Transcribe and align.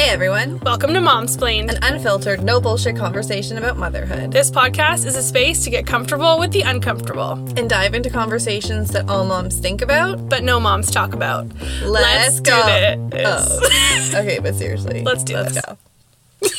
Hey 0.00 0.08
everyone. 0.08 0.58
Welcome 0.60 0.94
to 0.94 1.00
Mom's 1.02 1.36
Momsplained. 1.36 1.68
An 1.68 1.78
unfiltered, 1.82 2.42
no 2.42 2.58
bullshit 2.58 2.96
conversation 2.96 3.58
about 3.58 3.76
motherhood. 3.76 4.32
This 4.32 4.50
podcast 4.50 5.04
is 5.04 5.14
a 5.14 5.22
space 5.22 5.62
to 5.64 5.68
get 5.68 5.86
comfortable 5.86 6.38
with 6.38 6.52
the 6.52 6.62
uncomfortable, 6.62 7.32
And 7.58 7.68
dive 7.68 7.92
into 7.92 8.08
conversations 8.08 8.92
that 8.92 9.10
all 9.10 9.26
moms 9.26 9.58
think 9.58 9.82
about. 9.82 10.26
but 10.30 10.42
no 10.42 10.58
moms 10.58 10.90
talk 10.90 11.12
about. 11.12 11.48
Let's, 11.82 12.40
do 12.40 12.50
go. 12.50 13.08
this. 13.10 13.28
Oh. 14.14 14.18
okay, 14.20 14.38
but 14.38 14.54
seriously. 14.54 15.02
Let's 15.02 15.22
do 15.22 15.34
Let's 15.34 15.60
this. 16.40 16.56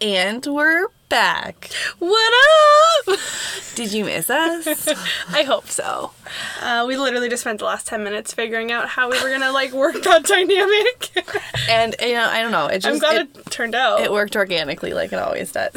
and 0.00 0.46
we're 0.46 0.86
back. 1.14 1.70
What 2.00 2.32
up? 3.06 3.18
Did 3.76 3.92
you 3.92 4.04
miss 4.04 4.28
us? 4.28 4.88
I 5.28 5.44
hope 5.44 5.68
so. 5.68 6.10
Uh, 6.60 6.84
we 6.88 6.96
literally 6.96 7.28
just 7.28 7.42
spent 7.42 7.60
the 7.60 7.66
last 7.66 7.86
10 7.86 8.02
minutes 8.02 8.34
figuring 8.34 8.72
out 8.72 8.88
how 8.88 9.08
we 9.08 9.22
were 9.22 9.30
gonna 9.30 9.52
like 9.52 9.70
work 9.70 9.94
that 10.02 10.24
dynamic. 10.24 11.12
and 11.70 11.94
you 12.00 12.14
know, 12.14 12.28
I 12.28 12.42
don't 12.42 12.50
know. 12.50 12.66
It 12.66 12.80
just 12.80 12.86
I'm 12.86 12.98
glad 12.98 13.28
it, 13.28 13.36
it, 13.36 13.46
turned 13.52 13.76
out. 13.76 14.00
it 14.00 14.10
worked 14.10 14.34
organically 14.34 14.92
like 14.92 15.12
it 15.12 15.20
always 15.20 15.52
does. 15.52 15.72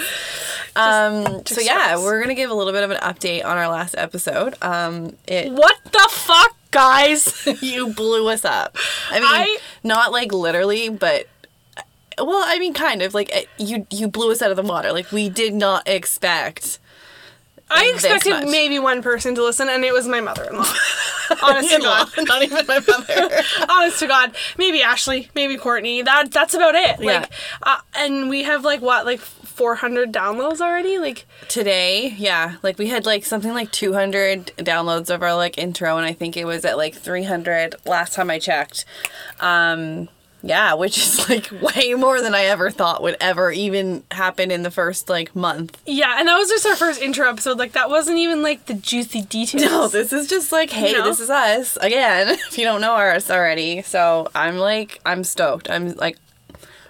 Um, 0.76 1.46
so 1.46 1.62
yeah, 1.62 1.90
stress. 1.90 2.04
we're 2.04 2.20
gonna 2.20 2.34
give 2.34 2.50
a 2.50 2.56
little 2.56 2.74
bit 2.74 2.84
of 2.84 2.90
an 2.90 2.98
update 2.98 3.46
on 3.46 3.58
our 3.58 3.68
last 3.68 3.94
episode. 3.96 4.56
Um, 4.64 5.18
it 5.28 5.52
what 5.52 5.76
the 5.84 6.08
fuck, 6.10 6.56
guys? 6.72 7.48
you 7.62 7.94
blew 7.94 8.28
us 8.30 8.44
up. 8.44 8.76
I 9.12 9.20
mean, 9.20 9.30
I- 9.30 9.58
not 9.84 10.12
like 10.12 10.32
literally, 10.32 10.90
but 10.90 11.28
well, 12.18 12.44
I 12.46 12.60
mean, 12.60 12.74
kind 12.74 13.02
of 13.02 13.14
like 13.14 13.50
you 13.58 13.86
you 13.90 14.08
blew 14.08 14.32
us 14.32 14.42
out 14.42 14.52
of 14.52 14.58
the 14.58 14.64
water. 14.64 14.92
Like 14.92 15.12
we 15.12 15.30
did 15.30 15.54
not 15.54 15.88
expect. 15.88 16.80
I 17.70 17.92
expected 17.94 18.48
maybe 18.50 18.80
one 18.80 19.02
person 19.02 19.36
to 19.36 19.44
listen, 19.44 19.68
and 19.68 19.84
it 19.84 19.92
was 19.92 20.08
my 20.08 20.22
mother-in-law. 20.22 20.74
Honest 21.44 21.72
to 21.72 21.80
God. 21.82 22.10
not 22.20 22.42
even 22.42 22.66
my 22.66 22.80
mother. 22.80 23.42
honest 23.70 24.00
to 24.00 24.08
God, 24.08 24.34
maybe 24.58 24.82
Ashley, 24.82 25.30
maybe 25.36 25.58
Courtney. 25.58 26.02
That 26.02 26.32
that's 26.32 26.54
about 26.54 26.76
it. 26.76 27.02
Yeah. 27.02 27.20
Like, 27.20 27.32
uh, 27.64 27.80
and 27.98 28.30
we 28.30 28.44
have 28.44 28.64
like 28.64 28.82
what, 28.82 29.06
like 29.06 29.20
400 29.20 30.14
downloads 30.14 30.62
already. 30.62 30.98
Like, 30.98 31.26
Today, 31.50 32.16
yeah, 32.18 32.56
like 32.64 32.78
we 32.78 32.88
had 32.88 33.06
like 33.06 33.26
something 33.26 33.52
like 33.52 33.72
200 33.74 34.54
downloads 34.60 35.14
of 35.14 35.22
our 35.22 35.36
like 35.36 35.58
intro, 35.58 35.98
and 35.98 36.06
I 36.06 36.14
think 36.14 36.38
it 36.38 36.46
was 36.46 36.64
at 36.64 36.78
like 36.78 36.96
300 36.96 37.76
last 37.86 38.14
time 38.14 38.30
I 38.30 38.40
checked. 38.40 38.86
Um, 39.42 40.08
yeah, 40.44 40.74
which 40.76 40.98
is 40.98 41.30
like 41.30 41.50
way 41.62 41.94
more 41.96 42.22
than 42.22 42.34
I 42.36 42.44
ever 42.46 42.70
thought 42.72 43.02
would 43.02 43.18
ever 43.20 43.52
even 43.52 44.04
happen 44.12 44.52
in 44.52 44.64
the 44.64 44.72
first 44.72 45.10
like 45.10 45.36
month. 45.36 45.82
yeah, 45.86 46.20
and 46.20 46.28
that 46.28 46.38
was 46.38 46.50
just 46.50 46.66
our 46.66 46.76
first 46.76 47.02
intro 47.02 47.30
episode. 47.30 47.58
Like, 47.58 47.74
that 47.74 47.90
wasn't 47.90 48.18
even 48.20 48.42
like 48.44 48.66
the 48.68 48.74
juicy 48.76 49.22
details. 49.24 49.64
No, 49.64 49.88
this 49.88 50.14
is 50.14 50.28
just 50.28 50.52
like, 50.52 50.70
hey, 50.70 50.94
No. 50.94 51.04
this 51.04 51.20
is 51.20 51.30
us 51.30 51.78
again. 51.82 52.38
If 52.48 52.58
you 52.58 52.64
don't 52.66 52.82
know 52.82 52.94
us 52.96 53.30
already, 53.30 53.82
so 53.82 54.30
I'm 54.36 54.58
like, 54.58 55.00
I'm 55.06 55.24
stoked. 55.24 55.70
I'm 55.70 55.94
like, 55.96 56.18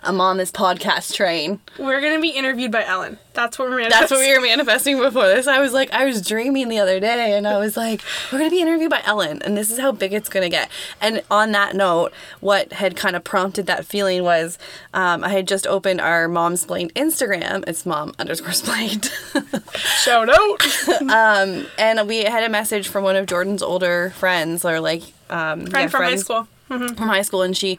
I'm 0.04 0.22
on 0.22 0.38
this 0.38 0.52
podcast 0.52 1.14
train. 1.14 1.60
We're 1.78 2.02
gonna 2.02 2.22
be 2.22 2.30
interviewed 2.30 2.72
by 2.72 2.86
Ellen. 2.86 3.18
That's 3.34 3.60
what 3.60 3.70
we're. 3.70 3.90
That's 3.90 4.10
what 4.10 4.20
we 4.20 4.34
were 4.34 4.42
manifesting 4.42 4.98
before 4.98 5.28
this. 5.28 5.48
I 5.48 5.60
was 5.60 5.74
like, 5.74 5.92
I 5.92 6.06
was 6.06 6.26
dreaming 6.26 6.70
the 6.70 6.80
other 6.80 7.00
day, 7.00 7.38
and 7.38 7.48
I 7.48 7.60
was 7.60 7.78
like, 7.78 8.02
we're 8.32 8.40
gonna 8.40 8.50
be 8.52 8.62
interviewed 8.62 8.90
by 8.90 9.02
Ellen, 9.06 9.42
and 9.44 9.56
this 9.58 9.70
is 9.72 9.80
how 9.80 9.92
big 9.92 10.14
it's 10.14 10.30
gonna 10.30 10.50
get. 10.50 10.70
And 11.02 11.22
on 11.30 11.52
that 11.52 11.76
note, 11.76 12.14
what 12.40 12.74
had 12.74 12.96
kind 12.96 13.16
of 13.16 13.24
prompted 13.24 13.68
that 13.68 13.86
feeling 13.86 14.24
was, 14.24 14.58
um, 14.94 15.24
I 15.24 15.30
had 15.30 15.48
just 15.48 15.68
opened 15.68 16.02
our 16.02 16.28
Momsplained 16.28 16.94
Instagram. 16.94 17.64
It's 17.68 17.86
mom 17.86 18.14
underscore 18.18 18.54
splained. 18.54 19.06
Shout 19.76 20.30
out. 20.30 21.02
um, 21.02 21.68
and 21.78 22.08
we 22.08 22.24
had 22.24 22.44
a 22.44 22.50
message 22.50 22.88
from 22.88 23.04
one 23.04 23.16
of 23.16 23.26
Jordan's 23.26 23.62
older 23.62 24.12
friends, 24.18 24.66
or 24.66 24.80
like 24.80 25.04
um, 25.30 25.68
Friend 25.68 25.74
yeah, 25.74 25.88
from 25.88 26.04
high 26.04 26.16
friends 26.18 26.48
school. 26.68 26.88
from 26.96 27.08
high 27.08 27.22
school, 27.22 27.42
and 27.42 27.56
she 27.58 27.78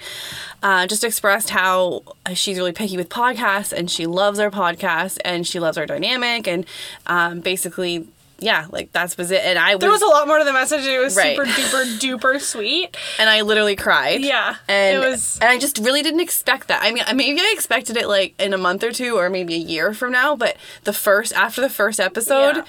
uh, 0.63 0.87
just 0.87 1.05
expressed 1.05 1.51
how 1.51 2.03
she's 2.35 2.57
really 2.59 2.73
picky 2.73 2.97
with 2.97 3.09
podcasts, 3.09 3.73
and 3.73 3.91
she 3.91 4.07
loves 4.07 4.39
our 4.39 4.51
podcast, 4.51 5.19
and 5.25 5.47
she 5.47 5.61
loves 5.61 5.79
our 5.79 5.87
dynamic, 5.87 6.47
and 6.49 6.67
um, 7.07 7.41
basically, 7.41 8.07
yeah, 8.41 8.67
like 8.71 8.93
that's 8.93 9.17
was 9.17 9.31
it. 9.33 9.43
And 9.45 9.59
I 9.59 9.77
There 9.77 9.91
was, 9.91 10.01
was 10.01 10.09
a 10.11 10.13
lot 10.15 10.29
more 10.29 10.39
to 10.39 10.45
the 10.45 10.53
message. 10.53 10.85
It 10.87 10.99
was 11.01 11.17
Right. 11.17 11.37
super 11.37 11.45
duper 11.51 11.99
duper 11.99 12.41
sweet. 12.41 12.97
and 13.19 13.29
I 13.29 13.41
literally 13.43 13.75
cried. 13.75 14.21
Yeah, 14.21 14.55
and 14.69 14.97
it 15.03 15.09
was- 15.09 15.39
and 15.41 15.51
I 15.51 15.59
just 15.59 15.79
really 15.79 16.03
didn't 16.03 16.21
expect 16.21 16.69
that. 16.69 16.81
I 16.83 16.93
mean, 16.93 17.03
maybe 17.17 17.41
I 17.41 17.51
expected 17.53 17.97
it 17.97 18.07
like 18.07 18.35
in 18.41 18.55
a 18.55 18.59
month 18.59 18.85
or 18.85 18.93
two, 18.93 19.17
or 19.17 19.29
maybe 19.29 19.55
a 19.55 19.59
year 19.59 19.93
from 19.93 20.13
now, 20.13 20.37
but 20.37 20.57
the 20.85 20.93
first 20.93 21.33
after 21.33 21.61
the 21.61 21.71
first 21.71 21.99
episode. 22.01 22.57
Yeah. 22.59 22.65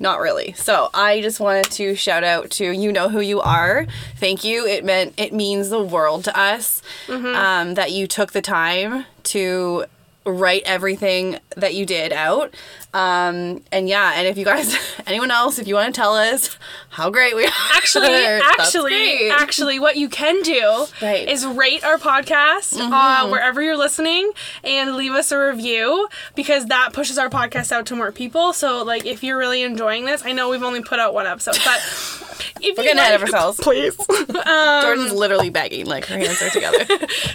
Not 0.00 0.18
really. 0.20 0.52
So 0.54 0.90
I 0.92 1.20
just 1.20 1.38
wanted 1.40 1.70
to 1.72 1.94
shout 1.94 2.24
out 2.24 2.50
to 2.52 2.70
you 2.72 2.90
know 2.92 3.08
who 3.08 3.20
you 3.20 3.40
are. 3.40 3.86
Thank 4.16 4.42
you. 4.44 4.66
It 4.66 4.84
meant 4.84 5.14
it 5.16 5.32
means 5.32 5.70
the 5.70 5.82
world 5.82 6.24
to 6.24 6.38
us 6.38 6.82
Mm-hmm. 7.06 7.26
um, 7.26 7.74
that 7.74 7.92
you 7.92 8.06
took 8.06 8.32
the 8.32 8.42
time 8.42 9.04
to 9.24 9.84
write 10.26 10.62
everything 10.64 11.38
that 11.56 11.74
you 11.74 11.84
did 11.86 12.12
out. 12.12 12.54
Um, 12.94 13.62
and 13.72 13.88
yeah, 13.88 14.12
and 14.14 14.26
if 14.28 14.38
you 14.38 14.44
guys, 14.44 14.76
anyone 15.06 15.30
else, 15.30 15.58
if 15.58 15.66
you 15.66 15.74
want 15.74 15.92
to 15.94 16.00
tell 16.00 16.14
us 16.14 16.56
how 16.90 17.10
great 17.10 17.34
we 17.34 17.44
are, 17.44 17.50
Actually, 17.74 18.08
actually, 18.14 19.30
actually, 19.30 19.78
what 19.80 19.96
you 19.96 20.08
can 20.08 20.40
do 20.42 20.86
Right. 21.02 21.28
is 21.28 21.44
rate 21.44 21.82
our 21.84 21.98
podcast 21.98 22.78
uh, 22.78 23.28
wherever 23.28 23.60
you're 23.60 23.76
listening 23.76 24.30
and 24.62 24.94
leave 24.94 25.12
us 25.12 25.32
a 25.32 25.38
review 25.38 26.08
because 26.36 26.66
that 26.66 26.92
pushes 26.92 27.18
our 27.18 27.28
podcast 27.28 27.72
out 27.72 27.86
to 27.86 27.96
more 27.96 28.12
people. 28.12 28.52
So, 28.52 28.84
like, 28.84 29.04
if 29.06 29.22
you're 29.24 29.36
really 29.38 29.62
enjoying 29.62 30.04
this, 30.04 30.22
I 30.24 30.32
know 30.32 30.48
we've 30.48 30.62
only 30.62 30.82
put 30.82 31.00
out 31.00 31.14
one 31.14 31.26
episode, 31.26 31.56
but 31.64 31.78
if 32.62 32.62
We're 32.62 32.68
you 32.68 32.74
getting 32.94 32.98
ahead 32.98 33.14
of 33.16 33.22
ourselves. 33.22 33.58
please. 33.60 33.96
Jordan's 33.96 35.12
literally 35.12 35.50
begging, 35.50 35.86
like 35.86 36.06
her 36.06 36.16
hands 36.18 36.40
are 36.42 36.50
together. 36.50 36.84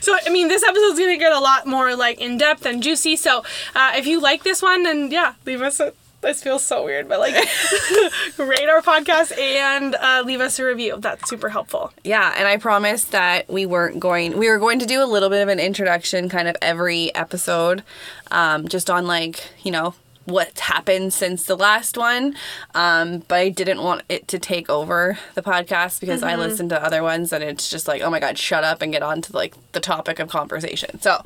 So, 0.01 0.15
I 0.25 0.29
mean, 0.29 0.47
this 0.47 0.63
episode's 0.63 0.97
gonna 0.97 1.17
get 1.17 1.33
a 1.33 1.39
lot 1.39 1.67
more 1.67 1.95
like 1.95 2.19
in 2.21 2.37
depth 2.37 2.65
and 2.65 2.78
juicy. 2.79 3.15
So, 3.15 3.43
uh, 3.75 3.93
if 3.95 4.07
you 4.07 4.19
like 4.19 4.43
this 4.43 4.61
one, 4.61 4.83
then 4.83 5.11
yeah, 5.11 5.33
leave 5.45 5.61
us 5.61 5.79
a. 5.79 5.93
This 6.21 6.43
feels 6.43 6.65
so 6.65 6.83
weird, 6.83 7.07
but 7.07 7.19
like, 7.19 7.33
rate 8.37 8.67
our 8.67 8.81
podcast 8.81 9.37
and 9.39 9.95
uh, 9.95 10.21
leave 10.25 10.41
us 10.41 10.59
a 10.59 10.65
review. 10.65 10.97
That's 10.99 11.29
super 11.29 11.47
helpful. 11.47 11.93
Yeah, 12.03 12.35
and 12.37 12.45
I 12.45 12.57
promised 12.57 13.11
that 13.11 13.49
we 13.49 13.65
weren't 13.65 14.01
going. 14.01 14.37
We 14.37 14.49
were 14.49 14.57
going 14.57 14.79
to 14.79 14.85
do 14.85 15.01
a 15.01 15.07
little 15.07 15.29
bit 15.29 15.41
of 15.41 15.47
an 15.47 15.61
introduction, 15.61 16.27
kind 16.27 16.49
of 16.49 16.57
every 16.61 17.15
episode, 17.15 17.83
um, 18.31 18.67
just 18.67 18.89
on 18.89 19.07
like 19.07 19.47
you 19.63 19.71
know 19.71 19.93
what's 20.25 20.59
happened 20.59 21.13
since 21.13 21.45
the 21.45 21.57
last 21.57 21.97
one. 21.97 22.35
Um, 22.75 23.23
but 23.27 23.39
I 23.39 23.49
didn't 23.49 23.81
want 23.81 24.03
it 24.09 24.27
to 24.29 24.39
take 24.39 24.69
over 24.69 25.17
the 25.35 25.41
podcast 25.41 25.99
because 25.99 26.23
I 26.23 26.35
listened 26.35 26.69
to 26.69 26.83
other 26.83 27.01
ones 27.03 27.33
and 27.33 27.43
it's 27.43 27.69
just 27.69 27.87
like, 27.87 28.01
oh 28.01 28.09
my 28.09 28.19
god, 28.19 28.37
shut 28.37 28.63
up 28.63 28.81
and 28.81 28.91
get 28.91 29.01
on 29.03 29.21
to 29.23 29.33
like 29.33 29.55
the 29.71 29.79
topic 29.79 30.19
of 30.19 30.29
conversation. 30.29 31.01
So, 31.01 31.25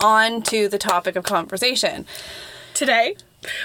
on 0.00 0.42
to 0.42 0.68
the 0.68 0.78
topic 0.78 1.16
of 1.16 1.24
conversation. 1.24 2.06
Today, 2.72 3.16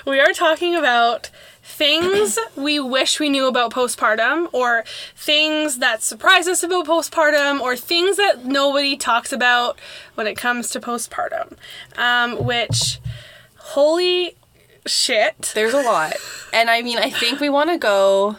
we 0.05 0.19
are 0.19 0.33
talking 0.33 0.75
about 0.75 1.29
things 1.63 2.37
we 2.55 2.79
wish 2.79 3.19
we 3.19 3.29
knew 3.29 3.47
about 3.47 3.71
postpartum, 3.71 4.49
or 4.53 4.83
things 5.15 5.79
that 5.79 6.01
surprise 6.03 6.47
us 6.47 6.63
about 6.63 6.87
postpartum, 6.87 7.59
or 7.59 7.75
things 7.75 8.17
that 8.17 8.45
nobody 8.45 8.95
talks 8.95 9.31
about 9.31 9.79
when 10.15 10.27
it 10.27 10.35
comes 10.35 10.69
to 10.69 10.79
postpartum. 10.79 11.53
Um, 11.97 12.43
which, 12.45 12.99
holy 13.57 14.35
shit. 14.85 15.51
There's 15.55 15.73
a 15.73 15.81
lot. 15.81 16.13
And 16.53 16.69
I 16.69 16.81
mean, 16.81 16.97
I 16.97 17.09
think 17.09 17.39
we 17.39 17.49
want 17.49 17.69
to 17.69 17.77
go 17.77 18.37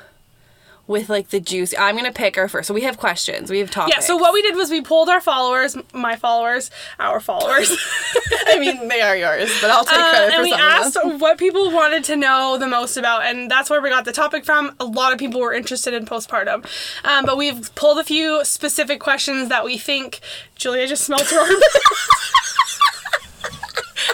with 0.86 1.08
like 1.08 1.30
the 1.30 1.40
juice. 1.40 1.74
I'm 1.78 1.96
going 1.96 2.06
to 2.06 2.12
pick 2.12 2.38
our 2.38 2.48
first. 2.48 2.68
So 2.68 2.74
we 2.74 2.82
have 2.82 2.96
questions. 2.96 3.50
We 3.50 3.58
have 3.58 3.70
topics. 3.70 3.96
Yeah, 3.96 4.00
so 4.00 4.16
what 4.16 4.32
we 4.32 4.42
did 4.42 4.54
was 4.54 4.70
we 4.70 4.80
pulled 4.80 5.08
our 5.08 5.20
followers, 5.20 5.76
my 5.92 6.16
followers, 6.16 6.70
our 6.98 7.20
followers, 7.20 7.70
I 8.46 8.58
mean, 8.58 8.88
they 8.88 9.00
are 9.00 9.16
yours, 9.16 9.50
but 9.60 9.70
I'll 9.70 9.84
take 9.84 9.98
uh, 9.98 10.10
credit 10.10 10.34
and 10.34 10.36
for 10.36 10.42
we 10.42 10.52
asked 10.52 10.96
what 11.20 11.38
people 11.38 11.72
wanted 11.72 12.04
to 12.04 12.16
know 12.16 12.56
the 12.58 12.68
most 12.68 12.96
about, 12.96 13.24
and 13.24 13.50
that's 13.50 13.68
where 13.68 13.82
we 13.82 13.90
got 13.90 14.04
the 14.04 14.12
topic 14.12 14.44
from. 14.44 14.74
A 14.78 14.84
lot 14.84 15.12
of 15.12 15.18
people 15.18 15.40
were 15.40 15.52
interested 15.52 15.92
in 15.94 16.06
postpartum, 16.06 16.64
um, 17.04 17.24
but 17.24 17.36
we've 17.36 17.74
pulled 17.74 17.98
a 17.98 18.04
few 18.04 18.44
specific 18.44 19.00
questions 19.00 19.48
that 19.48 19.64
we 19.64 19.78
think. 19.78 20.20
Julia 20.54 20.86
just 20.86 21.04
smelled 21.04 21.22
her 21.22 21.38
armpit. 21.38 21.62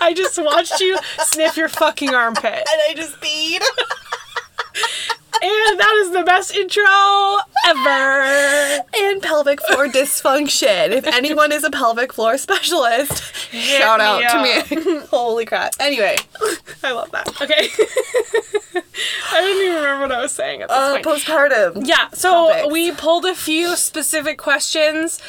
I 0.00 0.12
just 0.14 0.38
watched 0.42 0.80
you 0.80 0.98
sniff 1.18 1.56
your 1.56 1.68
fucking 1.68 2.14
armpit. 2.14 2.44
And 2.44 2.80
I 2.88 2.94
just 2.94 3.20
peed. 3.20 3.60
And 5.44 5.80
that 5.80 5.94
is 6.02 6.12
the 6.12 6.22
best 6.22 6.54
intro 6.54 6.84
ever. 7.66 8.80
and 8.96 9.20
pelvic 9.20 9.60
floor 9.60 9.88
dysfunction. 9.88 10.90
If 10.90 11.04
anyone 11.04 11.50
is 11.50 11.64
a 11.64 11.70
pelvic 11.70 12.12
floor 12.12 12.38
specialist, 12.38 13.34
shout 13.50 13.98
me 13.98 14.24
out 14.24 14.66
to 14.68 14.76
me. 14.76 14.98
Holy 15.10 15.44
crap. 15.44 15.74
Anyway, 15.80 16.16
I 16.84 16.92
love 16.92 17.10
that. 17.10 17.28
Okay. 17.42 17.68
I 19.32 19.40
didn't 19.40 19.62
even 19.66 19.76
remember 19.82 20.02
what 20.02 20.12
I 20.12 20.20
was 20.20 20.32
saying 20.32 20.62
at 20.62 20.68
this 20.68 20.76
uh, 20.76 20.92
point. 20.92 21.06
postpartum. 21.06 21.88
Yeah, 21.88 22.08
so 22.12 22.48
Topics. 22.48 22.72
we 22.72 22.92
pulled 22.92 23.24
a 23.24 23.34
few 23.34 23.74
specific 23.74 24.38
questions 24.38 25.20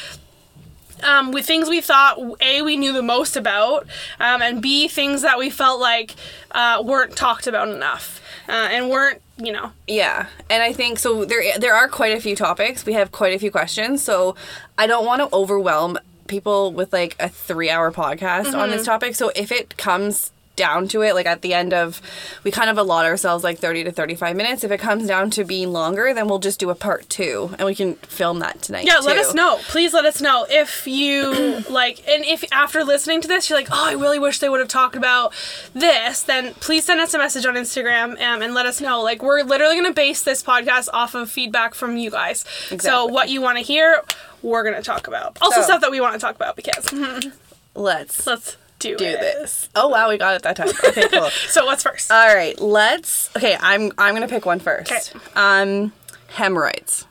um, 1.02 1.32
with 1.32 1.46
things 1.46 1.68
we 1.68 1.80
thought 1.80 2.18
a 2.40 2.62
we 2.62 2.76
knew 2.76 2.92
the 2.92 3.02
most 3.02 3.36
about, 3.36 3.86
um, 4.20 4.42
and 4.42 4.62
b 4.62 4.88
things 4.88 5.22
that 5.22 5.38
we 5.38 5.50
felt 5.50 5.80
like 5.80 6.14
uh, 6.52 6.82
weren't 6.84 7.16
talked 7.16 7.46
about 7.46 7.68
enough, 7.68 8.20
uh, 8.48 8.52
and 8.52 8.90
weren't 8.90 9.20
you 9.36 9.52
know 9.52 9.72
Yeah, 9.88 10.26
and 10.48 10.62
I 10.62 10.72
think 10.72 10.98
so. 10.98 11.24
There, 11.24 11.58
there 11.58 11.74
are 11.74 11.88
quite 11.88 12.16
a 12.16 12.20
few 12.20 12.36
topics. 12.36 12.86
We 12.86 12.92
have 12.92 13.12
quite 13.12 13.34
a 13.34 13.38
few 13.38 13.50
questions, 13.50 14.02
so 14.02 14.36
I 14.78 14.86
don't 14.86 15.04
want 15.04 15.22
to 15.22 15.34
overwhelm 15.34 15.98
people 16.26 16.72
with 16.72 16.92
like 16.92 17.16
a 17.20 17.28
three 17.28 17.70
hour 17.70 17.92
podcast 17.92 18.54
on 18.54 18.70
this 18.70 18.86
topic. 18.86 19.14
So 19.14 19.30
if 19.34 19.52
it 19.52 19.76
comes 19.76 20.30
down 20.56 20.88
to 20.88 21.02
it, 21.02 21.14
like 21.14 21.26
at 21.26 21.42
the 21.42 21.54
end 21.54 21.72
of, 21.74 22.00
we 22.44 22.50
kind 22.50 22.70
of 22.70 22.78
allot 22.78 23.04
ourselves 23.04 23.42
like 23.44 23.58
30 23.58 23.84
to 23.84 23.92
35 23.92 24.36
minutes. 24.36 24.64
If 24.64 24.70
it 24.70 24.78
comes 24.78 25.06
down 25.06 25.30
to 25.30 25.44
being 25.44 25.72
longer, 25.72 26.14
then 26.14 26.28
we'll 26.28 26.38
just 26.38 26.60
do 26.60 26.70
a 26.70 26.74
part 26.74 27.08
two 27.08 27.50
and 27.58 27.66
we 27.66 27.74
can 27.74 27.94
film 27.96 28.38
that 28.40 28.62
tonight. 28.62 28.86
Yeah, 28.86 28.98
let 28.98 29.16
us 29.18 29.34
know. 29.34 29.58
Please 29.62 29.92
let 29.92 30.04
us 30.04 30.20
know 30.20 30.46
if 30.48 30.86
you 30.86 31.62
like, 31.70 32.06
and 32.08 32.24
if 32.24 32.44
after 32.52 32.84
listening 32.84 33.20
to 33.22 33.28
this, 33.28 33.48
you're 33.50 33.58
like, 33.58 33.68
oh, 33.70 33.84
I 33.86 33.92
really 33.92 34.18
wish 34.18 34.38
they 34.38 34.48
would 34.48 34.60
have 34.60 34.68
talked 34.68 34.96
about 34.96 35.32
this, 35.72 36.22
then 36.22 36.54
please 36.54 36.84
send 36.84 37.00
us 37.00 37.14
a 37.14 37.18
message 37.18 37.46
on 37.46 37.54
Instagram 37.54 38.20
um, 38.20 38.42
and 38.42 38.54
let 38.54 38.66
us 38.66 38.80
know. 38.80 39.02
Like, 39.02 39.22
we're 39.22 39.42
literally 39.42 39.74
going 39.74 39.86
to 39.86 39.92
base 39.94 40.22
this 40.22 40.42
podcast 40.42 40.88
off 40.92 41.14
of 41.14 41.30
feedback 41.30 41.74
from 41.74 41.96
you 41.96 42.10
guys. 42.10 42.44
Exactly. 42.70 42.78
So, 42.88 43.06
what 43.06 43.28
you 43.28 43.40
want 43.40 43.58
to 43.58 43.64
hear, 43.64 44.02
we're 44.42 44.62
going 44.62 44.76
to 44.76 44.82
talk 44.82 45.06
about. 45.08 45.38
Also, 45.42 45.60
So- 45.60 45.62
stuff 45.66 45.80
that 45.80 45.90
we 45.90 46.00
want 46.00 46.14
to 46.14 46.18
talk 46.20 46.36
about 46.36 46.56
because 46.56 46.92
Let's 47.76 48.24
let's 48.26 48.56
do, 48.84 48.96
do 48.96 49.04
this. 49.04 49.68
Oh 49.74 49.88
wow, 49.88 50.08
we 50.08 50.18
got 50.18 50.34
it 50.36 50.42
that 50.42 50.56
time. 50.56 50.68
Okay, 50.84 51.08
cool. 51.08 51.30
So, 51.48 51.64
what's 51.64 51.82
first? 51.82 52.10
All 52.10 52.34
right, 52.34 52.58
let's. 52.60 53.34
Okay, 53.36 53.56
I'm 53.60 53.92
I'm 53.98 54.14
gonna 54.14 54.28
pick 54.28 54.46
one 54.46 54.60
first. 54.60 54.90
Okay. 54.90 55.00
Um, 55.34 55.92
hemorrhoids. 56.28 57.06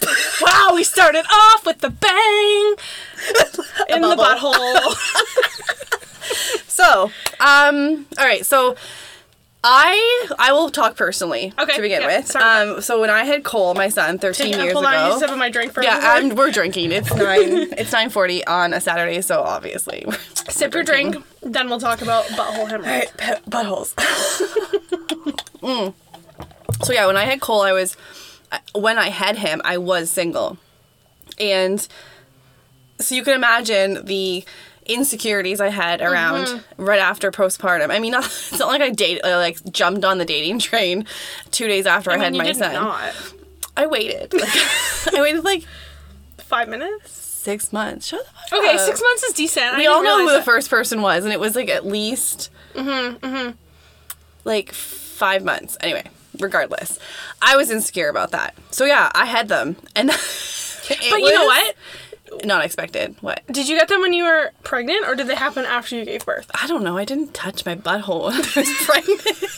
wow, 0.40 0.70
we 0.74 0.84
started 0.84 1.24
off 1.30 1.64
with 1.64 1.78
the 1.78 1.90
bang 1.90 2.74
in 3.96 4.02
the 4.02 4.16
butthole. 4.16 4.96
So, 6.66 7.12
um, 7.38 8.06
all 8.18 8.24
right, 8.24 8.44
so 8.44 8.76
I 9.64 10.28
I 10.38 10.52
will 10.52 10.70
talk 10.70 10.96
personally 10.96 11.52
Okay, 11.58 11.76
to 11.76 11.80
begin 11.82 12.02
yeah, 12.02 12.06
with. 12.18 12.34
Um, 12.36 12.80
so 12.82 13.00
when 13.00 13.10
I 13.10 13.24
had 13.24 13.44
Cole, 13.44 13.74
my 13.74 13.88
son, 13.88 14.18
13 14.18 14.46
Taking 14.46 14.60
a 14.60 14.64
years 14.64 14.72
pull 14.74 14.84
on 14.84 14.94
ago. 14.94 15.18
sip 15.20 15.30
of 15.30 15.38
my 15.38 15.50
drink 15.50 15.72
for 15.72 15.82
yeah. 15.84 16.00
I'm, 16.02 16.34
we're 16.34 16.50
drinking. 16.50 16.90
It's 16.90 17.14
nine. 17.14 17.72
it's 17.78 17.92
nine 17.92 18.10
forty 18.10 18.44
on 18.46 18.74
a 18.74 18.80
Saturday, 18.80 19.20
so 19.22 19.40
obviously. 19.42 20.04
Sip 20.48 20.74
your 20.74 20.82
drink, 20.82 21.16
then 21.42 21.68
we'll 21.68 21.78
talk 21.80 22.02
about 22.02 22.24
butthole 22.26 22.68
hemorrhoids. 22.68 23.12
Alright, 23.20 23.44
buttholes. 23.46 23.94
Mm. 25.62 25.94
So 26.82 26.92
yeah, 26.92 27.06
when 27.06 27.16
I 27.16 27.22
had 27.24 27.40
Cole, 27.40 27.62
I 27.62 27.72
was 27.72 27.96
when 28.74 28.98
I 28.98 29.10
had 29.10 29.36
him, 29.38 29.62
I 29.64 29.78
was 29.78 30.10
single, 30.10 30.58
and 31.38 31.86
so 32.98 33.14
you 33.14 33.22
can 33.22 33.34
imagine 33.34 34.04
the 34.04 34.44
insecurities 34.86 35.60
I 35.60 35.68
had 35.68 36.00
around 36.00 36.46
Mm-hmm. 36.46 36.82
right 36.84 37.00
after 37.00 37.30
postpartum. 37.30 37.90
I 37.90 37.98
mean, 37.98 38.12
not, 38.12 38.24
it's 38.26 38.58
not 38.58 38.68
like 38.68 38.80
I 38.82 38.90
date 38.90 39.20
uh, 39.24 39.36
like 39.38 39.58
jumped 39.72 40.04
on 40.04 40.18
the 40.18 40.24
dating 40.24 40.58
train 40.58 41.06
two 41.50 41.68
days 41.68 41.86
after 41.86 42.10
I, 42.10 42.14
I 42.14 42.16
mean, 42.16 42.24
had 42.24 42.34
my 42.34 42.44
did 42.44 42.56
son. 42.56 42.72
not. 42.74 43.14
I 43.76 43.86
waited. 43.86 44.32
Like, 45.06 45.14
I 45.14 45.20
waited 45.20 45.44
like 45.44 45.64
Five 46.38 46.68
minutes. 46.68 47.10
six 47.10 47.72
months. 47.72 48.06
Shut 48.08 48.24
the 48.24 48.30
fuck 48.50 48.58
Okay, 48.60 48.74
up. 48.74 48.80
six 48.80 49.00
months 49.00 49.22
is 49.24 49.32
decent. 49.34 49.76
We 49.78 49.86
all 49.86 50.02
know 50.04 50.26
who 50.28 50.32
the 50.32 50.42
first 50.42 50.68
person 50.70 51.00
was, 51.02 51.24
and 51.24 51.32
it 51.32 51.40
was 51.40 51.56
like 51.56 51.68
at 51.70 51.86
least 51.86 52.50
like 54.44 54.72
five 54.72 55.44
months. 55.44 55.76
Anyway, 55.80 56.04
regardless, 56.38 56.98
I 57.40 57.56
was 57.56 57.70
insecure 57.70 58.08
about 58.08 58.32
that. 58.32 58.54
So 58.70 58.84
yeah, 58.84 59.10
I 59.14 59.24
had 59.26 59.48
them, 59.48 59.76
and 59.96 60.08
But 60.88 61.20
you 61.20 61.32
know 61.32 61.44
what? 61.46 61.74
Not 62.44 62.64
expected. 62.64 63.16
What? 63.20 63.42
Did 63.50 63.68
you 63.68 63.76
get 63.76 63.88
them 63.88 64.00
when 64.00 64.12
you 64.12 64.24
were 64.24 64.52
pregnant, 64.62 65.06
or 65.06 65.14
did 65.14 65.26
they 65.28 65.34
happen 65.34 65.64
after 65.64 65.96
you 65.96 66.04
gave 66.04 66.24
birth? 66.24 66.50
I 66.54 66.66
don't 66.66 66.82
know. 66.82 66.96
I 66.96 67.04
didn't 67.04 67.34
touch 67.34 67.64
my 67.64 67.74
butthole 67.74 68.24
when 68.26 68.34
I 68.34 68.52
was 68.56 68.86
pregnant. 68.86 69.56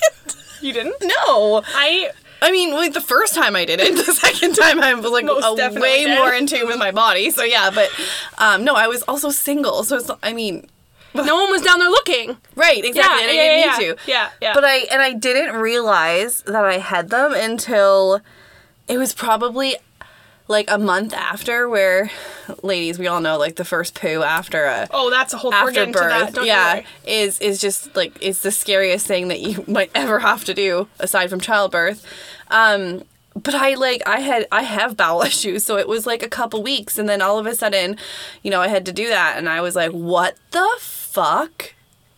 You 0.60 0.72
didn't. 0.72 0.96
no. 1.02 1.62
I 1.66 2.10
I 2.44 2.52
mean, 2.52 2.72
like 2.72 2.92
the 2.92 3.00
first 3.00 3.34
time 3.34 3.56
I 3.56 3.64
did 3.64 3.80
it, 3.80 3.94
the 4.06 4.12
second 4.12 4.54
time 4.54 4.80
I 4.80 4.92
was 4.94 5.10
like 5.10 5.24
a 5.24 5.80
way 5.80 6.04
did. 6.04 6.18
more 6.18 6.32
in 6.32 6.46
tune 6.46 6.66
with 6.66 6.78
my 6.78 6.90
body. 6.90 7.30
So 7.30 7.42
yeah, 7.42 7.70
but 7.74 7.88
um, 8.38 8.64
no, 8.64 8.74
I 8.74 8.86
was 8.86 9.02
also 9.02 9.30
single. 9.30 9.82
So 9.84 9.96
it's 9.96 10.10
I 10.22 10.32
mean, 10.34 10.68
no 11.14 11.36
one 11.36 11.50
was 11.50 11.62
down 11.62 11.78
there 11.78 11.88
looking. 11.88 12.36
right, 12.54 12.84
exactly. 12.84 12.98
Yeah, 12.98 13.20
and 13.22 13.30
I 13.30 13.34
yeah, 13.34 13.42
didn't 13.42 13.60
yeah, 13.60 13.88
need 13.88 13.96
to. 13.96 14.10
Yeah, 14.10 14.30
yeah. 14.42 14.54
But 14.54 14.64
I 14.64 14.76
and 14.92 15.00
I 15.00 15.12
didn't 15.14 15.56
realize 15.56 16.42
that 16.42 16.64
I 16.64 16.78
had 16.78 17.08
them 17.08 17.32
until 17.32 18.20
it 18.88 18.98
was 18.98 19.14
probably 19.14 19.76
like 20.46 20.70
a 20.70 20.76
month 20.78 21.14
after 21.14 21.68
where 21.68 22.10
ladies 22.62 22.98
we 22.98 23.06
all 23.06 23.20
know 23.20 23.38
like 23.38 23.56
the 23.56 23.64
first 23.64 23.94
poo 23.98 24.22
after 24.22 24.64
a 24.64 24.86
Oh, 24.90 25.08
that's 25.10 25.32
a 25.32 25.38
whole. 25.38 25.54
after 25.54 25.86
that. 25.86 25.92
birth. 25.92 26.34
Don't 26.34 26.46
yeah 26.46 26.82
is 27.06 27.38
is 27.40 27.60
just 27.60 27.96
like 27.96 28.12
it's 28.20 28.40
the 28.42 28.50
scariest 28.50 29.06
thing 29.06 29.28
that 29.28 29.40
you 29.40 29.64
might 29.68 29.90
ever 29.94 30.18
have 30.18 30.44
to 30.44 30.54
do 30.54 30.88
aside 30.98 31.30
from 31.30 31.40
childbirth. 31.40 32.04
Um 32.50 33.04
but 33.34 33.54
I 33.54 33.74
like 33.74 34.02
I 34.06 34.20
had 34.20 34.46
I 34.52 34.62
have 34.62 34.96
bowel 34.96 35.22
issues 35.30 35.64
so 35.64 35.76
it 35.78 35.88
was 35.88 36.06
like 36.06 36.22
a 36.22 36.28
couple 36.28 36.62
weeks 36.62 36.98
and 36.98 37.08
then 37.08 37.22
all 37.22 37.38
of 37.38 37.46
a 37.46 37.54
sudden 37.54 37.96
you 38.42 38.50
know 38.50 38.60
I 38.60 38.68
had 38.68 38.84
to 38.86 38.92
do 38.92 39.08
that 39.08 39.38
and 39.38 39.48
I 39.48 39.60
was 39.62 39.74
like 39.74 39.92
what 39.92 40.36
the 40.50 40.68
fuck 40.78 41.72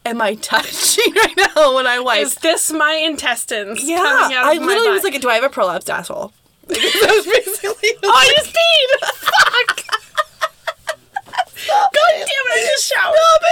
am 0.05 0.21
I 0.21 0.35
touching 0.53 1.15
right 1.15 1.37
now? 1.55 1.75
when 1.77 1.87
I 1.87 2.01
wipe 2.01 2.23
Is 2.23 2.35
this 2.37 2.73
my 2.73 2.95
intestines 2.95 3.83
yeah 3.89 3.99
coming 3.99 4.37
out 4.37 4.47
I 4.47 4.53
of 4.55 4.61
my 4.63 4.67
literally 4.67 4.91
was 4.91 5.05
like 5.05 5.21
do 5.21 5.29
I 5.31 5.35
have 5.37 5.45
a 5.45 5.49
prolapsed 5.49 5.89
asshole 5.89 6.33
that 6.77 7.13
was 7.15 7.27
basically 7.27 7.91
oh, 8.03 8.11
I 8.11 8.33
just 8.37 8.51
peed. 8.53 8.91
Fuck. 9.21 9.77
God 11.69 11.91
damn 11.93 12.27
it! 12.27 12.53
I 12.53 12.59
just 12.67 12.85
showered. 12.93 13.45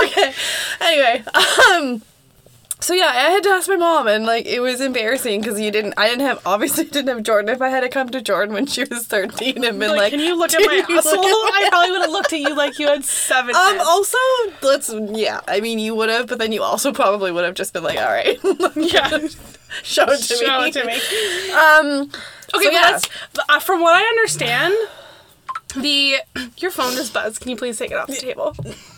okay. 0.04 0.34
Anyway, 0.80 1.24
um, 1.34 2.02
so 2.80 2.94
yeah, 2.94 3.06
I 3.06 3.30
had 3.30 3.42
to 3.44 3.50
ask 3.50 3.68
my 3.68 3.76
mom, 3.76 4.08
and 4.08 4.24
like 4.24 4.46
it 4.46 4.60
was 4.60 4.80
embarrassing 4.80 5.40
because 5.40 5.60
you 5.60 5.70
didn't. 5.70 5.94
I 5.96 6.08
didn't 6.08 6.26
have 6.26 6.40
obviously 6.46 6.84
didn't 6.90 7.08
have 7.08 7.22
Jordan. 7.22 7.48
If 7.54 7.60
I 7.62 7.68
had 7.68 7.80
to 7.80 7.88
come 7.88 8.08
to 8.10 8.20
Jordan 8.20 8.54
when 8.54 8.66
she 8.66 8.84
was 8.84 9.06
thirteen 9.06 9.64
and 9.64 9.78
been 9.78 9.90
Like, 9.90 9.98
like, 9.98 10.10
can 10.12 10.20
you 10.20 10.36
look 10.38 10.52
at 10.54 10.60
my 10.66 10.84
asshole? 10.96 11.14
at 11.24 11.24
I 11.24 11.68
probably 11.70 11.90
would 11.90 12.00
have 12.02 12.10
looked 12.18 12.32
at 12.32 12.40
you 12.40 12.54
like 12.54 12.78
you 12.78 12.86
had 12.88 13.04
seven. 13.04 13.54
Um. 13.54 13.80
Also, 13.80 14.18
let's. 14.62 14.92
Yeah. 15.12 15.40
I 15.46 15.60
mean, 15.60 15.78
you 15.78 15.94
would 15.94 16.08
have, 16.08 16.26
but 16.26 16.38
then 16.38 16.52
you 16.52 16.62
also 16.62 16.92
probably 16.92 17.32
would 17.32 17.44
have 17.44 17.54
just 17.54 17.72
been 17.72 17.82
like, 17.84 17.98
"All 17.98 18.04
right, 18.08 18.38
yeah. 18.76 19.08
show 19.82 20.04
it 20.10 20.18
to 20.18 20.34
Show 20.36 20.60
me." 20.60 20.68
it 20.68 20.72
to 20.74 20.84
me. 20.84 21.52
Um. 21.52 22.10
Okay, 22.54 22.64
So, 22.64 22.64
but 22.64 22.72
yeah. 22.72 22.90
that's 22.92 23.08
uh, 23.48 23.60
from 23.60 23.80
what 23.80 23.96
I 23.96 24.02
understand. 24.02 24.74
The 25.76 26.16
your 26.58 26.72
phone 26.72 26.94
just 26.96 27.14
buzzed. 27.14 27.40
Can 27.40 27.50
you 27.50 27.56
please 27.56 27.78
take 27.78 27.92
it 27.92 27.96
off 27.96 28.08
the 28.08 28.16
table? 28.16 28.56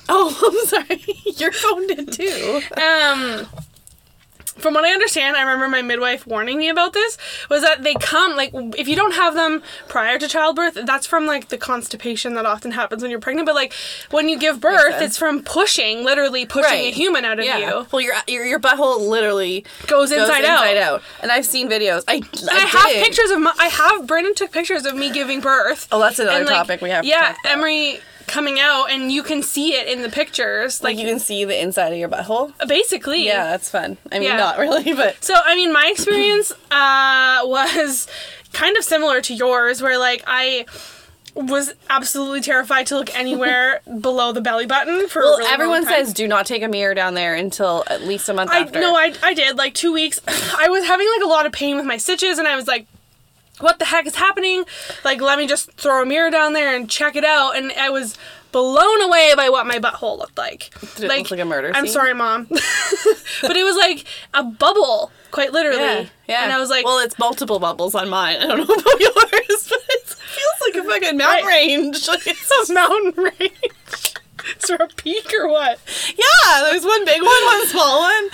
Oh, 0.09 0.35
I'm 0.43 0.67
sorry. 0.67 1.05
Your 1.37 1.53
phone 1.53 1.87
did 1.87 2.11
too. 2.13 2.63
Um, 2.81 3.47
from 4.59 4.75
what 4.75 4.85
I 4.85 4.93
understand, 4.93 5.37
I 5.37 5.43
remember 5.43 5.69
my 5.69 5.83
midwife 5.83 6.27
warning 6.27 6.59
me 6.59 6.69
about 6.69 6.93
this 6.93 7.19
was 7.49 7.63
that 7.63 7.83
they 7.83 7.95
come 7.95 8.37
like 8.37 8.51
if 8.79 8.89
you 8.89 8.97
don't 8.97 9.15
have 9.15 9.35
them 9.35 9.63
prior 9.89 10.19
to 10.19 10.29
childbirth, 10.29 10.79
that's 10.85 11.07
from 11.07 11.27
like 11.27 11.49
the 11.49 11.59
constipation 11.59 12.35
that 12.35 12.47
often 12.47 12.73
happens 12.73 13.03
when 13.03 13.11
you're 13.11 13.21
pregnant. 13.21 13.47
But 13.47 13.55
like 13.55 13.73
when 14.11 14.29
you 14.29 14.39
give 14.39 14.61
birth, 14.61 15.01
it's 15.01 15.17
from 15.19 15.43
pushing, 15.43 16.05
literally 16.05 16.47
pushing 16.47 16.81
a 16.87 16.91
human 16.91 17.25
out 17.25 17.39
of 17.39 17.45
Yeah. 17.45 17.59
you. 17.59 17.87
Well, 17.93 18.01
your 18.01 18.15
your 18.29 18.45
your 18.45 18.61
butthole 18.61 19.09
literally 19.09 19.65
Goes 19.87 20.13
inside 20.13 20.45
out. 20.45 20.63
inside 20.65 20.77
out. 20.77 21.03
And 21.23 21.31
I've 21.33 21.47
seen 21.47 21.69
videos. 21.69 22.05
I 22.09 22.15
And 22.17 22.51
I 22.51 22.61
have 22.61 23.05
pictures 23.05 23.31
of 23.31 23.41
my. 23.41 23.53
I 23.59 23.67
have 23.69 24.07
Brandon 24.07 24.35
took 24.35 24.53
pictures 24.53 24.85
of 24.87 24.95
me 24.95 25.11
giving 25.11 25.41
birth. 25.41 25.89
Oh, 25.91 25.99
that's 26.01 26.19
another 26.19 26.39
and, 26.39 26.47
like, 26.47 26.55
topic 26.57 26.81
we 26.81 26.91
have. 26.91 27.03
to 27.05 27.09
Yeah. 27.09 27.35
Emery 27.47 28.01
coming 28.33 28.59
out, 28.59 28.87
and 28.91 29.13
you 29.13 29.23
can 29.23 29.43
see 29.43 29.75
it 29.75 29.87
in 29.87 30.03
the 30.03 30.09
pictures. 30.09 30.83
Like 30.83 30.97
Like 30.97 31.05
you 31.05 31.09
can 31.13 31.21
see 31.21 31.45
the 31.45 31.61
inside 31.63 31.93
of 31.93 31.99
your 31.99 32.09
butthole. 32.09 32.53
basically. 32.67 33.25
Yeah, 33.27 33.45
that's 33.45 33.69
fun. 33.69 33.99
I 34.11 34.19
mean, 34.19 34.29
Yeah. 34.29 34.37
not 34.39 34.59
really, 34.59 34.93
but 34.95 35.23
So 35.23 35.35
I 35.35 35.55
mean, 35.55 35.73
my 35.73 35.87
experience 35.93 36.51
uh, 36.71 37.41
was 37.45 38.09
kind 38.53 38.77
of 38.77 38.85
similar 38.85 39.21
to 39.23 39.35
yours, 39.35 39.83
where 39.83 39.99
like 39.99 40.25
I 40.27 40.65
was 41.35 41.73
absolutely 41.89 42.43
terrified 42.43 42.87
to 42.89 42.95
look 42.97 43.15
anywhere 43.19 43.81
below 44.01 44.33
the 44.33 44.41
belly 44.43 44.67
button 44.67 45.09
for. 45.09 45.21
a 45.21 45.25
well, 45.25 45.33
really 45.39 45.45
long 45.45 45.55
everyone 45.55 45.85
says 45.87 46.13
do 46.13 46.27
not 46.29 46.45
take 46.47 46.63
a 46.63 46.69
mirror 46.69 46.95
down 46.95 47.15
there 47.15 47.35
until 47.35 47.85
at 47.87 48.03
least 48.03 48.29
a 48.29 48.35
month 48.35 48.51
I 48.51 48.61
after. 48.61 48.81
no, 48.81 48.95
I 48.95 49.15
I 49.23 49.33
did 49.35 49.57
like 49.57 49.75
two 49.75 49.93
weeks. 49.93 50.21
I 50.29 50.69
was 50.69 50.85
having 50.85 51.07
like 51.17 51.25
a 51.25 51.29
lot 51.29 51.47
of 51.47 51.53
pain 51.53 51.77
with 51.77 51.87
my 51.87 51.97
stitches, 51.99 52.39
and 52.39 52.49
I 52.49 52.57
was 52.57 52.67
like. 52.67 52.87
What 53.61 53.79
the 53.79 53.85
heck 53.85 54.07
is 54.07 54.17
happening? 54.17 54.65
Like, 55.05 55.21
let 55.21 55.39
me 55.39 55.47
just 55.47 55.73
throw 55.73 56.03
a 56.03 56.07
mirror 56.07 56.31
down 56.31 56.53
there 56.53 56.75
and 56.75 56.89
check 56.91 57.17
it 57.17 57.25
out. 57.25 57.57
And 57.57 57.71
I 57.73 57.91
was 57.91 58.17
blown 58.51 59.03
away 59.03 59.33
by 59.37 59.49
what 59.51 59.67
my 59.67 59.79
butthole 59.79 60.19
looked 60.19 60.37
like. 60.37 60.71
Did 60.97 61.11
it 61.11 61.19
look 61.19 61.31
like 61.31 61.41
a 61.41 61.45
murder 61.45 61.71
I'm 61.75 61.87
sorry, 61.87 62.13
mom, 62.15 62.45
but 62.51 63.57
it 63.57 63.65
was 63.65 63.77
like 63.77 64.05
a 64.35 64.43
bubble, 64.43 65.11
quite 65.31 65.53
literally. 65.53 65.79
yeah, 65.81 66.07
yeah. 66.29 66.45
And 66.45 66.53
I 66.53 66.59
was 66.59 66.69
like, 66.71 66.85
well, 66.85 66.99
it's 66.99 67.19
multiple 67.19 67.59
bubbles 67.59 67.95
on 67.95 68.09
mine. 68.11 68.37
I 68.37 68.47
don't 68.47 68.59
know 68.59 68.65
about 68.75 69.01
yours, 69.01 69.69
but 69.69 69.79
it 69.89 70.07
feels 70.07 70.75
like 70.75 70.75
a 70.75 70.89
fucking 70.89 71.17
mountain 71.17 71.47
Right. 71.47 71.67
range. 71.67 72.09
Like, 72.09 72.21
it's 72.27 72.71
a 72.71 72.75
mountain 72.75 73.25
range. 73.39 74.12
Is 74.61 74.69
there 74.69 74.77
a 74.79 74.89
peak 74.89 75.33
or 75.39 75.49
what? 75.49 75.79
yeah, 76.17 76.63
there's 76.71 76.85
one 76.85 77.05
big 77.05 77.23
one, 77.23 77.45
one 77.45 77.67
small 77.69 78.01
one. 78.03 78.29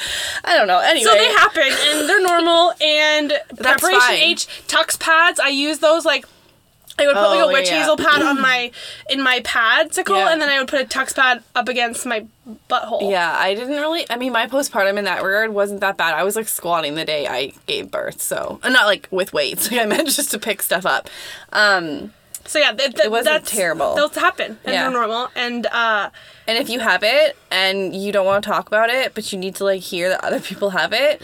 I 0.44 0.56
don't 0.56 0.66
know. 0.66 0.78
Anyway, 0.78 1.04
So 1.04 1.14
they 1.14 1.26
happen 1.32 1.62
and 1.62 2.08
they're 2.08 2.22
normal. 2.22 2.72
And 2.80 3.30
That's 3.50 3.80
preparation 3.82 4.00
fine. 4.00 4.18
H 4.18 4.46
Tucks 4.68 4.96
pads, 4.96 5.40
I 5.40 5.48
use 5.48 5.78
those 5.78 6.04
like. 6.04 6.26
I 7.00 7.06
would 7.06 7.14
put 7.14 7.28
like 7.30 7.40
Oh, 7.44 7.48
a 7.50 7.52
witch 7.52 7.68
yeah. 7.70 7.78
hazel 7.78 7.96
pad 7.96 8.22
on 8.22 8.40
my 8.42 8.72
in 9.10 9.22
my 9.22 9.38
padsicle, 9.40 10.16
Yeah. 10.16 10.32
and 10.32 10.42
then 10.42 10.48
I 10.48 10.58
would 10.58 10.66
put 10.66 10.80
a 10.80 10.84
Tucks 10.84 11.12
pad 11.12 11.44
up 11.54 11.68
against 11.68 12.04
my 12.04 12.26
butthole. 12.68 13.08
Yeah, 13.08 13.32
I 13.38 13.54
didn't 13.54 13.76
really. 13.76 14.04
I 14.10 14.16
mean, 14.16 14.32
my 14.32 14.48
postpartum 14.48 14.98
in 14.98 15.04
that 15.04 15.22
regard 15.22 15.50
wasn't 15.54 15.78
that 15.82 15.96
bad. 15.96 16.14
I 16.14 16.24
was 16.24 16.34
like 16.34 16.48
squatting 16.48 16.96
the 16.96 17.04
day 17.04 17.28
I 17.28 17.52
gave 17.66 17.92
birth, 17.92 18.20
so 18.20 18.58
and 18.64 18.72
not 18.74 18.86
like 18.86 19.06
with 19.12 19.32
weights. 19.32 19.70
Like 19.70 19.80
I 19.82 19.86
meant 19.86 20.08
just 20.08 20.32
to 20.32 20.40
pick 20.40 20.60
stuff 20.60 20.84
up. 20.84 21.08
Um, 21.52 22.12
So 22.46 22.58
yeah, 22.58 22.72
th- 22.72 22.94
th- 22.94 23.06
It 23.06 23.10
wasn't 23.10 23.44
that's, 23.44 23.50
terrible. 23.50 23.94
Those 23.94 24.14
happen 24.14 24.58
and 24.64 24.74
Yeah. 24.74 24.82
they're 24.84 24.90
normal. 24.90 25.28
And 25.34 25.66
uh, 25.66 26.10
And 26.46 26.56
if 26.58 26.68
you 26.70 26.80
have 26.80 27.02
it 27.02 27.36
and 27.50 27.94
you 27.94 28.12
don't 28.12 28.24
want 28.26 28.42
to 28.44 28.50
talk 28.50 28.66
about 28.66 28.90
it, 28.90 29.14
but 29.14 29.30
you 29.32 29.38
need 29.38 29.54
to 29.56 29.64
like 29.64 29.82
hear 29.82 30.08
that 30.08 30.24
other 30.24 30.40
people 30.40 30.70
have 30.70 30.92
it, 30.92 31.20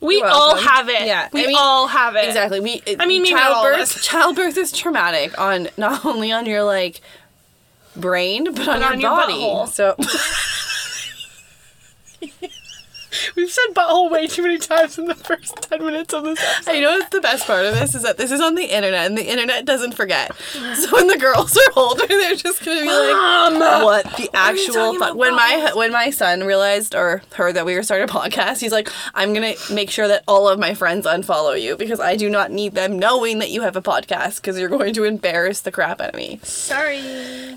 we 0.00 0.20
all 0.22 0.56
have 0.56 0.88
it. 0.88 1.06
Yeah, 1.06 1.28
we 1.32 1.44
I 1.44 1.46
mean, 1.48 1.56
all 1.58 1.86
have 1.88 2.14
it. 2.16 2.26
Exactly. 2.26 2.60
We. 2.60 2.82
I 2.98 3.06
mean, 3.06 3.22
maybe 3.22 3.34
not 3.34 3.52
all 3.52 3.66
of 3.66 3.72
childbirth. 3.78 4.02
Childbirth 4.02 4.56
is 4.58 4.72
traumatic 4.72 5.38
on 5.40 5.68
not 5.78 6.04
only 6.04 6.30
on 6.32 6.44
your 6.46 6.62
like 6.62 7.00
brain, 7.96 8.44
but 8.52 8.68
on, 8.68 8.82
on 8.82 9.00
your 9.00 9.10
your 9.10 9.16
body. 9.16 9.32
butthole. 9.34 9.68
So 9.68 9.96
We've 13.36 13.50
said 13.50 13.74
butthole 13.74 14.10
way 14.10 14.26
too 14.26 14.42
many 14.42 14.58
times 14.58 14.98
in 14.98 15.06
the 15.06 15.14
first 15.14 15.56
ten 15.62 15.84
minutes 15.84 16.12
of 16.14 16.24
this 16.24 16.38
episode. 16.40 16.70
I 16.70 16.80
know 16.80 16.96
it's 16.96 17.08
the 17.10 17.20
best 17.20 17.46
part 17.46 17.64
of 17.66 17.74
this 17.74 17.94
is 17.94 18.02
that 18.02 18.16
this 18.16 18.30
is 18.30 18.40
on 18.40 18.54
the 18.54 18.64
internet, 18.64 19.06
and 19.06 19.16
the 19.18 19.28
internet 19.30 19.64
doesn't 19.64 19.92
forget. 19.94 20.34
So 20.36 20.90
when 20.92 21.06
the 21.06 21.18
girls 21.18 21.56
are 21.56 21.72
older, 21.76 22.06
they're 22.06 22.34
just 22.34 22.64
gonna 22.64 22.80
be 22.82 22.88
like, 22.88 23.82
"What 23.82 24.04
the 24.16 24.30
actual 24.34 24.74
talking 24.74 24.98
fuck?" 25.00 25.14
When 25.16 25.34
my 25.34 25.72
when 25.74 25.92
my 25.92 26.10
son 26.10 26.44
realized 26.44 26.94
or 26.94 27.22
heard 27.34 27.54
that 27.56 27.66
we 27.66 27.74
were 27.74 27.82
starting 27.82 28.08
a 28.08 28.12
podcast, 28.12 28.60
he's 28.60 28.72
like, 28.72 28.90
"I'm 29.14 29.32
gonna 29.34 29.54
make 29.70 29.90
sure 29.90 30.08
that 30.08 30.22
all 30.28 30.48
of 30.48 30.58
my 30.58 30.74
friends 30.74 31.06
unfollow 31.06 31.60
you 31.60 31.76
because 31.76 32.00
I 32.00 32.16
do 32.16 32.28
not 32.30 32.50
need 32.50 32.74
them 32.74 32.98
knowing 32.98 33.38
that 33.38 33.50
you 33.50 33.62
have 33.62 33.76
a 33.76 33.82
podcast 33.82 34.36
because 34.36 34.58
you're 34.58 34.68
going 34.68 34.94
to 34.94 35.04
embarrass 35.04 35.60
the 35.60 35.70
crap 35.72 36.00
out 36.00 36.10
of 36.10 36.14
me." 36.16 36.40
Sorry. 36.42 36.98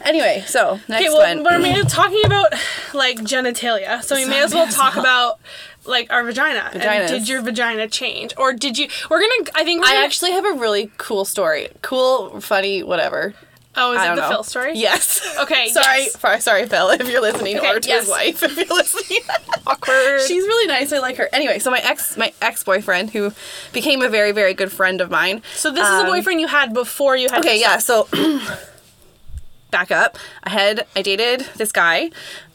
Anyway, 0.06 0.44
so 0.48 0.80
next 0.88 1.02
Okay, 1.06 1.10
well, 1.10 1.44
one. 1.44 1.62
we're 1.62 1.84
talking 1.84 2.24
about 2.26 2.54
like 2.94 3.18
genitalia, 3.20 4.04
so 4.04 4.16
we 4.16 4.26
may 4.26 4.42
as 4.44 4.54
well 4.54 4.68
talk 4.68 4.96
about 4.98 5.40
like 5.86 6.12
our 6.12 6.24
vagina. 6.24 6.70
And 6.74 7.08
did 7.10 7.28
your 7.28 7.42
vagina 7.42 7.88
change, 7.88 8.34
or 8.38 8.54
did 8.54 8.78
you? 8.78 8.88
We're 9.10 9.20
gonna. 9.20 9.50
I 9.56 9.64
think 9.64 9.84
I 9.86 9.94
gonna, 9.94 10.06
actually 10.06 10.32
have 10.32 10.46
a 10.46 10.54
really 10.54 10.92
cool 10.98 11.26
story. 11.26 11.70
Cool, 11.82 12.40
funny, 12.42 12.84
whatever. 12.84 13.34
Oh, 13.80 13.94
is 13.94 14.00
I 14.00 14.12
it 14.12 14.16
the 14.16 14.22
know. 14.24 14.30
Phil 14.30 14.44
story? 14.44 14.72
Yes. 14.76 15.22
Okay, 15.40 15.70
sorry, 15.72 16.00
yes. 16.06 16.16
for- 16.18 16.40
sorry, 16.40 16.66
Phil, 16.66 16.90
if 16.90 17.08
you're 17.08 17.22
listening, 17.22 17.60
Okay, 17.60 17.70
or 17.70 17.80
to 17.80 17.88
yes. 17.88 18.02
his 18.06 18.10
wife, 18.10 18.42
if 18.42 18.58
you're 18.58 18.66
listening. 18.66 19.20
Awkward. 19.68 20.22
She's 20.22 20.44
really 20.44 20.68
nice. 20.68 20.92
I 20.92 20.98
like 20.98 21.18
her. 21.18 21.30
Anyway, 21.32 21.60
so 21.60 21.70
my 21.70 21.80
ex, 21.80 22.18
my 22.18 22.34
ex 22.42 22.64
boyfriend, 22.64 23.12
who 23.12 23.34
became 23.74 24.02
a 24.02 24.10
very, 24.10 24.32
very 24.32 24.56
good 24.56 24.72
friend 24.72 25.00
of 25.00 25.12
mine. 25.12 25.44
so 25.54 25.70
this 25.70 25.84
is 25.84 25.94
a 25.94 25.98
um, 26.00 26.08
boyfriend 26.08 26.42
you 26.42 26.48
had 26.48 26.74
before 26.74 27.16
you 27.16 27.30
had. 27.30 27.40
Okay, 27.40 27.60
yeah. 27.60 27.78
So 27.78 28.08
back 29.72 29.92
up. 29.92 30.18
I 30.44 30.50
had 30.50 30.88
I 30.96 31.02
dated 31.04 31.42
this 31.58 31.72
guy 31.72 32.10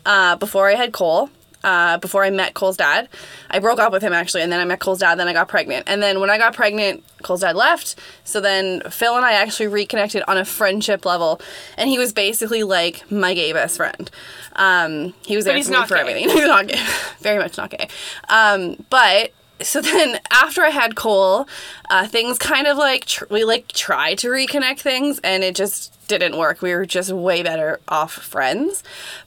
uh, 0.04 0.36
before 0.36 0.68
I 0.68 0.74
had 0.74 0.92
Cole. 0.92 1.30
Uh, 1.64 1.98
before 1.98 2.24
I 2.24 2.30
met 2.30 2.54
Cole's 2.54 2.76
dad, 2.76 3.08
I 3.50 3.58
broke 3.58 3.78
up 3.78 3.92
with 3.92 4.02
him 4.02 4.12
actually, 4.12 4.42
and 4.42 4.50
then 4.50 4.60
I 4.60 4.64
met 4.64 4.80
Cole's 4.80 4.98
dad. 5.00 5.18
Then 5.18 5.28
I 5.28 5.32
got 5.32 5.48
pregnant, 5.48 5.84
and 5.88 6.02
then 6.02 6.20
when 6.20 6.30
I 6.30 6.38
got 6.38 6.54
pregnant, 6.54 7.04
Cole's 7.22 7.40
dad 7.40 7.56
left. 7.56 7.96
So 8.24 8.40
then 8.40 8.82
Phil 8.90 9.16
and 9.16 9.24
I 9.24 9.32
actually 9.32 9.68
reconnected 9.68 10.22
on 10.26 10.36
a 10.36 10.44
friendship 10.44 11.04
level, 11.04 11.40
and 11.76 11.88
he 11.88 11.98
was 11.98 12.12
basically 12.12 12.62
like 12.62 13.10
my 13.10 13.34
gay 13.34 13.52
best 13.52 13.76
friend. 13.76 14.10
Um, 14.56 15.14
he 15.24 15.36
was 15.36 15.44
there 15.44 15.56
he's 15.56 15.68
for 15.68 15.80
me 15.80 15.86
for 15.86 15.96
everything. 15.96 16.28
He's 16.28 16.46
not 16.46 16.66
gay, 16.66 16.82
very 17.20 17.38
much 17.38 17.56
not 17.56 17.70
gay. 17.70 17.88
Um, 18.28 18.84
but 18.90 19.32
so 19.62 19.80
then 19.80 20.20
after 20.30 20.62
I 20.62 20.70
had 20.70 20.96
Cole, 20.96 21.48
uh, 21.90 22.06
things 22.06 22.38
kind 22.38 22.66
of 22.66 22.76
like 22.76 23.04
tr- 23.06 23.24
we 23.30 23.44
like 23.44 23.68
tried 23.68 24.18
to 24.18 24.28
reconnect 24.28 24.80
things 24.80 25.20
and 25.22 25.42
it 25.44 25.54
just 25.54 25.92
didn't 26.08 26.36
work. 26.36 26.60
We 26.60 26.74
were 26.74 26.84
just 26.84 27.10
way 27.10 27.42
better 27.42 27.80
off 27.88 28.12
friends. 28.12 28.82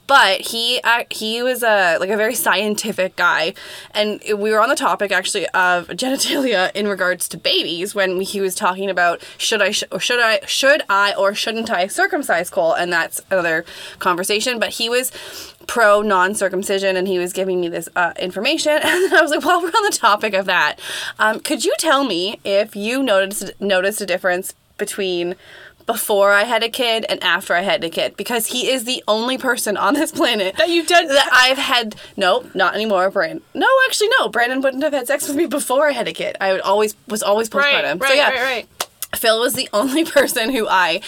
But 0.08 0.42
he 0.42 0.80
uh, 0.84 1.06
he 1.10 1.42
was 1.42 1.64
a 1.64 1.98
like 1.98 2.12
a 2.12 2.18
very 2.18 2.36
scientific 2.36 3.16
guy, 3.16 3.56
and 3.90 4.22
we 4.28 4.52
were 4.52 4.62
on 4.62 4.70
the 4.70 4.76
topic 4.76 5.12
actually 5.12 5.48
of 5.48 5.88
genitalia 5.88 6.72
in 6.76 6.88
regards 6.88 7.28
to 7.30 7.38
babies 7.38 7.96
when 7.96 8.22
he 8.22 8.40
was 8.40 8.54
talking 8.54 8.90
about 8.92 9.24
should 9.40 9.64
I 9.64 9.72
sh- 9.72 9.84
or 9.92 10.00
should 10.00 10.20
I 10.20 10.42
should 10.46 10.84
I 10.90 11.16
or 11.16 11.34
shouldn't 11.34 11.72
I 11.72 11.88
circumcise 11.88 12.52
Cole, 12.52 12.74
and 12.74 12.94
that's 12.94 13.20
another 13.32 13.66
conversation. 13.98 14.60
But 14.60 14.70
he 14.70 14.90
was 14.90 15.12
pro 15.68 16.02
non 16.02 16.36
circumcision, 16.36 16.96
and 16.96 17.08
he 17.08 17.20
was 17.20 17.34
giving 17.34 17.62
me 17.62 17.70
this 17.70 17.90
uh, 17.96 18.14
information, 18.20 18.72
and 18.84 19.14
I 19.14 19.22
was 19.22 19.32
like, 19.32 19.44
while 19.44 19.62
we're 19.62 19.70
on 19.70 19.84
the 19.84 19.98
topic 19.98 20.34
of 20.34 20.46
that, 20.46 20.80
um, 21.20 21.40
could 21.40 21.66
you 21.66 21.74
tell 21.78 22.04
me 22.04 22.40
if 22.44 22.76
you 22.76 23.04
noticed 23.04 23.52
noticed 23.60 24.02
a 24.02 24.06
difference 24.06 24.54
between 24.78 25.36
before 25.86 26.32
I 26.32 26.46
had 26.46 26.64
a 26.64 26.70
kid 26.70 27.06
and 27.08 27.24
after 27.24 27.54
I 27.54 27.62
had 27.62 27.84
a 27.84 27.90
kid? 27.90 28.18
Because 28.18 28.48
he 28.48 28.70
is 28.70 28.86
the 28.86 29.04
only 29.08 29.38
person 29.38 29.78
on 29.78 29.94
this 29.94 30.12
planet 30.12 30.58
That 30.58 30.70
you've 30.70 30.88
done 30.88 31.08
that 31.08 31.30
I've 31.32 31.58
had 31.58 31.96
no 32.18 32.46
not 32.54 32.76
anymore 32.76 33.10
Brandon. 33.12 33.42
No 33.54 33.68
actually 33.88 34.10
no 34.20 34.30
Brandon 34.30 34.62
wouldn't 34.62 34.84
have 34.84 34.94
had 34.94 35.08
sex 35.08 35.28
with 35.28 35.38
me 35.38 35.46
before 35.46 35.88
I 35.88 35.92
had 35.92 36.08
a 36.08 36.14
kid. 36.14 36.38
I 36.42 36.52
would 36.52 36.62
always 36.62 36.96
was 37.08 37.22
always 37.22 37.50
postpartum. 37.50 38.00
Right, 38.00 38.02
right, 38.02 38.10
so 38.10 38.14
yeah 38.14 38.30
right, 38.30 38.42
right. 38.42 38.88
Phil 39.16 39.40
was 39.40 39.54
the 39.54 39.70
only 39.74 40.04
person 40.18 40.52
who 40.52 40.68
I 40.68 41.02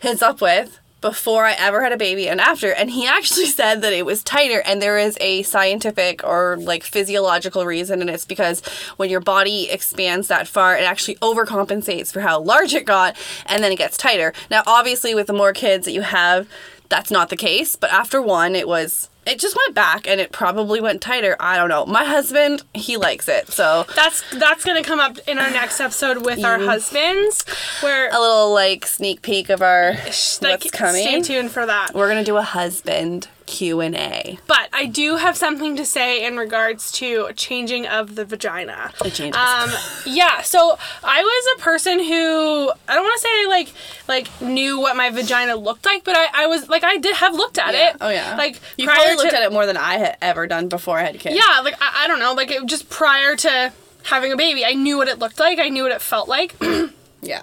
hits 0.00 0.22
up 0.22 0.40
with 0.40 0.78
before 1.00 1.44
I 1.44 1.52
ever 1.52 1.82
had 1.82 1.92
a 1.92 1.96
baby 1.96 2.28
and 2.28 2.40
after. 2.40 2.72
And 2.72 2.90
he 2.90 3.06
actually 3.06 3.46
said 3.60 3.82
that 3.82 3.92
it 3.92 4.06
was 4.06 4.22
tighter, 4.22 4.62
and 4.64 4.80
there 4.80 4.98
is 4.98 5.16
a 5.20 5.42
scientific 5.42 6.24
or 6.24 6.56
like 6.58 6.82
physiological 6.82 7.66
reason, 7.66 8.00
and 8.00 8.10
it's 8.10 8.24
because 8.24 8.60
when 8.96 9.10
your 9.10 9.20
body 9.20 9.70
expands 9.70 10.28
that 10.28 10.48
far, 10.48 10.76
it 10.76 10.84
actually 10.84 11.16
overcompensates 11.16 12.12
for 12.12 12.20
how 12.20 12.40
large 12.40 12.74
it 12.74 12.86
got, 12.86 13.16
and 13.46 13.62
then 13.62 13.72
it 13.72 13.78
gets 13.78 13.96
tighter. 13.96 14.32
Now, 14.50 14.62
obviously, 14.66 15.14
with 15.14 15.26
the 15.26 15.32
more 15.32 15.52
kids 15.52 15.84
that 15.86 15.92
you 15.92 16.02
have, 16.02 16.48
that's 16.90 17.10
not 17.10 17.30
the 17.30 17.36
case, 17.36 17.76
but 17.76 17.90
after 17.90 18.20
one, 18.20 18.54
it 18.54 18.68
was. 18.68 19.08
It 19.26 19.38
just 19.38 19.54
went 19.54 19.74
back 19.74 20.08
and 20.08 20.18
it 20.20 20.32
probably 20.32 20.80
went 20.80 21.02
tighter. 21.02 21.36
I 21.38 21.56
don't 21.56 21.68
know. 21.68 21.86
My 21.86 22.04
husband, 22.04 22.62
he 22.74 22.96
likes 22.96 23.28
it. 23.28 23.48
So 23.52 23.86
That's 23.94 24.22
that's 24.38 24.64
gonna 24.64 24.82
come 24.82 24.98
up 24.98 25.18
in 25.28 25.38
our 25.38 25.50
next 25.50 25.78
episode 25.78 26.24
with 26.24 26.42
our 26.44 26.58
husbands, 26.58 27.44
where 27.80 28.08
a 28.10 28.18
little 28.18 28.52
like 28.52 28.86
sneak 28.86 29.22
peek 29.22 29.50
of 29.50 29.62
our 29.62 29.92
like, 29.92 30.04
what's 30.40 30.70
coming. 30.70 31.02
Stay 31.02 31.20
tuned 31.22 31.50
for 31.50 31.64
that. 31.66 31.94
We're 31.94 32.08
gonna 32.08 32.24
do 32.24 32.38
a 32.38 32.42
husband 32.42 33.28
Q 33.50 33.80
and 33.80 33.96
A. 33.96 34.38
But 34.46 34.68
I 34.72 34.86
do 34.86 35.16
have 35.16 35.36
something 35.36 35.74
to 35.74 35.84
say 35.84 36.24
in 36.24 36.36
regards 36.36 36.92
to 36.92 37.30
changing 37.34 37.84
of 37.84 38.14
the 38.14 38.24
vagina. 38.24 38.92
The 39.02 39.10
changes. 39.10 39.40
Um, 39.40 39.70
yeah, 40.06 40.40
so 40.42 40.78
I 41.02 41.20
was 41.22 41.58
a 41.58 41.62
person 41.62 41.98
who 41.98 42.70
I 42.88 42.94
don't 42.94 43.02
want 43.02 43.20
to 43.20 43.26
say 43.26 43.46
like 43.48 43.72
like 44.06 44.40
knew 44.40 44.78
what 44.78 44.96
my 44.96 45.10
vagina 45.10 45.56
looked 45.56 45.84
like, 45.84 46.04
but 46.04 46.14
I, 46.16 46.44
I 46.44 46.46
was 46.46 46.68
like 46.68 46.84
I 46.84 46.96
did 46.98 47.16
have 47.16 47.34
looked 47.34 47.58
at 47.58 47.74
it. 47.74 47.96
Oh 48.00 48.08
yeah. 48.08 48.36
Like 48.36 48.60
you 48.76 48.86
prior 48.86 48.96
probably 48.98 49.16
looked 49.16 49.30
to, 49.30 49.36
at 49.38 49.42
it 49.42 49.52
more 49.52 49.66
than 49.66 49.76
I 49.76 49.98
had 49.98 50.16
ever 50.22 50.46
done 50.46 50.68
before 50.68 50.98
I 50.98 51.02
had 51.02 51.18
kids. 51.18 51.34
Yeah, 51.34 51.60
like 51.62 51.74
I, 51.82 52.04
I 52.04 52.06
don't 52.06 52.20
know, 52.20 52.34
like 52.34 52.52
it, 52.52 52.64
just 52.66 52.88
prior 52.88 53.34
to 53.34 53.72
having 54.04 54.32
a 54.32 54.36
baby, 54.36 54.64
I 54.64 54.74
knew 54.74 54.96
what 54.96 55.08
it 55.08 55.18
looked 55.18 55.40
like. 55.40 55.58
I 55.58 55.70
knew 55.70 55.82
what 55.82 55.92
it 55.92 56.00
felt 56.00 56.28
like, 56.28 56.54
Yeah. 57.20 57.42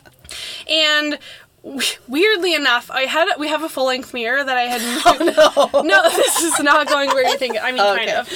and. 0.69 1.19
Weirdly 2.07 2.53
enough, 2.53 2.89
I 2.89 3.01
had 3.01 3.27
we 3.37 3.47
have 3.49 3.61
a 3.63 3.67
full 3.69 3.87
length 3.87 4.13
mirror 4.13 4.41
that 4.43 4.55
I 4.57 4.61
had 4.63 4.81
moved. 5.19 5.37
Oh, 5.37 5.69
no, 5.73 5.81
no, 5.83 6.09
this 6.09 6.41
is 6.41 6.59
not 6.59 6.87
going 6.87 7.09
where 7.09 7.27
you 7.27 7.37
think. 7.37 7.57
I 7.61 7.71
mean, 7.71 7.81
kind 7.81 8.01
Okay. 8.09 8.15
of. 8.15 8.29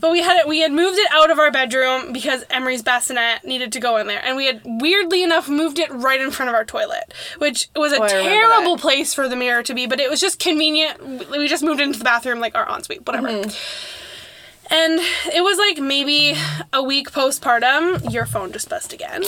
But 0.00 0.10
we 0.10 0.20
had 0.22 0.38
it. 0.38 0.48
We 0.48 0.60
had 0.60 0.72
moved 0.72 0.98
it 0.98 1.06
out 1.12 1.30
of 1.30 1.38
our 1.38 1.50
bedroom 1.52 2.12
because 2.12 2.44
Emery's 2.50 2.82
bassinet 2.82 3.44
needed 3.44 3.72
to 3.72 3.80
go 3.80 3.98
in 3.98 4.06
there, 4.08 4.20
and 4.24 4.36
we 4.36 4.46
had 4.46 4.62
weirdly 4.64 5.22
enough 5.22 5.48
moved 5.48 5.78
it 5.78 5.90
right 5.92 6.20
in 6.20 6.30
front 6.32 6.48
of 6.48 6.54
our 6.54 6.64
toilet, 6.64 7.14
which 7.38 7.68
was 7.76 7.92
a 7.92 8.02
Oh, 8.02 8.08
terrible 8.08 8.76
place 8.78 9.14
for 9.14 9.28
the 9.28 9.36
mirror 9.36 9.62
to 9.62 9.74
be. 9.74 9.86
But 9.86 10.00
it 10.00 10.10
was 10.10 10.20
just 10.20 10.38
convenient. 10.40 11.00
We 11.30 11.38
we 11.38 11.48
just 11.48 11.62
moved 11.62 11.80
into 11.80 11.98
the 11.98 12.04
bathroom, 12.04 12.40
like 12.40 12.54
our 12.56 12.66
ensuite, 12.68 13.06
whatever. 13.06 13.28
Mm-hmm. 13.28 14.74
And 14.74 15.00
it 15.34 15.42
was 15.42 15.58
like 15.58 15.78
maybe 15.78 16.34
a 16.72 16.82
week 16.82 17.10
postpartum. 17.10 18.12
Your 18.12 18.24
phone 18.26 18.52
just 18.52 18.68
buzzed 18.70 18.92
again. 18.94 19.22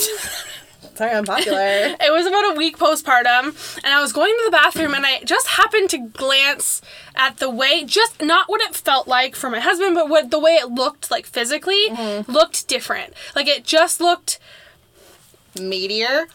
Sorry, 0.95 1.11
I'm 1.11 1.25
popular. 1.25 1.57
It 1.99 2.11
was 2.11 2.25
about 2.25 2.53
a 2.53 2.57
week 2.57 2.77
postpartum, 2.77 3.77
and 3.83 3.93
I 3.93 4.01
was 4.01 4.13
going 4.13 4.33
to 4.33 4.41
the 4.45 4.51
bathroom, 4.51 4.93
and 4.93 5.05
I 5.05 5.19
just 5.23 5.47
happened 5.47 5.89
to 5.91 5.97
glance 5.97 6.81
at 7.15 7.37
the 7.37 7.49
way, 7.49 7.83
just 7.85 8.21
not 8.21 8.47
what 8.49 8.61
it 8.61 8.75
felt 8.75 9.07
like 9.07 9.35
for 9.35 9.49
my 9.49 9.59
husband, 9.59 9.95
but 9.95 10.07
what 10.09 10.31
the 10.31 10.39
way 10.39 10.53
it 10.53 10.69
looked 10.69 11.11
like 11.11 11.25
physically 11.25 11.89
Mm-hmm. 11.89 12.31
looked 12.31 12.67
different. 12.67 13.13
Like 13.35 13.47
it 13.47 13.63
just 13.65 13.99
looked. 14.01 14.39
Meteor. 15.59 16.27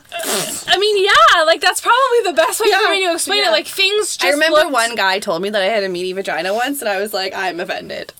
I 0.66 0.78
mean, 0.78 1.04
yeah, 1.04 1.42
like 1.44 1.60
that's 1.60 1.82
probably 1.82 2.22
the 2.24 2.32
best 2.32 2.58
way 2.58 2.68
Yeah, 2.70 2.80
for 2.86 2.90
me 2.90 3.04
to 3.06 3.12
explain 3.12 3.42
yeah. 3.42 3.48
it. 3.48 3.52
Like 3.52 3.66
things 3.66 4.16
just. 4.16 4.24
I 4.24 4.30
remember 4.30 4.56
looked- 4.60 4.72
one 4.72 4.94
guy 4.94 5.18
told 5.18 5.42
me 5.42 5.50
that 5.50 5.60
I 5.60 5.66
had 5.66 5.84
a 5.84 5.90
meaty 5.90 6.14
vagina 6.14 6.54
once, 6.54 6.80
and 6.80 6.88
I 6.88 6.98
was 6.98 7.12
like, 7.12 7.34
I'm 7.34 7.60
offended. 7.60 8.14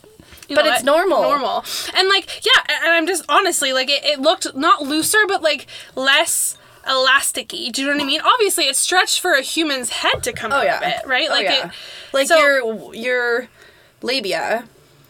You 0.50 0.56
but 0.56 0.66
it's 0.66 0.76
what? 0.78 0.84
normal. 0.84 1.22
Normal, 1.22 1.64
and 1.94 2.08
like 2.08 2.44
yeah, 2.44 2.76
and 2.82 2.92
I'm 2.92 3.06
just 3.06 3.24
honestly 3.28 3.72
like 3.72 3.88
it, 3.88 4.04
it 4.04 4.20
looked 4.20 4.54
not 4.54 4.82
looser, 4.82 5.26
but 5.26 5.42
like 5.42 5.66
less 5.96 6.56
elasticy. 6.86 7.72
Do 7.72 7.82
you 7.82 7.88
know 7.88 7.94
what 7.94 8.02
I 8.02 8.06
mean? 8.06 8.20
Obviously, 8.22 8.64
it's 8.64 8.78
stretched 8.78 9.20
for 9.20 9.32
a 9.32 9.42
human's 9.42 9.90
head 9.90 10.22
to 10.24 10.32
come 10.32 10.52
Oh 10.52 10.56
out 10.56 10.64
yeah. 10.64 10.76
of 10.78 10.82
it, 10.82 11.06
right? 11.08 11.28
Oh, 11.28 11.32
Like 11.32 11.44
yeah. 11.44 11.66
it. 11.68 11.72
Like 12.12 12.26
so- 12.28 12.38
your 12.38 12.94
your 12.94 13.48
labia, 14.02 14.64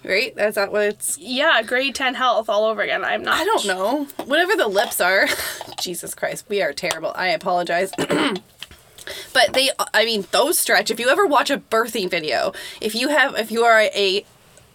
right? 0.04 0.34
Is 0.36 0.56
that 0.56 0.72
what 0.72 0.82
it's? 0.82 1.16
Yeah, 1.18 1.62
grade 1.62 1.94
10 1.94 2.14
health 2.14 2.48
all 2.48 2.64
over 2.64 2.82
again. 2.82 3.04
I'm 3.04 3.22
not. 3.22 3.38
I 3.40 3.44
don't 3.44 3.66
know. 3.66 4.04
Whatever 4.24 4.56
the 4.56 4.66
lips 4.68 5.00
are. 5.00 5.26
Jesus 5.80 6.14
Christ, 6.14 6.44
we 6.48 6.60
are 6.60 6.72
terrible. 6.72 7.12
I 7.14 7.28
apologize. 7.28 7.92
but 7.98 9.52
they, 9.52 9.70
I 9.94 10.04
mean, 10.04 10.26
those 10.32 10.58
stretch. 10.58 10.90
If 10.90 10.98
you 11.00 11.08
ever 11.08 11.24
watch 11.26 11.50
a 11.50 11.58
birthing 11.58 12.10
video, 12.10 12.52
if 12.80 12.94
you 12.94 13.08
have, 13.08 13.36
if 13.38 13.50
you 13.50 13.62
are 13.64 13.80
a 13.80 14.24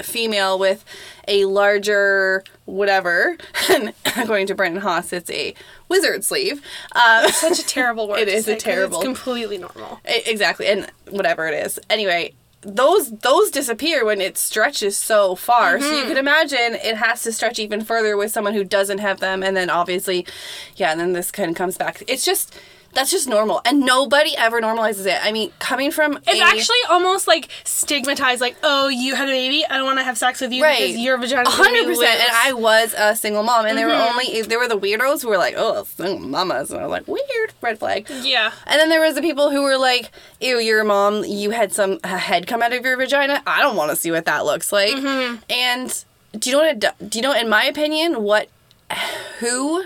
female 0.01 0.57
with 0.59 0.83
a 1.27 1.45
larger 1.45 2.43
whatever, 2.65 3.37
and 3.71 3.93
according 4.05 4.47
to 4.47 4.55
Brandon 4.55 4.81
Haas, 4.81 5.13
it's 5.13 5.29
a 5.29 5.53
wizard 5.89 6.23
sleeve. 6.23 6.61
Uh, 6.93 7.29
Such 7.31 7.59
a 7.59 7.65
terrible 7.65 8.07
word. 8.07 8.19
it 8.21 8.27
is 8.27 8.47
is 8.47 8.55
a 8.55 8.55
terrible- 8.57 8.97
It's 8.99 9.05
completely 9.05 9.57
normal. 9.57 9.99
E- 10.09 10.21
exactly 10.25 10.67
and 10.67 10.91
whatever 11.09 11.47
it 11.47 11.53
is 11.65 11.79
anyway 11.89 12.33
those 12.61 13.11
those 13.19 13.51
disappear 13.51 14.03
when 14.03 14.19
it 14.19 14.39
stretches 14.39 14.97
so 14.97 15.35
far 15.35 15.79
so 15.79 15.99
you 15.99 16.05
can 16.05 16.17
imagine 16.17 16.73
it 16.73 16.95
has 16.97 17.21
to 17.21 17.31
stretch 17.31 17.59
even 17.59 17.83
further 17.83 18.17
with 18.17 18.31
someone 18.31 18.55
who 18.55 18.63
doesn't 18.63 18.97
have 18.97 19.19
them 19.19 19.43
and 19.43 19.55
then 19.55 19.69
obviously 19.69 20.25
yeah 20.75 20.89
and 20.91 20.99
then 20.99 21.13
this 21.13 21.29
kind 21.29 21.51
of 21.51 21.55
comes 21.55 21.77
back 21.77 22.01
it's 22.07 22.25
just 22.25 22.55
that's 22.95 23.11
just 23.11 23.27
normal 23.27 23.61
and 23.65 23.81
nobody 23.81 24.35
ever 24.37 24.61
normalizes 24.61 25.05
it 25.05 25.19
i 25.23 25.31
mean 25.31 25.51
coming 25.59 25.91
from 25.91 26.17
It's 26.25 26.39
a- 26.39 26.43
actually 26.43 26.77
almost 26.89 27.27
like 27.27 27.49
stigmatized, 27.63 28.41
like, 28.41 28.55
oh, 28.63 28.87
you 28.87 29.13
had 29.15 29.27
a 29.27 29.31
baby, 29.31 29.63
I 29.69 29.77
don't 29.77 29.85
want 29.85 29.99
to 29.99 30.03
have 30.03 30.17
sex 30.17 30.41
with 30.41 30.51
you 30.51 30.63
Right. 30.63 30.79
because 30.79 30.97
your 30.97 31.17
vagina. 31.17 31.47
hundred 31.49 31.85
percent, 31.85 32.19
and 32.19 32.29
I 32.33 32.53
was 32.53 32.95
a 32.97 33.15
single 33.15 33.43
mom, 33.43 33.65
and 33.65 33.77
there 33.77 33.87
were 33.87 33.93
Mm-hmm. 33.93 34.19
only 34.19 34.41
there 34.43 34.57
were 34.59 34.67
the 34.67 34.77
weirdos 34.77 35.21
who 35.21 35.27
were 35.29 35.37
like, 35.37 35.53
"Oh, 35.57 35.83
single 35.97 36.19
mamas," 36.19 36.71
and 36.71 36.79
I 36.79 36.83
was 36.87 36.91
like, 36.91 37.07
"Weird, 37.07 37.53
red 37.61 37.77
flag." 37.79 38.07
Yeah. 38.09 38.51
And 38.65 38.79
then 38.79 38.89
there 38.89 39.01
was 39.01 39.15
the 39.15 39.21
people 39.21 39.51
who 39.51 39.61
were 39.61 39.77
like, 39.77 40.11
"Ew, 40.41 40.57
you're 40.59 40.83
mom. 40.83 41.23
You 41.25 41.51
had 41.51 41.73
some 41.73 41.99
a 42.03 42.17
head 42.17 42.47
come 42.47 42.61
out 42.63 42.73
of 42.73 42.83
your 42.83 42.97
vagina. 42.97 43.41
I 43.45 43.61
don't 43.61 43.75
want 43.75 43.91
to 43.91 43.95
see 43.95 44.11
what 44.11 44.25
that 44.25 44.45
looks 44.45 44.71
like." 44.71 44.93
Mm-hmm. 44.95 45.35
And 45.49 46.03
do 46.39 46.49
you 46.49 46.55
know 46.55 46.63
what? 46.63 46.83
It 46.83 47.09
do 47.09 47.19
you 47.19 47.23
know? 47.23 47.33
In 47.33 47.49
my 47.49 47.65
opinion, 47.65 48.23
what 48.23 48.47
who 49.39 49.85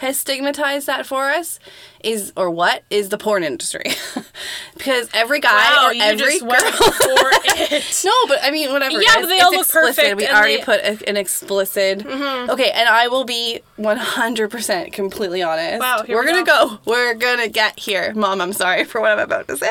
has 0.00 0.18
stigmatized 0.18 0.86
that 0.86 1.06
for 1.06 1.30
us 1.30 1.58
is 2.02 2.32
or 2.36 2.50
what 2.50 2.82
is 2.90 3.08
the 3.10 3.18
porn 3.18 3.44
industry 3.44 3.84
because 4.76 5.08
every 5.14 5.40
guy 5.40 5.50
Wow, 5.52 5.88
or 5.88 6.02
every 6.02 6.38
girl 6.40 6.48
for 6.50 7.30
it. 7.44 8.02
no, 8.04 8.12
but 8.28 8.38
I 8.42 8.50
mean, 8.50 8.72
whatever. 8.72 9.00
Yeah, 9.00 9.14
but 9.20 9.26
they 9.26 9.34
it's 9.36 9.44
all 9.44 9.50
look 9.52 9.60
explicit. 9.66 10.04
perfect 10.04 10.16
We 10.16 10.26
already 10.28 10.56
they- 10.56 10.62
Mm-hmm. 10.62 10.96
put 10.96 11.02
a, 11.06 11.08
an 11.08 11.16
explicit. 11.16 12.06
Okay, 12.06 12.70
and 12.70 12.88
I 12.88 13.08
will 13.08 13.24
be 13.24 13.60
one 13.76 13.98
hundred 13.98 14.50
percent 14.50 14.92
completely 14.92 15.42
honest. 15.42 15.80
Wow, 15.80 16.02
here 16.06 16.16
we're 16.16 16.24
we 16.24 16.32
gonna 16.32 16.44
go. 16.44 16.68
go. 16.68 16.78
We're 16.86 17.14
gonna 17.14 17.48
get 17.48 17.78
here, 17.78 18.12
Mom. 18.14 18.40
I'm 18.40 18.52
sorry 18.52 18.84
for 18.84 19.00
what 19.00 19.10
I'm 19.12 19.18
about 19.18 19.48
to 19.48 19.56
say. 19.56 19.70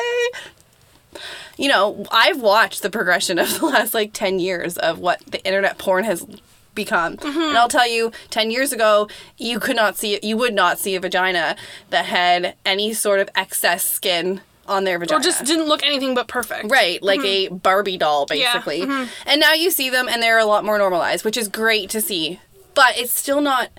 You 1.56 1.68
know, 1.68 2.06
I've 2.10 2.40
watched 2.40 2.82
the 2.82 2.90
progression 2.90 3.38
of 3.38 3.58
the 3.58 3.66
last 3.66 3.92
like 3.94 4.12
ten 4.12 4.38
years 4.38 4.78
of 4.78 4.98
what 4.98 5.20
the 5.26 5.44
internet 5.44 5.76
porn 5.78 6.04
has 6.04 6.24
become. 6.74 7.16
Mm-hmm. 7.16 7.40
And 7.40 7.58
I'll 7.58 7.68
tell 7.68 7.88
you, 7.88 8.12
10 8.30 8.50
years 8.50 8.72
ago, 8.72 9.08
you 9.36 9.60
could 9.60 9.76
not 9.76 9.96
see 9.96 10.18
you 10.22 10.36
would 10.36 10.54
not 10.54 10.78
see 10.78 10.94
a 10.94 11.00
vagina 11.00 11.56
that 11.90 12.06
had 12.06 12.54
any 12.64 12.92
sort 12.92 13.20
of 13.20 13.28
excess 13.34 13.84
skin 13.84 14.40
on 14.66 14.84
their 14.84 14.98
vagina. 14.98 15.20
Or 15.20 15.22
just 15.22 15.44
didn't 15.44 15.66
look 15.66 15.82
anything 15.82 16.14
but 16.14 16.28
perfect. 16.28 16.70
Right, 16.70 17.02
like 17.02 17.20
a 17.20 17.48
Barbie 17.48 17.98
doll, 17.98 18.26
Yeah, 18.30 18.52
basically. 18.52 18.82
And 18.82 19.40
now 19.40 19.52
you 19.52 19.70
see 19.70 19.90
them 19.90 20.08
and 20.08 20.22
they're 20.22 20.38
a 20.38 20.44
lot 20.44 20.64
more 20.64 20.78
normalized, 20.78 21.24
which 21.24 21.36
is 21.36 21.48
great 21.48 21.90
to 21.90 22.00
see. 22.00 22.40
But 22.74 22.96
it's 22.96 23.12
still 23.12 23.40
not 23.40 23.70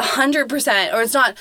100%, 0.00 0.94
or 0.94 1.02
it's 1.02 1.14
not. 1.14 1.36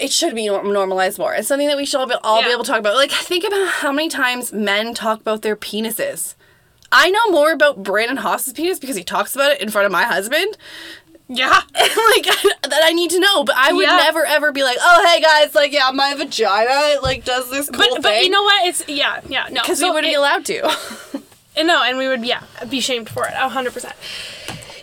It 0.00 0.10
should 0.10 0.34
be 0.34 0.48
normalized 0.48 1.18
more. 1.18 1.34
It's 1.34 1.46
something 1.46 1.68
that 1.68 1.76
we 1.76 1.84
should 1.84 2.00
all 2.00 2.08
be, 2.08 2.14
all 2.24 2.42
be 2.42 2.50
able 2.50 2.64
to 2.64 2.70
talk 2.70 2.80
about. 2.80 2.96
Like, 2.96 3.12
think 3.12 3.44
about 3.44 3.68
how 3.68 3.92
many 3.92 4.08
times 4.08 4.52
men 4.52 4.94
talk 4.94 5.20
about 5.20 5.42
their 5.42 5.54
penises. 5.54 6.34
I 6.96 7.10
know 7.10 7.30
more 7.30 7.52
about 7.52 7.82
Brandon 7.82 8.16
Haas's 8.18 8.52
penis 8.52 8.78
because 8.78 8.96
he 8.96 9.02
talks 9.04 9.34
about 9.34 9.50
it 9.52 9.60
in 9.60 9.68
front 9.70 9.86
of 9.86 9.92
my 9.92 10.04
husband. 10.04 10.56
Yeah. 11.28 11.48
like 11.74 12.24
that 12.62 12.80
I 12.84 12.92
need 12.92 13.10
to 13.10 13.18
know, 13.18 13.44
but 13.44 13.56
I 13.56 13.72
would 13.72 13.82
Yeah. 13.82 13.96
never 13.96 14.24
ever 14.24 14.52
be 14.52 14.62
like, 14.62 14.76
"Oh, 14.80 15.04
hey 15.12 15.20
guys, 15.20 15.54
like 15.54 15.72
yeah, 15.72 15.90
my 15.92 16.14
vagina 16.14 16.70
it, 16.94 17.02
like 17.02 17.24
does 17.24 17.50
this 17.50 17.68
cool 17.68 17.78
But 17.78 17.92
thing." 17.94 18.02
but 18.02 18.22
you 18.24 18.30
know 18.30 18.42
what? 18.42 18.66
It's 18.66 18.86
yeah 18.88 19.20
yeah 19.28 19.46
no 19.50 19.62
because 19.62 19.80
So 19.80 19.86
we 19.88 19.94
wouldn't 19.94 20.10
be 20.12 20.14
allowed 20.14 20.44
to. 20.46 21.22
And 21.56 21.68
no, 21.68 21.84
and 21.84 21.96
we 21.98 22.08
would, 22.08 22.24
yeah, 22.24 22.42
be 22.68 22.80
shamed 22.80 23.08
for 23.08 23.28
it, 23.28 23.32
a 23.36 23.48
hundred 23.48 23.74
percent. 23.74 23.94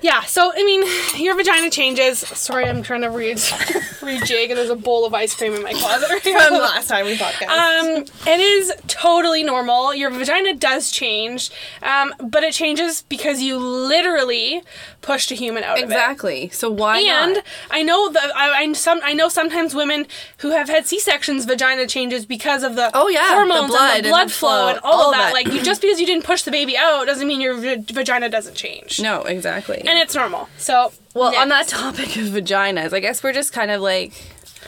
Yeah, 0.01 0.22
so 0.24 0.51
I 0.55 0.63
mean, 0.63 0.84
your 1.24 1.36
vagina 1.36 1.70
changes. 1.70 2.20
Sorry, 2.20 2.65
I'm 2.65 2.84
trying 2.84 3.01
to 3.01 3.10
read 3.10 3.41
read 4.01 4.25
Jake, 4.25 4.50
and 4.50 4.58
there's 4.58 4.70
a 4.70 4.75
bowl 4.75 5.05
of 5.05 5.13
ice 5.13 5.36
cream 5.36 5.53
in 5.53 5.63
my 5.63 5.74
closet. 5.74 6.10
right 6.10 6.25
now. 6.25 6.48
From 6.48 6.58
last 6.58 6.88
time 6.88 7.05
we 7.05 7.15
podcast. 7.15 7.48
Um, 7.48 8.05
it 8.27 8.39
is 8.39 8.74
totally 8.88 9.43
normal. 9.43 9.93
Your 9.93 10.10
vagina 10.10 10.55
does 10.55 10.91
change, 10.91 11.51
um, 11.83 12.14
but 12.20 12.44
it 12.44 12.53
changes 12.53 13.03
because 13.03 13.42
you 13.42 13.57
literally 13.57 14.64
pushed 15.01 15.31
a 15.31 15.35
human 15.35 15.64
out 15.64 15.77
of 15.77 15.83
it. 15.83 15.85
exactly. 15.85 16.50
So 16.50 16.70
why 16.70 17.00
And 17.00 17.33
not? 17.35 17.44
I 17.72 17.81
know 17.83 18.09
that 18.11 18.31
I, 18.35 18.51
I 18.64 18.74
some 18.74 19.00
I 19.03 19.14
know 19.14 19.29
sometimes 19.29 19.74
women 19.74 20.05
who 20.40 20.51
have 20.51 20.70
had 20.70 20.85
C 20.85 21.00
sections 21.00 21.46
vagina 21.46 21.87
changes 21.87 22.25
because 22.25 22.64
of 22.64 22.75
the 22.75 22.92
Oh, 22.94 23.07
yeah, 23.07 23.27
the 23.29 23.33
hormones 23.33 23.68
blood 23.72 23.81
and 23.90 23.98
and 23.98 24.05
the 24.05 24.09
blood 24.09 24.27
the 24.29 24.33
flow 24.33 24.68
and 24.70 24.79
all, 24.83 24.94
all 24.94 25.11
of 25.11 25.18
that. 25.18 25.27
that. 25.27 25.33
Like 25.33 25.51
you 25.53 25.61
just 25.64 25.81
because 25.81 26.00
you 26.00 26.05
didn't 26.05 26.24
push 26.25 26.44
the 26.44 26.51
baby 26.51 26.77
out 26.77 27.05
doesn't 27.05 27.27
mean 27.27 27.42
your 27.42 27.55
v- 27.57 27.83
vagina 27.92 28.29
doesn't 28.29 28.55
change. 28.55 29.00
No, 29.00 29.24
exactly. 29.24 29.79
And 29.79 29.98
it's 29.98 30.14
normal. 30.16 30.48
So 30.57 30.92
well, 31.16 31.35
on 31.35 31.50
that 31.50 31.68
topic 31.68 32.16
of 32.18 32.27
vaginas, 32.27 32.94
I 32.94 33.00
guess 33.00 33.24
we're 33.24 33.33
just 33.33 33.53
kind 33.53 33.72
of 33.72 33.81
like 33.81 34.14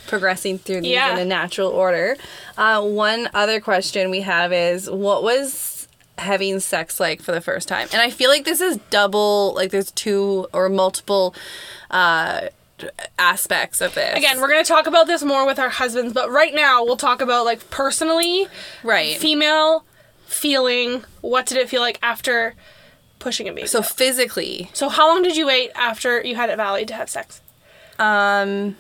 progressing 0.08 0.58
through 0.58 0.82
these 0.82 0.92
Yeah. 0.92 1.14
in 1.14 1.20
a 1.20 1.26
natural 1.26 1.70
order. 1.70 2.18
Uh, 2.58 2.82
one 2.82 3.30
other 3.34 3.60
question 3.62 4.10
we 4.12 4.22
have 4.22 4.52
is, 4.52 4.90
what 4.90 5.24
was 5.24 5.54
having 6.18 6.60
sex 6.60 7.00
like 7.00 7.22
for 7.22 7.32
the 7.32 7.42
first 7.42 7.68
time? 7.68 7.88
And 7.92 8.02
I 8.02 8.10
feel 8.10 8.30
like 8.30 8.46
this 8.46 8.62
is 8.62 8.78
double. 8.90 9.54
Like 9.56 9.72
there's 9.72 9.92
two 9.92 10.48
or 10.54 10.70
multiple. 10.70 11.36
Uh, 11.90 12.48
aspects 13.18 13.80
of 13.80 13.94
this 13.94 14.18
again, 14.18 14.42
we're 14.42 14.50
gonna 14.50 14.64
talk 14.64 14.88
about 14.88 15.08
this 15.08 15.24
more 15.24 15.46
with 15.46 15.60
our 15.60 15.70
husbands, 15.70 16.12
but 16.12 16.30
right 16.30 16.54
now 16.54 16.84
we'll 16.84 16.98
talk 16.98 17.22
about 17.22 17.46
like 17.46 17.70
personally, 17.70 18.48
right 18.84 19.16
female 19.18 19.86
feeling. 20.26 21.06
What 21.22 21.46
did 21.46 21.58
it 21.60 21.70
feel 21.70 21.82
like 21.82 22.00
after 22.02 22.56
pushing 23.20 23.48
a 23.48 23.54
baby? 23.54 23.68
so 23.68 23.80
out? 23.80 23.86
physically 23.86 24.70
so 24.74 24.90
how 24.90 25.08
long 25.08 25.24
did 25.24 25.38
you 25.38 25.48
wait 25.48 25.72
after 25.76 26.22
you 26.24 26.36
had 26.36 26.50
it 26.50 26.58
valley 26.58 26.86
to 26.86 26.94
have 26.94 27.10
sex? 27.10 27.42
Um, 28.00 28.76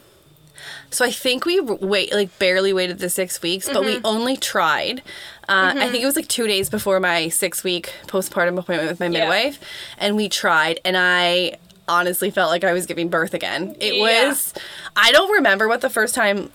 so 0.89 1.06
I 1.06 1.12
think 1.12 1.46
we 1.46 1.60
wait 1.60 2.13
like 2.13 2.38
barely 2.39 2.74
waited 2.74 3.00
the 3.00 3.10
six 3.10 3.41
weeks, 3.41 3.69
but 3.69 3.86
we 3.86 4.00
only 4.04 4.38
tried. 4.38 5.02
Uh, 5.50 5.74
I 5.76 5.90
think 5.90 6.04
it 6.04 6.06
was 6.06 6.16
like 6.16 6.28
two 6.28 6.48
days 6.48 6.70
before 6.70 7.00
my 7.00 7.30
six 7.30 7.64
week 7.64 7.94
postpartum 8.08 8.58
appointment 8.58 8.90
with 8.90 9.00
my 9.00 9.08
Yeah. 9.08 9.22
midwife, 9.22 9.60
and 9.98 10.16
we 10.16 10.30
tried, 10.30 10.80
and 10.86 10.96
I 10.98 11.58
honestly 11.88 12.32
felt 12.32 12.50
like 12.50 12.64
I 12.64 12.72
was 12.74 12.86
giving 12.86 13.10
birth 13.10 13.34
again. 13.34 13.76
It 13.80 13.96
Yeah. 13.96 14.28
was. 14.30 14.54
I 14.96 15.12
don't 15.12 15.32
remember 15.32 15.68
what 15.68 15.82
the 15.82 15.90
first 15.90 16.16
time 16.16 16.52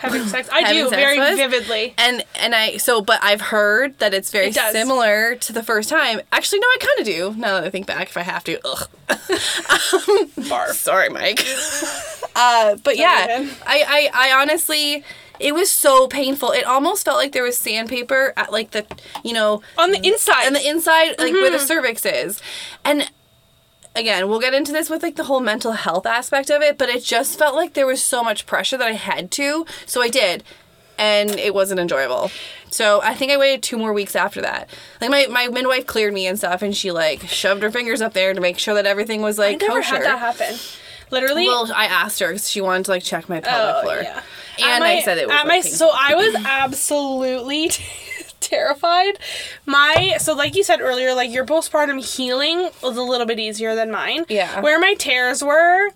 Having 0.00 0.26
sex, 0.26 0.46
I 0.52 0.60
Having 0.60 0.76
do 0.84 0.88
sex 0.90 0.96
very 1.00 1.18
was? 1.18 1.36
vividly. 1.38 1.94
and 1.96 2.22
and 2.34 2.54
I 2.54 2.76
so 2.76 3.00
but 3.00 3.18
I've 3.24 3.40
heard 3.40 3.98
that 3.98 4.12
it's 4.12 4.30
very 4.30 4.48
It 4.48 4.54
similar 4.54 5.36
to 5.36 5.52
the 5.54 5.62
first 5.62 5.88
time. 5.88 6.20
Actually, 6.32 6.58
no, 6.58 6.66
I 6.66 6.76
kind 6.80 6.98
of 7.00 7.06
do. 7.06 7.34
Now 7.40 7.54
that 7.54 7.64
I 7.64 7.70
think 7.70 7.86
back, 7.86 8.08
if 8.10 8.16
I 8.18 8.20
have 8.20 8.44
to. 8.44 8.60
Ugh. 8.66 8.88
Barf. 9.08 10.72
Sorry, 10.74 11.08
Mike. 11.08 11.40
uh, 12.36 12.76
but 12.84 12.98
yeah. 12.98 13.46
I, 13.66 14.10
I, 14.12 14.28
I 14.30 14.40
honestly, 14.42 15.02
it 15.40 15.54
was 15.54 15.70
so 15.70 16.06
painful. 16.08 16.50
It 16.52 16.64
almost 16.64 17.04
felt 17.04 17.16
like 17.18 17.32
there 17.32 17.42
was 17.42 17.56
sandpaper 17.58 18.32
at 18.36 18.52
like 18.52 18.70
the, 18.72 18.86
you 19.24 19.32
know, 19.32 19.62
On 19.78 19.90
the 19.90 20.06
inside. 20.06 20.46
on 20.46 20.52
the 20.52 20.66
inside, 20.66 21.18
like 21.18 21.32
where 21.32 21.50
the 21.50 21.56
Mm-hmm. 21.58 21.66
cervix 21.66 22.04
is, 22.06 22.40
and. 22.84 23.10
Again, 23.94 24.28
we'll 24.28 24.40
get 24.40 24.52
into 24.52 24.72
this 24.72 24.90
with 24.90 25.02
like 25.02 25.16
the 25.16 25.24
whole 25.24 25.40
mental 25.40 25.72
health 25.72 26.04
aspect 26.04 26.50
of 26.50 26.60
it, 26.60 26.76
but 26.76 26.90
it 26.90 27.02
just 27.02 27.38
felt 27.38 27.54
like 27.54 27.72
there 27.72 27.86
was 27.86 28.02
so 28.02 28.22
much 28.22 28.44
pressure 28.44 28.76
that 28.76 28.86
I 28.86 28.92
had 28.92 29.30
to, 29.30 29.64
so 29.86 30.02
I 30.02 30.10
did, 30.10 30.44
and 30.98 31.30
it 31.30 31.54
wasn't 31.54 31.80
enjoyable. 31.80 32.30
So 32.68 33.00
I 33.00 33.14
think 33.14 33.32
I 33.32 33.38
waited 33.38 33.62
two 33.62 33.78
more 33.78 33.94
weeks 33.94 34.14
after 34.14 34.42
that. 34.42 34.68
Like 35.00 35.08
my, 35.08 35.26
my 35.30 35.48
midwife 35.48 35.86
cleared 35.86 36.12
me 36.12 36.26
and 36.26 36.36
stuff, 36.36 36.60
and 36.60 36.76
she 36.76 36.90
like 36.92 37.22
shoved 37.22 37.62
her 37.62 37.70
fingers 37.70 38.02
up 38.02 38.12
there 38.12 38.34
to 38.34 38.40
make 38.42 38.58
sure 38.58 38.74
that 38.74 38.84
everything 38.84 39.22
was 39.22 39.38
like 39.38 39.62
I 39.62 39.66
never 39.66 39.80
kosher. 39.80 39.94
had 39.96 40.02
that 40.04 40.18
happen. 40.18 40.56
Literally. 41.10 41.46
Well, 41.46 41.70
I 41.72 41.86
asked 41.86 42.20
her 42.20 42.28
because 42.28 42.50
she 42.50 42.60
wanted 42.60 42.86
to 42.86 42.90
like 42.92 43.02
check 43.02 43.28
my 43.28 43.38
oh, 43.38 43.42
pelvic 43.42 43.74
oh, 43.76 43.82
floor, 43.82 44.00
yeah. 44.02 44.22
and 44.58 44.82
At 44.84 44.88
I 44.88 45.00
said 45.02 45.18
it 45.18 45.26
was 45.26 45.36
at 45.36 45.46
like, 45.46 45.48
my, 45.48 45.60
so 45.60 45.90
I 45.92 46.14
was 46.14 46.34
absolutely 46.44 47.70
terrified. 48.40 49.18
My 49.66 50.16
so 50.18 50.34
like 50.34 50.56
you 50.56 50.64
said 50.64 50.80
earlier, 50.80 51.14
like 51.14 51.30
your 51.30 51.44
postpartum 51.44 52.02
healing 52.16 52.70
was 52.82 52.96
a 52.96 53.02
little 53.02 53.26
bit 53.26 53.38
easier 53.38 53.74
than 53.74 53.90
mine. 53.90 54.24
Yeah. 54.28 54.60
Where 54.60 54.80
my 54.80 54.94
tears 54.94 55.42
were 55.42 55.90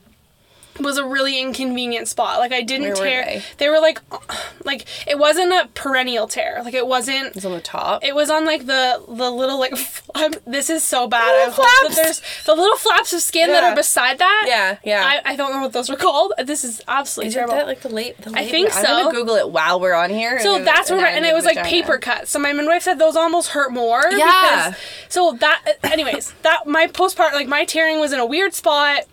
was 0.82 0.98
a 0.98 1.04
really 1.04 1.40
inconvenient 1.40 2.08
spot. 2.08 2.38
Like 2.38 2.52
I 2.52 2.62
didn't 2.62 2.88
were 2.90 2.94
tear. 2.94 3.42
they? 3.58 3.68
were 3.68 3.80
like, 3.80 4.00
like 4.64 4.86
it 5.08 5.18
wasn't 5.18 5.52
a 5.52 5.68
perineal 5.74 6.28
tear. 6.28 6.60
Like 6.64 6.74
it 6.74 6.86
wasn't. 6.86 7.28
it 7.28 7.34
was 7.34 7.44
on 7.44 7.52
the 7.52 7.60
top. 7.60 8.04
It 8.04 8.14
was 8.14 8.30
on 8.30 8.44
like 8.44 8.66
the 8.66 9.02
the 9.08 9.30
little 9.30 9.58
like 9.58 9.76
flap. 9.76 10.34
This 10.46 10.70
is 10.70 10.82
so 10.84 11.06
bad. 11.08 11.22
I 11.22 11.50
hope 11.50 11.56
that 11.56 11.78
flaps. 11.92 11.96
there's 11.96 12.44
the 12.46 12.54
little 12.54 12.76
flaps 12.76 13.12
of 13.12 13.20
skin 13.20 13.48
that 13.48 13.64
are 13.64 13.74
beside 13.74 14.18
that. 14.18 14.44
yeah, 14.48 14.78
yeah. 14.84 15.20
I, 15.24 15.32
I 15.32 15.36
don't 15.36 15.52
know 15.52 15.60
what 15.62 15.72
those 15.72 15.88
were 15.88 15.96
called. 15.96 16.32
This 16.44 16.64
is 16.64 16.80
absolutely 16.88 17.28
Isn't 17.28 17.38
terrible. 17.38 17.54
that 17.56 17.66
like 17.66 17.80
the 17.80 17.88
late? 17.88 18.16
The 18.20 18.30
I 18.30 18.42
late 18.42 18.50
think 18.50 18.76
I'm 18.76 18.82
gonna 18.84 19.04
so. 19.04 19.10
Google 19.12 19.36
it 19.36 19.50
while 19.50 19.80
we're 19.80 19.94
on 19.94 20.10
here. 20.10 20.38
so 20.40 20.56
and- 20.56 20.66
that's 20.66 20.90
where, 20.90 21.00
my, 21.00 21.08
and 21.08 21.24
it 21.24 21.34
was 21.34 21.44
like 21.44 21.62
paper 21.64 21.98
cuts. 21.98 22.30
So 22.30 22.38
my 22.38 22.52
midwife 22.52 22.82
said 22.82 22.98
those 22.98 23.16
almost 23.16 23.48
hurt 23.50 23.72
more. 23.72 24.02
Yeah. 24.10 24.70
Because, 24.70 24.80
so 25.08 25.32
that, 25.40 25.76
anyways, 25.84 26.32
that 26.42 26.66
my 26.66 26.86
postpartum, 26.86 27.32
like 27.32 27.48
my 27.48 27.64
tearing 27.64 27.98
was 28.00 28.12
in 28.12 28.20
a 28.20 28.26
weird 28.26 28.54
spot. 28.54 29.04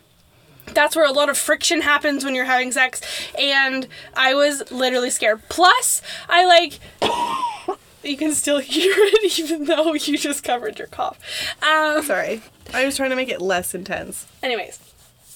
That's 0.73 0.95
where 0.95 1.05
a 1.05 1.11
lot 1.11 1.29
of 1.29 1.37
friction 1.37 1.81
happens 1.81 2.23
when 2.23 2.35
you're 2.35 2.45
having 2.45 2.71
sex, 2.71 3.01
and 3.37 3.87
I 4.15 4.33
was 4.33 4.69
literally 4.71 5.09
scared. 5.09 5.41
Plus, 5.49 6.01
I 6.29 6.45
like. 6.45 6.79
you 8.03 8.15
can 8.17 8.33
still 8.33 8.59
hear 8.59 8.93
it 8.95 9.39
even 9.39 9.65
though 9.65 9.93
you 9.93 10.17
just 10.17 10.43
covered 10.43 10.77
your 10.79 10.87
cough. 10.87 11.19
Um, 11.63 12.03
Sorry. 12.03 12.41
I 12.73 12.85
was 12.85 12.95
trying 12.97 13.09
to 13.11 13.15
make 13.15 13.29
it 13.29 13.41
less 13.41 13.73
intense. 13.73 14.27
anyways, 14.43 14.79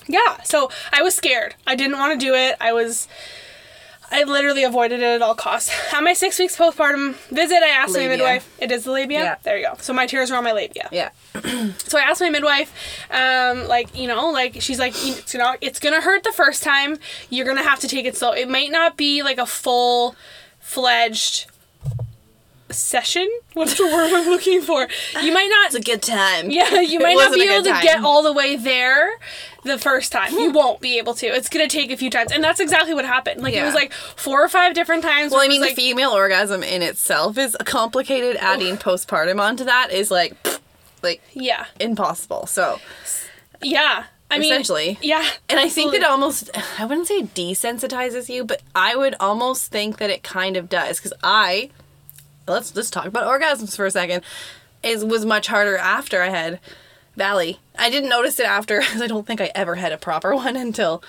yeah. 0.08 0.42
So 0.44 0.70
I 0.92 1.02
was 1.02 1.16
scared. 1.16 1.56
I 1.66 1.76
didn't 1.76 1.98
want 1.98 2.20
to 2.20 2.26
do 2.26 2.34
it. 2.34 2.56
I 2.60 2.74
was. 2.74 3.08
I 4.12 4.24
literally 4.24 4.64
avoided 4.64 5.00
it 5.00 5.06
at 5.06 5.22
all 5.22 5.36
costs. 5.36 5.72
At 5.94 6.04
my 6.04 6.14
six 6.14 6.38
weeks 6.38 6.58
postpartum 6.58 7.14
visit, 7.30 7.64
I 7.64 7.70
asked 7.70 7.94
Labia. 7.94 8.10
my 8.10 8.16
midwife. 8.18 8.56
It 8.60 8.72
is 8.72 8.84
the 8.84 8.92
labia. 8.92 9.20
Yeah. 9.20 9.36
There 9.44 9.58
you 9.58 9.66
go. 9.66 9.76
So 9.80 9.94
my 9.94 10.06
tears 10.06 10.30
are 10.32 10.38
on 10.38 10.44
my 10.44 10.52
labia. 10.52 10.90
Yeah. 10.92 11.10
So 11.78 11.98
I 11.98 12.02
asked 12.04 12.22
my 12.22 12.30
midwife, 12.30 12.74
um, 13.12 13.68
like 13.68 13.96
you 13.98 14.08
know, 14.08 14.32
like 14.32 14.62
she's 14.62 14.80
like, 14.80 14.94
it's 14.96 15.34
gonna 15.34 15.58
it's 15.62 15.80
gonna 15.80 16.02
hurt 16.02 16.24
the 16.24 16.32
first 16.32 16.64
time. 16.64 16.98
You're 17.30 17.46
gonna 17.46 17.64
have 17.64 17.80
to 17.82 17.88
take 17.88 18.06
it 18.06 18.16
slow. 18.16 18.32
It 18.32 18.48
might 18.50 18.72
not 18.72 18.96
be 18.98 19.22
like 19.24 19.38
a 19.38 19.46
full 19.46 20.16
fledged 20.60 21.51
session. 22.74 23.30
What's 23.54 23.78
the 23.78 23.86
word 23.86 24.14
I'm 24.14 24.28
looking 24.28 24.62
for? 24.62 24.88
You 25.22 25.34
might 25.34 25.50
not. 25.50 25.68
It's 25.68 25.76
a 25.76 25.82
good 25.82 26.02
time. 26.02 26.50
Yeah, 26.50 26.82
you 26.82 27.00
might 27.02 27.16
not 27.16 27.34
be 27.34 27.44
able 27.44 27.64
to 27.64 27.80
get 27.82 28.04
all 28.04 28.24
the 28.24 28.34
way 28.34 28.56
there 28.56 29.20
the 29.64 29.78
first 29.78 30.12
time. 30.12 30.34
You 30.34 30.50
hmm. 30.50 30.56
won't 30.56 30.82
be 30.82 30.98
able 30.98 31.14
to. 31.16 31.28
It's 31.28 31.50
gonna 31.50 31.68
take 31.68 31.92
a 31.92 31.98
few 31.98 32.10
times, 32.10 32.32
and 32.32 32.44
that's 32.44 32.60
exactly 32.60 32.94
what 32.94 33.06
happened. 33.06 33.42
Like 33.42 33.54
it 33.54 33.64
was 33.64 33.76
like 33.76 33.94
four 33.94 34.44
or 34.44 34.50
five 34.50 34.74
different 34.74 35.04
times. 35.04 35.32
Well, 35.32 35.42
I 35.42 35.48
mean, 35.48 35.62
like, 35.62 35.76
the 35.76 35.82
female 35.82 36.12
orgasm 36.12 36.64
in 36.64 36.82
itself 36.82 37.38
is 37.38 37.56
complicated. 37.66 38.38
Adding 38.38 38.78
postpartum 38.78 39.40
onto 39.40 39.66
that 39.66 39.92
is 39.92 40.12
like, 40.12 40.36
like 41.02 41.22
yeah, 41.34 41.66
impossible. 41.80 42.48
So, 42.48 42.80
yeah. 43.62 44.06
I 44.32 44.40
mean, 44.40 44.54
Essentially. 44.54 44.98
yeah. 45.02 45.30
and 45.50 45.60
I 45.60 45.68
think 45.68 45.92
that 45.92 46.04
almost, 46.04 46.50
I 46.80 46.86
wouldn't 46.86 47.08
say 47.08 47.24
desensitizes 47.24 48.30
you, 48.30 48.46
but 48.46 48.62
I 48.74 48.96
would 48.96 49.16
almost 49.20 49.72
think 49.72 49.98
that 49.98 50.10
it 50.10 50.24
kind 50.24 50.56
of 50.56 50.70
does 50.70 50.98
because 50.98 51.14
I, 51.22 51.70
let's 52.52 52.76
let's 52.76 52.90
talk 52.90 53.06
about 53.06 53.28
orgasms 53.28 53.76
for 53.76 53.86
a 53.86 53.92
second. 53.92 54.24
It 54.84 55.08
was 55.08 55.26
much 55.26 55.48
harder 55.48 55.78
after 55.78 56.22
I 56.22 56.30
had 56.30 56.60
Valley. 57.16 57.60
I 57.78 57.90
didn't 57.90 58.10
notice 58.10 58.40
it 58.40 58.46
after 58.46 58.80
because 58.82 59.02
I 59.02 59.08
don't 59.08 59.28
think 59.28 59.42
I 59.42 59.52
ever 59.56 59.76
had 59.76 59.92
a 59.92 59.98
proper 59.98 60.36
one 60.36 60.56
until 60.56 61.04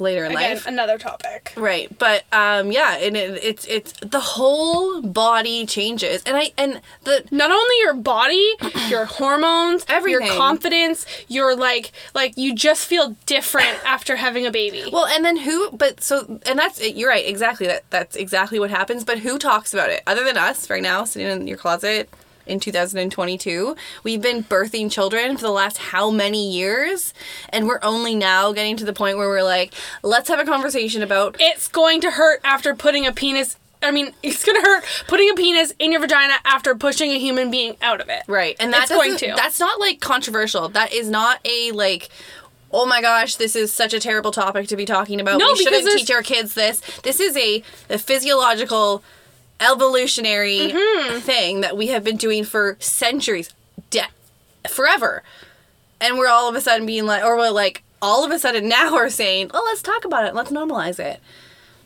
later 0.00 0.24
in 0.24 0.32
again 0.32 0.56
life. 0.56 0.66
another 0.66 0.98
topic. 0.98 1.52
Right, 1.56 1.96
but 1.98 2.24
um, 2.32 2.72
yeah, 2.72 2.96
and 2.96 3.16
it, 3.16 3.42
it's 3.42 3.64
it's 3.66 3.92
the 4.00 4.20
whole 4.20 5.02
body 5.02 5.66
changes, 5.66 6.22
and 6.24 6.36
I 6.36 6.52
and 6.58 6.80
the 7.04 7.24
not 7.30 7.50
only 7.50 7.74
your 7.82 7.94
body, 7.94 8.54
your 8.88 9.04
hormones, 9.04 9.84
Everything. 9.88 10.26
your 10.26 10.36
confidence, 10.36 11.06
your 11.28 11.54
like 11.56 11.92
like 12.14 12.36
you 12.36 12.54
just 12.54 12.86
feel 12.86 13.16
different 13.26 13.78
after 13.84 14.16
having 14.16 14.46
a 14.46 14.50
baby. 14.50 14.84
well, 14.92 15.06
and 15.06 15.24
then 15.24 15.36
who? 15.36 15.70
But 15.72 16.02
so, 16.02 16.40
and 16.46 16.58
that's 16.58 16.80
it. 16.80 16.96
you're 16.96 17.08
right, 17.10 17.26
exactly. 17.26 17.66
That 17.66 17.84
that's 17.90 18.16
exactly 18.16 18.58
what 18.58 18.70
happens. 18.70 19.04
But 19.04 19.18
who 19.18 19.38
talks 19.38 19.72
about 19.74 19.90
it 19.90 20.02
other 20.06 20.24
than 20.24 20.36
us 20.36 20.68
right 20.70 20.82
now, 20.82 21.04
sitting 21.04 21.28
in 21.28 21.46
your 21.46 21.58
closet 21.58 22.08
in 22.50 22.60
2022? 22.60 23.76
We've 24.02 24.20
been 24.20 24.44
birthing 24.44 24.90
children 24.90 25.36
for 25.36 25.42
the 25.42 25.50
last 25.50 25.78
how 25.78 26.10
many 26.10 26.50
years, 26.50 27.14
and 27.48 27.66
we're 27.66 27.80
only 27.82 28.14
now 28.14 28.52
getting 28.52 28.76
to 28.78 28.84
the 28.84 28.92
point 28.92 29.16
where 29.16 29.28
we're 29.28 29.42
like, 29.42 29.72
let's 30.02 30.28
have 30.28 30.40
a 30.40 30.44
conversation 30.44 31.02
about 31.02 31.36
it's 31.38 31.68
going 31.68 32.00
to 32.02 32.10
hurt 32.10 32.40
after 32.44 32.74
putting 32.74 33.06
a 33.06 33.12
penis 33.12 33.56
I 33.82 33.92
mean, 33.92 34.12
it's 34.22 34.44
gonna 34.44 34.60
hurt 34.60 34.84
putting 35.08 35.30
a 35.30 35.34
penis 35.34 35.72
in 35.78 35.92
your 35.92 36.02
vagina 36.02 36.34
after 36.44 36.74
pushing 36.74 37.12
a 37.12 37.18
human 37.18 37.50
being 37.50 37.78
out 37.80 38.02
of 38.02 38.10
it. 38.10 38.24
Right. 38.26 38.54
And 38.60 38.70
that's 38.70 38.90
going 38.90 39.16
to. 39.16 39.32
That's 39.34 39.58
not 39.58 39.80
like 39.80 40.00
controversial. 40.00 40.68
That 40.68 40.92
is 40.92 41.08
not 41.08 41.40
a 41.46 41.72
like 41.72 42.10
oh 42.72 42.86
my 42.86 43.00
gosh, 43.00 43.36
this 43.36 43.56
is 43.56 43.72
such 43.72 43.92
a 43.94 44.00
terrible 44.00 44.30
topic 44.30 44.68
to 44.68 44.76
be 44.76 44.84
talking 44.84 45.20
about. 45.20 45.38
No, 45.38 45.52
we 45.52 45.64
shouldn't 45.64 45.90
teach 45.98 46.10
our 46.10 46.22
kids 46.22 46.54
this. 46.54 46.80
This 47.02 47.20
is 47.20 47.36
a, 47.36 47.62
a 47.88 47.98
physiological 47.98 49.02
evolutionary 49.60 50.72
Mm-hmm. 50.72 51.18
thing 51.20 51.60
that 51.60 51.76
we 51.76 51.88
have 51.88 52.02
been 52.04 52.16
doing 52.16 52.44
for 52.44 52.76
centuries, 52.80 53.52
de- 53.90 54.02
forever. 54.68 55.22
And 56.00 56.16
we're 56.18 56.28
all 56.28 56.48
of 56.48 56.54
a 56.54 56.60
sudden 56.60 56.86
being 56.86 57.04
like 57.06 57.22
or 57.24 57.36
we're 57.36 57.50
like 57.50 57.82
all 58.02 58.24
of 58.24 58.30
a 58.30 58.38
sudden 58.38 58.68
now 58.68 58.92
we're 58.94 59.10
saying, 59.10 59.50
"Oh, 59.52 59.62
let's 59.66 59.82
talk 59.82 60.04
about 60.04 60.24
it. 60.24 60.34
Let's 60.34 60.50
normalize 60.50 60.98
it." 60.98 61.20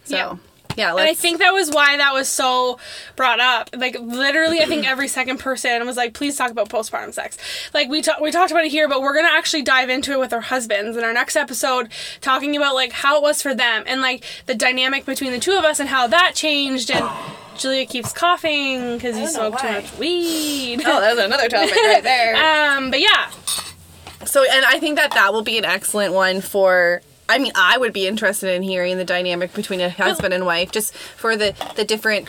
So, 0.05 0.17
Yeah. 0.17 0.37
Yeah, 0.77 0.93
let's 0.93 1.01
And 1.01 1.11
I 1.11 1.15
think 1.15 1.39
that 1.39 1.53
was 1.53 1.71
why 1.71 1.97
that 1.97 2.13
was 2.13 2.29
so 2.29 2.79
brought 3.17 3.41
up. 3.41 3.71
Like 3.77 3.97
literally, 4.01 4.61
I 4.61 4.67
think 4.67 4.87
every 4.87 5.09
second 5.09 5.39
person 5.39 5.87
was 5.87 5.97
like, 5.97 6.15
"Please 6.15 6.37
talk 6.37 6.51
about 6.51 6.69
postpartum 6.69 7.13
sex." 7.13 7.39
Like 7.73 7.89
we 7.89 8.03
ta- 8.03 8.19
we 8.21 8.31
talked 8.31 8.51
about 8.51 8.65
it 8.65 8.71
here, 8.71 8.89
but 8.89 9.01
we're 9.03 9.15
gonna 9.15 9.29
actually 9.33 9.63
dive 9.63 9.89
into 9.89 10.13
it 10.13 10.19
with 10.19 10.33
our 10.33 10.41
husbands 10.41 10.97
in 10.97 11.05
our 11.05 11.13
next 11.13 11.37
episode, 11.37 11.89
talking 12.21 12.57
about 12.57 12.75
like 12.75 12.93
how 12.93 13.17
it 13.17 13.23
was 13.23 13.43
for 13.43 13.55
them 13.55 13.85
and 13.87 14.01
like 14.01 14.25
the 14.47 14.55
dynamic 14.55 15.05
between 15.07 15.33
the 15.33 15.39
two 15.41 15.53
of 15.53 15.65
us 15.65 15.81
and 15.81 15.89
how 15.89 16.07
that 16.07 16.33
changed. 16.35 16.91
And 16.91 17.09
Julia 17.57 17.87
keeps 17.87 18.13
coughing 18.13 18.95
because 18.97 19.17
you 19.17 19.25
don't 19.25 19.33
smoked 19.33 19.61
too 19.61 19.71
much 19.71 19.99
weed. 19.99 20.81
Oh, 20.85 21.01
that's 21.01 21.21
another 21.21 21.49
topic 21.49 21.75
right 21.77 22.03
there. 22.03 22.35
um, 22.77 22.91
but 22.91 23.01
yeah, 23.01 23.31
So, 24.25 24.45
and 24.51 24.65
I 24.65 24.79
think 24.81 24.97
that 24.97 25.13
that 25.13 25.33
will 25.33 25.43
be 25.43 25.59
an 25.59 25.65
excellent 25.65 26.13
one 26.15 26.41
for. 26.41 27.01
I 27.29 27.39
mean, 27.39 27.53
I 27.55 27.79
would 27.79 27.93
be 27.93 28.07
interested 28.07 28.55
in 28.55 28.63
hearing 28.63 28.99
the 28.99 29.05
dynamic 29.05 29.55
between 29.55 29.81
a 29.81 29.91
husband 29.91 30.35
and 30.35 30.45
wife, 30.45 30.73
just 30.73 30.95
for 30.95 31.37
the 31.37 31.55
the 31.77 31.85
different 31.85 32.29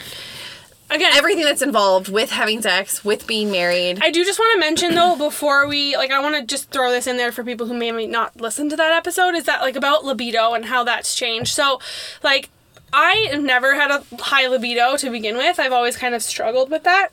again, 0.90 1.12
everything 1.16 1.44
that's 1.44 1.62
involved 1.62 2.10
with 2.10 2.32
having 2.32 2.62
sex, 2.62 3.04
with 3.04 3.28
being 3.28 3.52
married. 3.52 4.00
I 4.02 4.12
do 4.12 4.24
just 4.24 4.40
want 4.40 4.54
to 4.54 4.60
mention 4.60 4.96
though 4.96 5.16
before 5.16 5.68
we 5.68 5.98
like 5.98 6.12
I 6.12 6.20
want 6.20 6.36
to 6.36 6.44
just 6.44 6.70
throw 6.70 6.92
this 6.92 7.08
in 7.08 7.18
there 7.18 7.32
for 7.32 7.44
people 7.44 7.68
who 7.68 7.74
may 7.74 7.92
not 8.06 8.40
listen 8.40 8.70
to 8.70 8.76
that 8.76 8.94
episode 8.94 9.36
is 9.36 9.46
that 9.46 9.62
like 9.62 9.76
about 9.76 10.06
libido 10.06 10.54
and 10.54 10.66
how 10.66 10.84
that's 10.84 11.16
changed. 11.16 11.54
So 11.54 11.80
like 12.24 12.50
I 12.94 13.28
have 13.32 13.44
never 13.44 13.76
had 13.76 13.92
a 13.92 14.04
high 14.18 14.48
libido 14.48 14.96
to 14.98 15.10
begin 15.10 15.38
with. 15.38 15.60
I've 15.60 15.74
always 15.74 15.98
kind 15.98 16.16
of 16.16 16.24
struggled 16.24 16.70
with 16.70 16.84
that. 16.84 17.10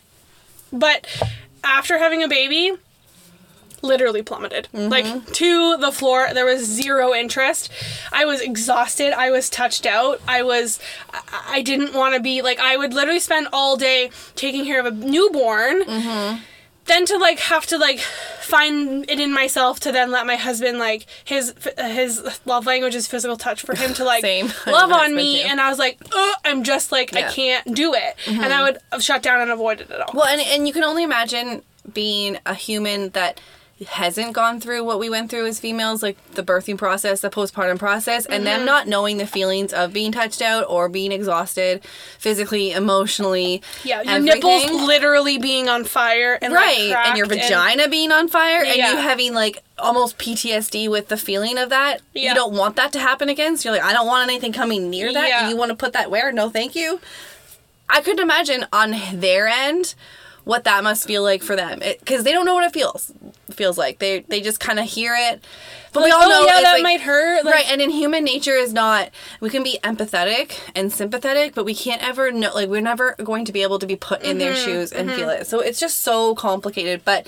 But 0.73 1.07
after 1.65 1.99
having 1.99 2.23
a 2.23 2.29
baby 2.29 2.77
literally 3.83 4.23
plummeted. 4.23 4.69
Like 4.73 5.05
mm-hmm. 5.05 5.33
to 5.33 5.77
the 5.79 5.93
floor 5.93 6.29
there 6.33 6.45
was 6.45 6.65
zero 6.65 7.13
interest. 7.13 7.71
I 8.13 8.25
was 8.25 8.41
exhausted. 8.41 9.13
I 9.13 9.31
was 9.31 9.51
touched 9.51 9.87
out. 9.87 10.21
I 10.27 10.43
was 10.43 10.79
i, 11.49 11.63
didn't 11.63 11.95
want 11.95 12.15
to 12.15 12.21
be 12.21 12.43
like 12.43 12.59
i 12.59 12.77
would 12.77 12.93
literally 12.95 13.21
spend 13.21 13.49
all 13.53 13.77
day 13.77 14.11
taking 14.35 14.65
care 14.65 14.81
of 14.81 14.87
a 14.87 14.91
newborn 14.91 15.83
mm-hmm. 15.85 16.39
then 16.87 17.07
to 17.07 17.17
like 17.17 17.39
have 17.39 17.67
to 17.67 17.79
like 17.79 17.99
find 17.99 19.09
it 19.09 19.21
in 19.21 19.33
myself 19.33 19.81
to 19.81 19.93
then 19.93 20.11
let 20.11 20.27
my 20.27 20.37
husband 20.37 20.79
like 20.79 21.07
his 21.25 21.55
his 21.79 22.41
love 22.45 22.67
language 22.67 22.95
is 22.95 23.07
physical 23.07 23.37
touch 23.37 23.63
for 23.63 23.75
him 23.75 23.95
to 23.95 24.05
like. 24.13 24.23
Love 24.67 24.93
on 24.93 25.15
me. 25.15 25.43
too. 25.43 25.49
and 25.49 25.61
i 25.61 25.69
was 25.69 25.79
like 25.79 25.99
i'm 26.45 26.63
just 26.63 26.93
like 26.93 27.13
Yeah. 27.13 27.29
i 27.29 27.33
can't 27.33 27.75
do 27.75 27.95
it. 27.95 28.17
And 28.27 28.39
mm-hmm. 28.39 28.53
i 28.53 28.63
would 28.63 29.03
shut 29.03 29.23
down 29.23 29.41
and 29.41 29.51
avoid 29.51 29.81
it 29.81 29.91
at 29.91 30.01
all. 30.01 30.13
Well, 30.15 30.27
and 30.27 30.41
and 30.41 30.67
you 30.67 30.73
can 30.73 30.85
only 30.85 31.05
imagine 31.05 31.63
being 31.93 32.39
a 32.47 32.55
human 32.55 33.11
that 33.11 33.41
hasn't 33.85 34.33
gone 34.33 34.61
through 34.61 34.85
what 34.85 34.99
we 34.99 35.09
went 35.11 35.31
through 35.31 35.47
as 35.47 35.59
females, 35.61 36.03
like 36.03 36.17
the 36.33 36.43
birthing 36.43 36.77
process, 36.79 37.21
the 37.21 37.31
postpartum 37.31 37.79
process, 37.79 38.27
and 38.27 38.35
Mm-hmm. 38.45 38.45
them 38.45 38.65
not 38.67 38.89
knowing 38.89 39.19
the 39.19 39.27
feelings 39.27 39.73
of 39.73 39.93
being 39.93 40.13
touched 40.13 40.43
out 40.43 40.65
or 40.69 40.89
being 40.89 41.13
exhausted, 41.13 41.83
physically, 42.19 42.73
emotionally. 42.73 43.63
yeah 43.85 44.03
your 44.03 44.13
everything. 44.17 44.41
nipples 44.41 44.71
literally 44.87 45.39
being 45.39 45.69
on 45.69 45.85
fire 45.85 46.39
and 46.43 46.53
like, 46.53 46.63
right 46.65 47.07
and 47.07 47.17
your 47.19 47.27
vagina 47.27 47.89
being 47.89 48.13
on 48.13 48.29
fire 48.29 48.63
and 48.65 48.77
you 48.77 48.83
having 48.97 49.35
like 49.35 49.63
almost 49.79 50.17
ptsd 50.19 50.89
with 50.91 51.09
the 51.09 51.17
feeling 51.17 51.59
of 51.59 51.71
that 51.71 52.01
Yeah. 52.15 52.29
you 52.31 52.35
don't 52.35 52.55
want 52.55 52.77
that 52.77 52.93
to 52.93 53.01
happen 53.01 53.29
again 53.29 53.57
so 53.57 53.69
you're 53.71 53.79
like 53.79 53.89
i 53.89 53.93
don't 53.93 54.07
want 54.07 54.29
anything 54.31 54.53
coming 54.53 54.91
near 54.91 55.13
that 55.13 55.29
Yeah. 55.29 55.49
you 55.49 55.57
want 55.57 55.71
to 55.71 55.77
put 55.77 55.93
that 55.95 56.11
where 56.11 56.31
no 56.31 56.49
thank 56.51 56.75
you 56.77 57.01
i 57.89 58.01
couldn't 58.01 58.21
imagine 58.23 58.67
on 58.73 58.95
their 59.15 59.49
end 59.49 59.95
what 60.45 60.65
that 60.65 60.83
must 60.83 61.07
feel 61.07 61.23
like 61.23 61.43
for 61.43 61.55
them. 61.57 61.79
Because 61.81 62.25
they 62.25 62.33
don't 62.33 62.45
know 62.47 62.55
what 62.55 62.65
it 62.65 62.73
feels 62.73 63.13
feels 63.51 63.77
like. 63.77 63.99
They 63.99 64.21
they 64.21 64.41
just 64.41 64.61
kind 64.61 64.79
of 64.79 64.87
hear 64.87 65.15
it. 65.17 65.45
But 65.93 66.05
we 66.05 66.11
all 66.11 66.23
oh, 66.23 66.29
know 66.29 66.47
yeah, 66.47 66.61
that 66.63 66.73
like- 66.75 66.83
might 66.83 67.01
hurt, 67.03 67.45
like- 67.45 67.55
right 67.55 67.67
and 67.71 67.83
in 67.83 67.91
human 67.91 68.25
nature 68.25 68.55
is 68.55 68.73
not 68.73 69.11
we 69.41 69.51
can 69.51 69.63
be 69.63 69.79
empathetic 69.85 70.59
and 70.75 70.91
sympathetic 70.93 71.55
but 71.55 71.65
we 71.67 71.75
can't 71.75 72.03
ever 72.03 72.33
know 72.33 72.51
like 72.55 72.69
we're 72.69 72.81
never 72.81 73.15
going 73.23 73.45
to 73.45 73.53
be 73.53 73.63
able 73.63 73.79
to 73.79 73.87
be 73.87 73.97
put 73.97 74.23
in 74.23 74.31
Mm-hmm, 74.31 74.39
their 74.39 74.55
shoes 74.57 74.91
and 74.93 75.11
feel 75.11 75.29
it. 75.29 75.47
So 75.47 75.61
it's 75.61 75.79
just 75.79 75.99
so 76.01 76.35
complicated. 76.35 77.03
But 77.05 77.27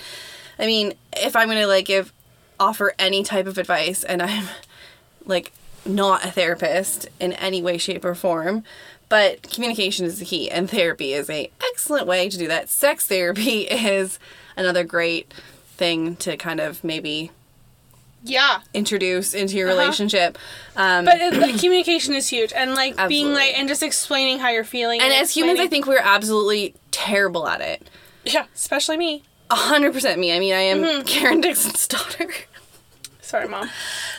i 0.57 0.65
mean 0.65 0.93
if 1.17 1.35
i'm 1.35 1.49
gonna 1.49 1.67
like 1.67 1.85
give 1.85 2.13
offer 2.59 2.93
any 2.97 3.23
type 3.23 3.45
of 3.45 3.57
advice 3.57 4.03
and 4.05 4.21
i'm 4.21 4.45
like 5.25 5.51
not 5.85 6.23
a 6.25 6.31
therapist 6.31 7.07
in 7.19 7.33
any 7.33 7.61
way 7.61 7.77
shape 7.77 8.05
or 8.05 8.15
form 8.15 8.63
but 9.09 9.43
communication 9.51 10.05
is 10.05 10.19
the 10.19 10.25
key 10.25 10.49
and 10.49 10.69
therapy 10.69 11.13
is 11.13 11.29
a 11.29 11.49
excellent 11.71 12.07
way 12.07 12.29
to 12.29 12.37
do 12.37 12.47
that. 12.47 12.69
Sex 12.69 13.05
therapy 13.07 13.61
is 13.69 14.19
another 14.57 14.83
great 14.83 15.33
thing 15.77 16.15
to 16.17 16.37
kind 16.37 16.59
of 16.59 16.83
maybe 16.83 17.31
yeah. 18.23 18.61
introduce 18.73 19.33
into 19.33 19.55
your 19.57 19.69
Uh-huh. 19.69 19.77
relationship. 19.79 20.37
Um, 20.75 21.05
but 21.05 21.19
it, 21.19 21.33
like, 21.35 21.59
communication 21.59 22.13
is 22.13 22.27
huge 22.29 22.51
and 22.53 22.73
like 22.73 22.95
being 23.07 23.33
like 23.33 23.57
and 23.57 23.67
just 23.67 23.83
explaining 23.83 24.39
how 24.39 24.49
you're 24.49 24.63
feeling 24.63 24.99
and 25.01 25.13
as 25.13 25.35
humans 25.35 25.59
i 25.59 25.67
think 25.67 25.85
we're 25.85 25.99
absolutely 25.99 26.73
terrible 26.91 27.47
at 27.47 27.61
it. 27.61 27.87
Yeah 28.23 28.45
especially 28.55 28.97
me. 28.97 29.23
100% 29.51 30.17
me. 30.17 30.35
I 30.35 30.39
mean 30.39 30.53
i 30.53 30.61
am 30.61 30.81
Mm-hmm. 30.81 31.01
karen 31.05 31.41
dixon's 31.45 31.87
daughter. 31.87 32.29
Sorry 33.21 33.47
mom. 33.47 33.69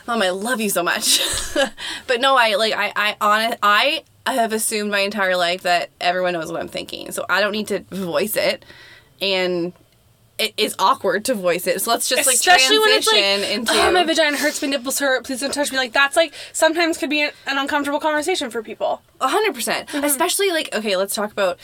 Mom, 0.06 0.20
I 0.22 0.30
love 0.30 0.60
you 0.60 0.68
so 0.70 0.82
much. 0.82 1.20
but 2.06 2.20
no, 2.20 2.36
I 2.36 2.54
like 2.56 2.74
I 2.76 2.92
I 2.94 3.16
on 3.20 3.56
I 3.62 4.04
I 4.26 4.34
have 4.34 4.52
assumed 4.52 4.90
my 4.90 5.00
entire 5.00 5.36
life 5.36 5.62
that 5.62 5.90
everyone 6.00 6.32
knows 6.32 6.50
what 6.50 6.60
I'm 6.60 6.68
thinking, 6.68 7.12
so 7.12 7.24
I 7.28 7.40
don't 7.40 7.52
need 7.52 7.68
to 7.68 7.80
voice 7.90 8.36
it, 8.36 8.64
and 9.20 9.72
it 10.38 10.52
is 10.56 10.74
awkward 10.78 11.24
to 11.26 11.34
voice 11.34 11.66
it. 11.66 11.80
So 11.80 11.92
let's 11.92 12.08
just 12.08 12.26
like 12.26 12.34
Especially 12.34 12.78
when 12.78 12.90
it's 12.90 13.08
transition 13.08 13.40
like, 13.40 13.50
into 13.50 13.72
oh, 13.72 13.92
my 13.92 14.04
vagina 14.04 14.36
hurts, 14.36 14.60
my 14.60 14.68
nipples 14.68 14.98
hurt, 14.98 15.24
please 15.24 15.40
don't 15.40 15.54
touch 15.54 15.70
me. 15.70 15.78
Like, 15.78 15.92
that's 15.92 16.16
like, 16.16 16.34
sometimes 16.52 16.98
could 16.98 17.08
be 17.08 17.22
an, 17.22 17.30
an 17.46 17.56
uncomfortable 17.56 18.00
conversation 18.00 18.50
for 18.50 18.62
people. 18.62 19.00
A 19.20 19.28
hundred 19.28 19.54
percent. 19.54 19.88
Mm-hmm. 19.88 20.04
Especially 20.04 20.50
like 20.50 20.74
okay, 20.74 20.96
let's 20.96 21.14
talk 21.14 21.32
about 21.32 21.58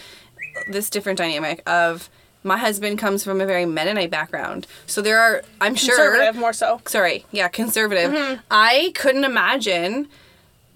this 0.71 0.89
different 0.89 1.19
dynamic 1.19 1.63
of 1.69 2.09
my 2.45 2.59
husband 2.59 2.99
comes 2.99 3.23
from 3.23 3.41
a 3.41 3.47
very 3.47 3.67
Mennonite 3.67 4.11
background, 4.11 4.67
so 4.87 5.03
there 5.03 5.21
are 5.21 5.43
I'm 5.61 5.75
sure 5.75 5.97
Conservative, 5.97 6.41
more 6.41 6.53
so. 6.53 6.81
sorry, 6.87 7.25
yeah, 7.31 7.49
conservative. 7.49 8.11
Mm-hmm. 8.11 8.41
I 8.51 8.93
couldn't 8.95 9.25
imagine 9.25 10.09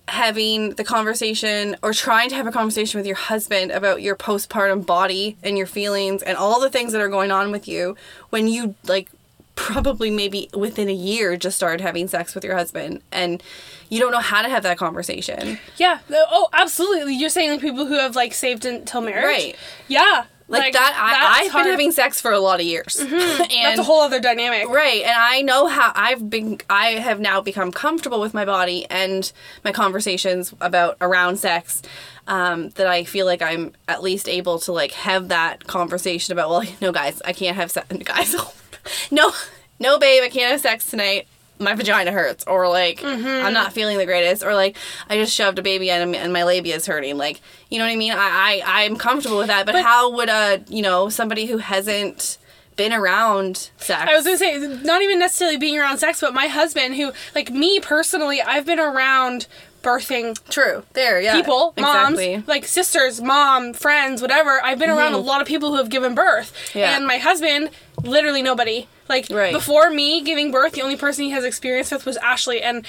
having 0.08 0.70
the 0.70 0.84
conversation 0.84 1.76
or 1.82 1.92
trying 1.92 2.28
to 2.28 2.34
have 2.36 2.46
a 2.46 2.52
conversation 2.52 2.98
with 2.98 3.06
your 3.06 3.16
husband 3.16 3.72
about 3.72 4.02
your 4.02 4.14
postpartum 4.14 4.86
body 4.86 5.36
and 5.42 5.58
your 5.58 5.66
feelings 5.66 6.22
and 6.22 6.36
all 6.36 6.60
the 6.60 6.70
things 6.70 6.92
that 6.92 7.00
are 7.00 7.08
going 7.08 7.32
on 7.32 7.50
with 7.50 7.66
you 7.66 7.96
when 8.30 8.46
you 8.46 8.74
like 8.84 9.10
probably 9.56 10.10
maybe 10.10 10.48
within 10.54 10.88
a 10.88 10.94
year 10.94 11.36
just 11.36 11.56
started 11.56 11.80
having 11.80 12.06
sex 12.06 12.34
with 12.34 12.44
your 12.44 12.54
husband 12.54 13.02
and 13.10 13.42
you 13.88 13.98
don't 13.98 14.12
know 14.12 14.20
how 14.20 14.42
to 14.42 14.48
have 14.48 14.62
that 14.62 14.78
conversation. 14.78 15.58
Yeah. 15.76 15.98
Oh, 16.10 16.48
absolutely. 16.52 17.14
You're 17.16 17.30
saying 17.30 17.50
like 17.50 17.60
people 17.60 17.86
who 17.86 17.98
have 17.98 18.14
like 18.14 18.34
saved 18.34 18.64
until 18.64 19.00
marriage? 19.00 19.24
Right. 19.24 19.56
Yeah. 19.88 20.26
Like, 20.48 20.74
that 20.74 20.94
I, 20.96 21.44
I've 21.44 21.50
hard. 21.50 21.62
Mm-hmm. 21.62 21.64
been 21.64 21.70
having 21.72 21.92
sex 21.92 22.20
for 22.20 22.30
a 22.30 22.38
lot 22.38 22.60
of 22.60 22.66
years. 22.66 22.96
and 23.00 23.10
That's 23.10 23.78
a 23.80 23.82
whole 23.82 24.00
other 24.00 24.20
dynamic. 24.20 24.68
Right, 24.68 25.02
and 25.02 25.14
I 25.16 25.42
know 25.42 25.66
how 25.66 25.90
I've 25.94 26.30
been. 26.30 26.60
I 26.70 26.90
have 26.92 27.18
now 27.18 27.40
become 27.40 27.72
comfortable 27.72 28.20
with 28.20 28.32
my 28.32 28.44
body 28.44 28.86
and 28.88 29.30
my 29.64 29.72
conversations 29.72 30.54
about 30.60 30.96
around 31.00 31.38
sex. 31.38 31.82
Um, 32.28 32.70
that 32.70 32.88
I 32.88 33.04
feel 33.04 33.24
like 33.24 33.40
I'm 33.40 33.72
at 33.86 34.02
least 34.02 34.28
able 34.28 34.58
to 34.60 34.72
like 34.72 34.90
have 34.92 35.28
that 35.28 35.66
conversation 35.68 36.32
about. 36.32 36.50
Well, 36.50 36.64
no, 36.80 36.90
guys, 36.92 37.22
I 37.24 37.32
can't 37.32 37.56
have 37.56 37.70
sex. 37.70 37.86
Guys, 38.04 38.34
no, 39.10 39.32
no, 39.78 39.98
babe, 39.98 40.22
I 40.24 40.28
can't 40.28 40.50
have 40.52 40.60
sex 40.60 40.86
tonight. 40.90 41.26
My 41.58 41.74
vagina 41.74 42.12
hurts, 42.12 42.44
or 42.46 42.68
like 42.68 43.00
Mm-hmm. 43.00 43.46
I'm 43.46 43.52
not 43.54 43.72
feeling 43.72 43.98
the 43.98 44.06
greatest, 44.06 44.42
or 44.44 44.54
like 44.54 44.76
I 45.08 45.16
just 45.16 45.34
shoved 45.34 45.58
a 45.58 45.62
baby 45.62 45.90
in 45.90 46.14
and 46.14 46.32
my 46.32 46.42
labia 46.44 46.76
is 46.76 46.86
hurting. 46.86 47.16
Like 47.16 47.40
you 47.70 47.78
know 47.78 47.84
what 47.86 47.92
I 47.92 47.96
mean? 47.96 48.12
I 48.12 48.60
I 48.64 48.84
I'm 48.84 48.96
comfortable 48.96 49.38
with 49.38 49.46
that, 49.48 49.66
but, 49.66 49.72
But- 49.72 49.82
how 49.84 50.10
would 50.14 50.28
a 50.28 50.62
you 50.68 50.82
know 50.82 51.08
somebody 51.08 51.46
who 51.46 51.58
hasn't 51.58 52.38
been 52.76 52.92
around 52.92 53.70
sex? 53.78 54.02
I 54.10 54.14
was 54.14 54.24
gonna 54.26 54.36
say, 54.36 54.58
not 54.58 55.00
even 55.00 55.18
necessarily 55.18 55.56
being 55.56 55.78
around 55.78 55.96
sex, 55.98 56.20
but 56.20 56.34
my 56.34 56.46
husband, 56.48 56.94
who, 56.96 57.12
like 57.34 57.50
me 57.50 57.80
personally, 57.80 58.42
I've 58.42 58.66
been 58.66 58.78
around 58.80 59.46
birthing 59.82 60.36
True. 60.50 60.82
There, 60.92 61.20
yeah. 61.20 61.34
people, 61.34 61.74
moms, 61.78 62.18
Exactly. 62.18 62.44
like 62.46 62.64
sisters, 62.66 63.20
mom, 63.20 63.72
friends, 63.72 64.20
whatever. 64.22 64.60
I've 64.64 64.78
been 64.78 64.90
around 64.90 65.14
a 65.14 65.18
lot 65.18 65.40
of 65.40 65.46
people 65.46 65.70
who 65.70 65.76
have 65.76 65.88
given 65.90 66.14
birth. 66.14 66.52
Mm-hmm. 66.68 66.78
Yeah. 66.78 66.96
And 66.96 67.06
my 67.06 67.18
husband, 67.18 67.70
literally 68.02 68.42
nobody. 68.42 68.88
Like 69.08 69.28
Right. 69.30 69.52
before 69.52 69.90
me 69.90 70.20
giving 70.22 70.50
birth, 70.50 70.72
the 70.72 70.82
only 70.82 70.96
person 70.96 71.24
he 71.24 71.30
has 71.30 71.44
experience 71.44 71.92
with 71.92 72.04
was 72.04 72.16
Ashley, 72.16 72.60
and 72.60 72.84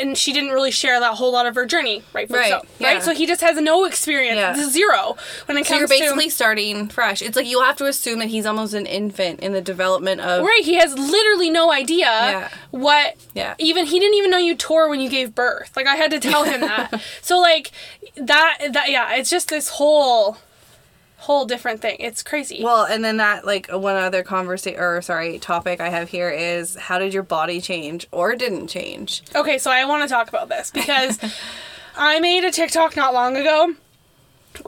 and 0.00 0.16
she 0.18 0.32
didn't 0.32 0.50
really 0.50 0.70
share 0.70 0.98
that 1.00 1.14
whole 1.14 1.32
lot 1.32 1.46
of 1.46 1.54
her 1.54 1.66
journey, 1.66 2.02
right? 2.12 2.28
Right, 2.30 2.50
So, 2.50 2.62
yeah. 2.78 2.94
Right. 2.94 3.02
So 3.02 3.14
he 3.14 3.26
just 3.26 3.40
has 3.42 3.60
no 3.60 3.84
experience, 3.84 4.36
Yeah. 4.36 4.68
zero 4.68 5.16
when 5.46 5.56
it 5.56 5.66
comes 5.66 5.68
to. 5.68 5.74
So 5.74 5.78
you're 5.78 5.88
basically 5.88 6.24
to. 6.26 6.30
starting 6.30 6.88
fresh. 6.88 7.22
It's 7.22 7.36
like 7.36 7.46
you 7.46 7.60
have 7.62 7.76
to 7.76 7.86
assume 7.86 8.18
that 8.20 8.28
he's 8.28 8.46
almost 8.46 8.74
an 8.74 8.86
infant 8.86 9.40
in 9.40 9.52
the 9.52 9.60
development 9.60 10.20
of. 10.20 10.44
Right, 10.44 10.62
he 10.64 10.74
has 10.74 10.92
literally 10.98 11.50
no 11.50 11.70
idea 11.72 12.06
Yeah. 12.06 12.48
what. 12.70 13.16
Yeah. 13.34 13.54
Even 13.58 13.86
he 13.86 13.98
didn't 14.00 14.14
even 14.14 14.30
know 14.30 14.38
you 14.38 14.54
tore 14.56 14.88
when 14.88 15.00
you 15.00 15.08
gave 15.10 15.34
birth. 15.34 15.76
Like 15.76 15.86
I 15.86 15.96
had 15.96 16.10
to 16.12 16.18
tell 16.20 16.44
him 16.44 16.60
that. 16.70 17.00
So 17.22 17.38
like 17.38 17.70
that 18.16 18.58
that 18.72 18.90
yeah, 18.90 19.14
it's 19.14 19.30
just 19.30 19.48
this 19.48 19.68
whole 19.68 20.38
whole 21.20 21.44
different 21.44 21.82
thing. 21.82 21.96
It's 22.00 22.22
crazy. 22.22 22.62
Well, 22.64 22.84
and 22.84 23.04
then 23.04 23.18
that 23.18 23.44
like 23.44 23.68
one 23.70 23.96
other 23.96 24.22
conversation 24.22 24.80
or 24.80 25.02
sorry 25.02 25.38
topic 25.38 25.80
I 25.80 25.90
have 25.90 26.08
here 26.08 26.30
is 26.30 26.76
how 26.76 26.98
did 26.98 27.12
your 27.12 27.22
body 27.22 27.60
change 27.60 28.08
or 28.10 28.34
didn't 28.34 28.68
change? 28.68 29.22
Okay, 29.34 29.58
so 29.58 29.70
I 29.70 29.84
want 29.84 30.02
to 30.02 30.08
talk 30.08 30.28
about 30.28 30.48
this 30.48 30.70
because 30.70 31.18
I 31.96 32.20
made 32.20 32.44
a 32.44 32.50
TikTok 32.50 32.96
not 32.96 33.12
long 33.12 33.36
ago 33.36 33.74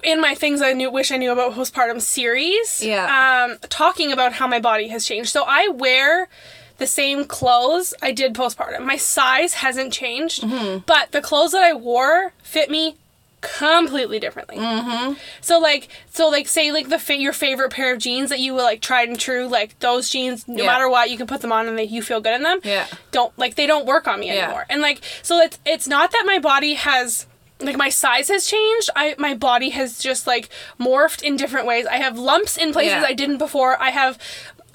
in 0.05 0.21
my 0.21 0.35
things 0.35 0.61
I 0.61 0.75
knew 0.75 0.91
wish 0.91 1.11
I 1.11 1.17
knew 1.17 1.33
about 1.33 1.53
postpartum 1.55 2.01
series. 2.01 2.85
Yeah. 2.85 3.49
Um, 3.49 3.59
talking 3.69 4.13
about 4.13 4.35
how 4.35 4.47
my 4.47 4.61
body 4.61 4.89
has 4.89 5.07
changed. 5.07 5.31
So 5.31 5.45
I 5.47 5.69
wear 5.69 6.29
the 6.77 6.87
same 6.87 7.25
clothes 7.25 7.95
I 8.03 8.13
did 8.13 8.35
postpartum. 8.35 8.85
My 8.85 8.97
size 8.97 9.55
hasn't 9.55 9.93
changed, 9.93 10.45
but 10.87 11.13
the 11.13 11.21
clothes 11.23 11.53
that 11.53 11.63
I 11.63 11.73
wore 11.73 12.33
fit 12.43 12.71
me 12.71 12.97
completely 13.43 14.19
differently. 14.19 14.57
Mm-hmm. 14.57 15.15
So 15.43 15.59
like, 15.59 15.89
so 16.11 16.29
like, 16.31 16.49
say 16.49 16.73
like 16.73 16.89
the 16.89 16.99
fa- 16.99 17.19
your 17.19 17.35
favorite 17.35 17.71
pair 17.73 17.93
of 17.93 17.99
jeans 17.99 18.31
that 18.31 18.41
you 18.41 18.55
were 18.55 18.63
like 18.63 18.81
tried 18.81 19.09
and 19.11 19.21
true, 19.21 19.47
like 19.47 19.79
those 19.81 20.09
jeans, 20.09 20.49
no 20.49 20.63
Yeah. 20.63 20.71
matter 20.71 20.89
what, 20.89 21.11
you 21.11 21.19
can 21.19 21.27
put 21.27 21.43
them 21.43 21.53
on 21.53 21.69
and 21.69 21.77
they, 21.79 21.85
you 21.85 22.01
feel 22.03 22.21
good 22.23 22.35
in 22.35 22.43
them 22.43 22.61
Yeah. 22.65 22.87
don't 23.11 23.37
like 23.39 23.57
they 23.57 23.67
don't 23.67 23.85
work 23.85 24.09
on 24.09 24.21
me 24.21 24.29
Yeah. 24.29 24.45
anymore. 24.45 24.65
And 24.71 24.81
like 24.81 25.03
so 25.23 25.39
it's 25.41 25.59
it's 25.67 25.87
not 25.87 26.11
that 26.13 26.23
my 26.25 26.39
body 26.39 26.75
has 26.75 27.27
like 27.61 27.77
my 27.77 27.91
size 27.91 28.29
has 28.29 28.47
changed. 28.47 28.91
I 28.97 29.15
my 29.19 29.35
body 29.35 29.71
has 29.71 29.99
just 29.99 30.27
like 30.27 30.49
morphed 30.81 31.23
in 31.23 31.37
different 31.37 31.67
ways. 31.67 31.87
I 31.87 31.97
have 31.99 32.19
lumps 32.19 32.57
in 32.57 32.73
places 32.73 32.95
Yeah. 32.95 33.05
I 33.07 33.13
didn't 33.13 33.39
before. 33.39 33.81
I 33.83 33.91
have 33.91 34.19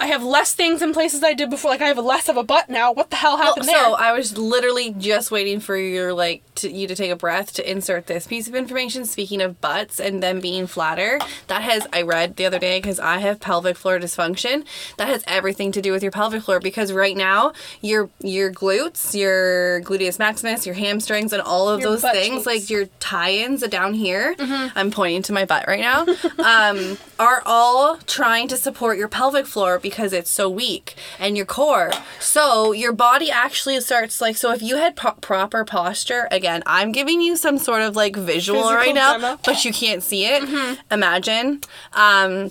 I 0.00 0.06
have 0.06 0.22
less 0.22 0.54
things 0.54 0.80
in 0.80 0.92
places 0.92 1.24
I 1.24 1.34
did 1.34 1.50
before. 1.50 1.70
Like 1.72 1.80
I 1.82 1.88
have 1.88 1.98
less 1.98 2.28
of 2.28 2.36
a 2.36 2.44
butt 2.44 2.70
now. 2.70 2.92
What 2.92 3.10
the 3.10 3.16
hell 3.16 3.36
happened 3.36 3.66
so 3.66 3.72
there? 3.72 3.94
I 3.98 4.12
was 4.12 4.38
literally 4.38 4.94
just 4.96 5.30
waiting 5.30 5.58
for 5.58 5.76
your 5.76 6.12
like 6.12 6.42
to, 6.56 6.70
you 6.70 6.86
to 6.86 6.94
take 6.94 7.10
a 7.10 7.16
breath 7.16 7.52
to 7.54 7.68
insert 7.68 8.06
this 8.06 8.26
piece 8.26 8.46
of 8.46 8.54
information. 8.54 9.04
Speaking 9.04 9.40
of 9.42 9.60
butts 9.60 9.98
and 9.98 10.22
them 10.22 10.40
being 10.40 10.66
flatter, 10.66 11.18
that 11.48 11.62
has 11.62 11.86
I 11.92 12.02
read 12.02 12.36
the 12.36 12.46
other 12.46 12.58
day 12.58 12.78
because 12.78 13.00
I 13.00 13.18
have 13.18 13.40
pelvic 13.40 13.76
floor 13.76 13.98
dysfunction. 13.98 14.64
That 14.98 15.08
has 15.08 15.24
everything 15.26 15.72
to 15.72 15.82
do 15.82 15.90
with 15.92 16.02
your 16.02 16.12
pelvic 16.12 16.42
floor 16.42 16.60
because 16.60 16.92
right 16.92 17.16
now 17.16 17.52
your 17.80 18.08
your 18.20 18.52
glutes, 18.52 19.18
your 19.18 19.80
gluteus 19.82 20.18
maximus, 20.18 20.64
your 20.64 20.76
hamstrings, 20.76 21.32
and 21.32 21.42
all 21.42 21.68
of 21.68 21.80
Your 21.80 21.90
those 21.90 22.02
things 22.02 22.36
cheeks. 22.36 22.46
like 22.46 22.70
your 22.70 22.86
tie-ins 23.00 23.66
down 23.68 23.94
here. 23.94 24.34
Mm-hmm. 24.36 24.78
I'm 24.78 24.90
pointing 24.90 25.22
to 25.22 25.32
my 25.32 25.44
butt 25.44 25.66
right 25.66 25.80
now. 25.80 26.06
um, 26.38 26.98
are 27.18 27.42
all 27.44 27.96
trying 28.06 28.46
to 28.48 28.56
support 28.56 28.96
your 28.96 29.08
pelvic 29.08 29.46
floor 29.46 29.78
because 29.88 30.12
it's 30.12 30.30
so 30.30 30.48
weak 30.48 30.94
and 31.18 31.36
your 31.36 31.46
core. 31.46 31.90
So 32.20 32.72
your 32.72 32.92
body 32.92 33.30
actually 33.30 33.80
starts 33.80 34.20
like 34.20 34.36
so 34.36 34.52
if 34.52 34.62
you 34.62 34.76
had 34.76 34.96
pro- 34.96 35.12
proper 35.12 35.64
posture 35.64 36.28
again, 36.30 36.62
I'm 36.66 36.92
giving 36.92 37.20
you 37.20 37.36
some 37.36 37.58
sort 37.58 37.82
of 37.82 37.96
like 37.96 38.16
visual 38.16 38.60
Physical 38.60 38.76
right 38.76 38.94
now, 38.94 39.12
demo. 39.18 39.38
but 39.44 39.64
you 39.64 39.72
can't 39.72 40.02
see 40.02 40.24
it. 40.26 40.42
Imagine 40.90 41.60
um 41.94 42.50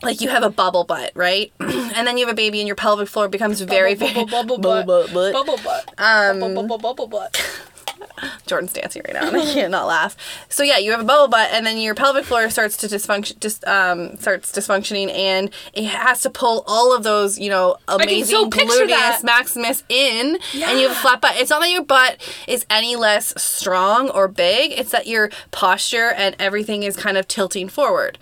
like 0.00 0.20
you 0.20 0.28
have 0.28 0.44
a 0.44 0.50
bubble 0.50 0.84
butt, 0.84 1.10
right? 1.16 1.52
and 1.60 2.06
then 2.06 2.16
you 2.18 2.24
have 2.26 2.32
a 2.32 2.36
baby 2.36 2.60
and 2.60 2.68
your 2.68 2.76
pelvic 2.76 3.08
floor 3.08 3.28
becomes 3.28 3.60
very 3.62 3.94
bubble, 3.96 4.26
very 4.26 4.26
bubble, 4.26 4.58
bubble 4.58 4.84
butt. 5.06 5.12
butt. 5.12 5.32
Bubble 5.32 5.56
butt. 5.64 5.94
Um, 5.98 6.38
bubble, 6.40 6.54
bubble, 6.62 6.78
bubble 6.78 7.06
butt. 7.08 7.60
Jordan's 8.46 8.72
dancing 8.72 9.02
right 9.04 9.14
now, 9.14 9.28
and 9.28 9.36
I 9.36 9.44
can't 9.44 9.70
not 9.70 9.86
laugh. 9.86 10.16
So 10.48 10.62
yeah, 10.62 10.78
you 10.78 10.90
have 10.90 11.00
a 11.00 11.04
bubble 11.04 11.28
butt, 11.28 11.50
and 11.52 11.66
then 11.66 11.78
your 11.78 11.94
pelvic 11.94 12.24
floor 12.24 12.48
starts 12.50 12.76
to 12.78 12.86
dysfunction, 12.86 13.38
just 13.40 13.66
um, 13.66 14.16
starts 14.18 14.52
dysfunctioning, 14.52 15.10
and 15.10 15.50
it 15.72 15.84
has 15.84 16.22
to 16.22 16.30
pull 16.30 16.64
all 16.66 16.94
of 16.94 17.02
those, 17.02 17.38
you 17.38 17.50
know, 17.50 17.76
amazing 17.88 18.50
gluteus 18.50 19.24
maximus 19.24 19.82
in, 19.88 20.38
and 20.70 20.80
you 20.80 20.88
have 20.88 20.96
a 20.96 21.00
flat 21.00 21.20
butt. 21.20 21.36
It's 21.36 21.50
not 21.50 21.60
that 21.60 21.70
your 21.70 21.84
butt 21.84 22.18
is 22.46 22.64
any 22.70 22.96
less 22.96 23.40
strong 23.40 24.10
or 24.10 24.28
big; 24.28 24.72
it's 24.72 24.90
that 24.90 25.06
your 25.06 25.30
posture 25.50 26.10
and 26.10 26.34
everything 26.38 26.82
is 26.82 26.96
kind 26.96 27.16
of 27.16 27.28
tilting 27.28 27.68
forward. 27.68 28.18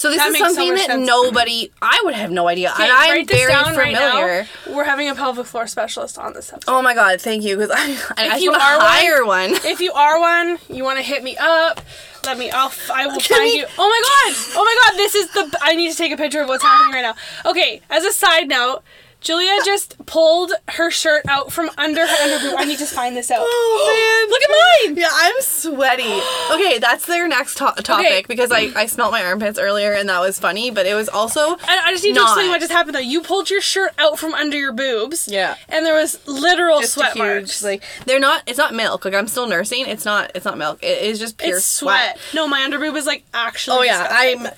So 0.00 0.08
this 0.08 0.16
That 0.16 0.28
is 0.28 0.32
makes 0.32 0.48
so 0.48 0.54
something 0.54 0.74
that 0.76 0.86
sense. 0.86 1.06
nobody, 1.06 1.70
I 1.82 2.00
would 2.06 2.14
have 2.14 2.30
no 2.30 2.48
idea, 2.48 2.70
Okay, 2.72 2.84
and 2.84 2.90
I'm 2.90 3.26
very 3.26 3.52
down 3.52 3.76
right 3.76 3.94
familiar. 3.94 4.46
now. 4.66 4.74
We're 4.74 4.84
having 4.84 5.10
a 5.10 5.14
pelvic 5.14 5.44
floor 5.44 5.66
specialist 5.66 6.16
on 6.16 6.32
this 6.32 6.50
episode. 6.50 6.72
Oh 6.72 6.80
my 6.80 6.94
god, 6.94 7.20
thank 7.20 7.42
you, 7.44 7.54
because 7.58 7.70
I, 7.70 7.98
I, 8.16 8.36
If 8.36 8.42
you 8.42 8.50
are 8.50 8.78
one- 8.78 8.86
hire 8.86 9.26
one. 9.26 9.50
If 9.62 9.78
you 9.80 9.92
are 9.92 10.18
one, 10.18 10.56
you 10.70 10.84
want 10.84 10.96
to 10.96 11.02
hit 11.02 11.22
me 11.22 11.36
up. 11.38 11.82
Let 12.24 12.38
me. 12.38 12.50
I'll. 12.50 12.72
I 12.90 13.08
will 13.08 13.20
Can 13.20 13.36
find 13.36 13.42
we- 13.44 13.58
you. 13.58 13.66
Oh 13.78 13.88
my 13.88 14.00
god! 14.32 14.54
Oh 14.56 14.64
my 14.64 14.76
god! 14.90 14.96
This 14.96 15.14
is 15.14 15.30
the. 15.32 15.58
I 15.60 15.74
need 15.74 15.90
to 15.90 15.96
take 15.98 16.12
a 16.12 16.16
picture 16.16 16.40
of 16.40 16.48
what's 16.48 16.62
happening 16.62 16.94
right 16.94 17.02
now. 17.02 17.50
Okay. 17.50 17.82
As 17.90 18.04
a 18.04 18.12
side 18.12 18.48
note, 18.48 18.82
Julia 19.20 19.58
just 19.64 19.96
pulled 20.06 20.52
her 20.68 20.90
shirt 20.90 21.24
out 21.28 21.52
from 21.52 21.70
under 21.76 22.06
her 22.06 22.16
underboob. 22.16 22.54
I 22.58 22.64
need 22.64 22.78
to 22.78 22.86
find 22.86 23.16
this 23.16 23.30
out. 23.30 23.40
Oh 23.42 24.26
man, 24.26 24.30
Look 24.30 24.42
at 24.42 24.86
mine. 24.88 24.96
Yeah, 24.96 25.08
I'm 25.12 25.40
sweaty. 25.40 26.20
Okay, 26.52 26.78
that's 26.78 27.04
their 27.06 27.28
next 27.28 27.54
to- 27.58 27.74
topic 27.82 28.06
Okay. 28.06 28.24
because 28.26 28.50
I, 28.50 28.70
I 28.74 28.86
smelt 28.86 29.12
my 29.12 29.22
armpits 29.24 29.58
earlier 29.58 29.92
and 29.92 30.08
that 30.08 30.20
was 30.20 30.38
funny, 30.38 30.70
but 30.70 30.86
it 30.86 30.94
was 30.94 31.08
also 31.08 31.40
I, 31.40 31.82
I 31.86 31.92
just 31.92 32.02
need 32.04 32.14
to 32.14 32.20
Not. 32.20 32.28
explain 32.30 32.48
what 32.50 32.60
just 32.60 32.72
happened 32.72 32.94
though. 32.94 33.00
You 33.00 33.20
pulled 33.22 33.50
your 33.50 33.60
shirt 33.60 33.92
out 33.98 34.18
from 34.18 34.34
under 34.34 34.56
your 34.58 34.72
boobs. 34.72 35.28
Yeah. 35.28 35.56
And 35.68 35.84
there 35.84 35.94
was 35.94 36.18
literal 36.26 36.80
just 36.80 36.94
sweat 36.94 37.12
huge 37.12 37.18
marks. 37.18 37.62
like 37.62 37.82
they're 38.06 38.20
not 38.20 38.42
it's 38.46 38.58
not 38.58 38.74
milk. 38.74 39.04
Like 39.04 39.14
I'm 39.14 39.28
still 39.28 39.46
nursing. 39.46 39.84
It's 39.86 40.04
not 40.04 40.32
it's 40.34 40.44
not 40.44 40.56
milk. 40.58 40.82
It 40.82 41.02
is 41.02 41.18
just 41.18 41.36
pure 41.38 41.56
it's 41.58 41.66
sweat. 41.66 42.18
No, 42.34 42.48
my 42.48 42.60
underboob 42.60 42.96
is 42.96 43.06
like 43.06 43.24
actually. 43.34 43.76
Oh 43.78 43.82
yeah, 43.82 44.02
disgusting. 44.08 44.46
I'm 44.46 44.52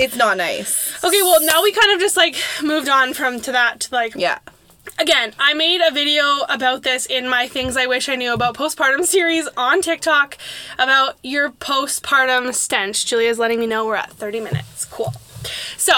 it's 0.00 0.16
not 0.16 0.36
nice. 0.36 1.02
Okay, 1.04 1.22
well 1.22 1.40
now 1.44 1.62
we 1.62 1.72
kind 1.72 1.92
of 1.92 2.00
just 2.00 2.16
like 2.16 2.36
moved 2.62 2.88
on 2.88 3.14
from 3.14 3.40
to 3.42 3.52
that 3.52 3.80
to 3.80 3.94
like 3.94 4.14
Yeah. 4.14 4.38
again, 4.98 5.32
I 5.38 5.54
made 5.54 5.80
a 5.86 5.90
video 5.92 6.40
about 6.48 6.82
this 6.82 7.06
in 7.06 7.28
my 7.28 7.46
Things 7.48 7.76
I 7.76 7.86
Wish 7.86 8.08
I 8.08 8.16
Knew 8.16 8.32
About 8.32 8.54
Postpartum 8.56 9.04
series 9.16 9.48
on 9.56 9.82
TikTok 9.82 10.36
about 10.78 11.16
your 11.22 11.50
postpartum 11.50 12.52
stench. 12.54 13.04
Julia's 13.06 13.38
letting 13.38 13.60
me 13.60 13.66
know 13.66 13.86
we're 13.86 13.96
at 13.96 14.10
30 14.12 14.40
minutes. 14.40 14.84
Cool. 14.86 15.12
So, 15.76 15.92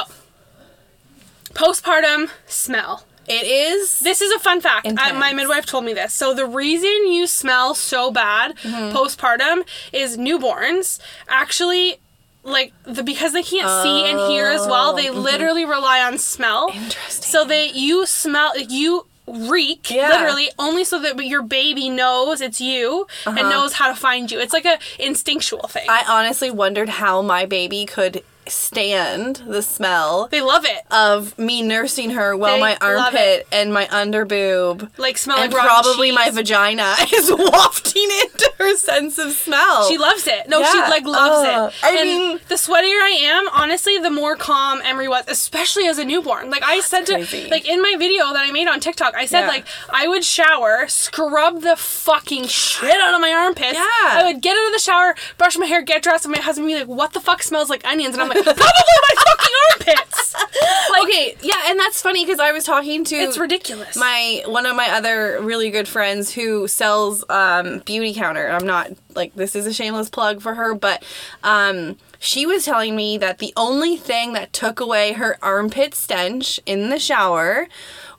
postpartum 1.54 2.30
smell. 2.46 3.04
It 3.28 3.44
is. 3.44 4.00
This 4.00 4.20
is 4.20 4.32
a 4.32 4.38
fun 4.40 4.60
fact. 4.60 4.86
I, 4.98 5.12
my 5.12 5.32
midwife 5.32 5.64
told 5.64 5.84
me 5.84 5.92
this. 5.92 6.12
So 6.12 6.34
the 6.34 6.46
reason 6.46 7.06
you 7.06 7.26
smell 7.28 7.74
so 7.74 8.10
bad 8.10 8.56
Mm-hmm. 8.56 8.96
postpartum 8.96 9.64
is 9.92 10.16
newborns 10.18 10.98
actually 11.28 11.98
like 12.44 12.72
the 12.84 13.02
because 13.02 13.32
they 13.32 13.42
can't 13.42 13.82
see 13.82 14.10
and 14.10 14.18
hear 14.30 14.46
as 14.46 14.66
well, 14.66 14.94
they 14.94 15.10
literally 15.10 15.64
rely 15.64 16.00
on 16.00 16.18
smell. 16.18 16.66
Oh, 16.68 16.72
mm-hmm. 16.72 16.84
Interesting. 16.84 17.30
So 17.30 17.44
they 17.44 17.70
you 17.70 18.06
smell 18.06 18.58
you 18.58 19.06
reek 19.26 19.88
Yeah. 19.90 20.08
literally 20.08 20.50
only 20.58 20.84
so 20.84 21.00
that 21.00 21.16
your 21.24 21.42
baby 21.42 21.88
knows 21.88 22.40
it's 22.40 22.60
you 22.60 23.06
and 23.24 23.36
knows 23.36 23.74
how 23.74 23.88
to 23.88 23.94
find 23.94 24.30
you. 24.30 24.40
It's 24.40 24.52
like 24.52 24.64
a 24.64 24.78
instinctual 24.98 25.68
thing. 25.68 25.88
Uh-huh. 25.88 26.02
I 26.06 26.18
honestly 26.20 26.50
wondered 26.50 26.88
how 26.88 27.22
my 27.22 27.46
baby 27.46 27.86
could 27.86 28.24
stand 28.48 29.36
the 29.46 29.62
smell 29.62 30.28
they 30.30 30.40
love 30.40 30.64
it. 30.64 30.82
of 30.90 31.38
me 31.38 31.62
nursing 31.62 32.10
her 32.10 32.36
while 32.36 32.54
They 32.56 32.60
my 32.60 32.76
armpit 32.80 33.46
and 33.52 33.72
my 33.72 33.86
underboob 33.86 34.90
Like 34.98 35.18
smell 35.18 35.38
and 35.38 35.52
probably 35.52 36.10
my 36.12 36.30
vagina 36.30 36.94
is 37.14 37.30
wafting 37.30 38.08
into 38.22 38.52
her 38.58 38.76
sense 38.76 39.18
of 39.18 39.32
smell. 39.32 39.88
She 39.88 39.98
loves 39.98 40.26
it. 40.26 40.48
No, 40.48 40.62
she 40.64 40.78
like 40.78 41.04
loves 41.04 41.46
Ugh. 41.48 41.72
it. 41.72 41.84
Uh, 41.84 41.86
I 41.86 41.90
and 41.98 42.04
mean- 42.08 42.40
the 42.48 42.54
sweatier 42.56 43.00
I 43.02 43.18
am, 43.22 43.48
honestly, 43.52 43.98
the 43.98 44.10
more 44.10 44.36
calm 44.36 44.80
Emery 44.84 45.08
was, 45.08 45.24
especially 45.28 45.86
as 45.86 45.98
a 45.98 46.04
newborn. 46.04 46.50
Like 46.50 46.62
I 46.64 46.80
said 46.80 47.06
to, 47.06 47.14
crazy. 47.14 47.48
like 47.50 47.68
in 47.68 47.80
my 47.82 47.94
video 47.98 48.32
that 48.32 48.44
I 48.46 48.50
made 48.52 48.68
on 48.68 48.80
TikTok, 48.80 49.14
I 49.14 49.26
said 49.26 49.40
Yeah. 49.42 49.48
like 49.48 49.66
I 49.92 50.06
would 50.08 50.24
shower, 50.24 50.86
scrub 50.88 51.62
the 51.62 51.76
fucking 51.76 52.46
shit 52.46 53.00
out 53.00 53.14
of 53.14 53.20
my 53.20 53.32
armpits. 53.32 53.74
Yeah. 53.74 53.84
I 53.84 54.22
would 54.24 54.40
get 54.42 54.56
out 54.56 54.66
of 54.66 54.72
the 54.72 54.78
shower, 54.78 55.14
brush 55.38 55.56
my 55.56 55.66
hair, 55.66 55.82
get 55.82 56.02
dressed, 56.02 56.24
and 56.24 56.32
my 56.34 56.40
husband 56.40 56.66
would 56.66 56.72
be 56.74 56.78
like, 56.80 56.88
"What 56.88 57.12
the 57.12 57.20
fuck 57.20 57.42
smells 57.42 57.68
like 57.70 57.84
onions?" 57.86 58.14
And 58.14 58.22
I'm 58.22 58.31
"Probably 58.34 58.54
my 58.54 59.14
fucking 59.26 59.54
armpits." 59.70 60.34
Like, 60.90 61.04
okay, 61.04 61.36
yeah, 61.42 61.54
and 61.68 61.78
that's 61.78 62.02
funny 62.02 62.24
because 62.24 62.38
I 62.38 62.52
was 62.52 62.64
talking 62.64 63.04
to 63.04 63.16
it's 63.16 63.38
ridiculous. 63.38 63.96
my 63.96 64.42
one 64.46 64.66
of 64.66 64.76
my 64.76 64.90
other 64.90 65.38
really 65.40 65.70
good 65.70 65.88
friends 65.88 66.32
who 66.32 66.68
sells 66.68 67.22
um, 67.30 67.80
Beautycounter. 67.80 68.52
I'm 68.52 68.66
not 68.66 68.90
like 69.14 69.34
this 69.34 69.56
is 69.56 69.66
a 69.66 69.72
shameless 69.72 70.10
plug 70.10 70.42
for 70.42 70.54
her, 70.54 70.74
but 70.74 71.02
um, 71.42 71.96
she 72.22 72.46
was 72.46 72.64
telling 72.64 72.94
me 72.94 73.18
that 73.18 73.38
the 73.38 73.52
only 73.56 73.96
thing 73.96 74.32
that 74.32 74.52
took 74.52 74.78
away 74.78 75.12
her 75.14 75.36
armpit 75.42 75.92
stench 75.94 76.60
in 76.66 76.88
the 76.88 76.98
shower 76.98 77.66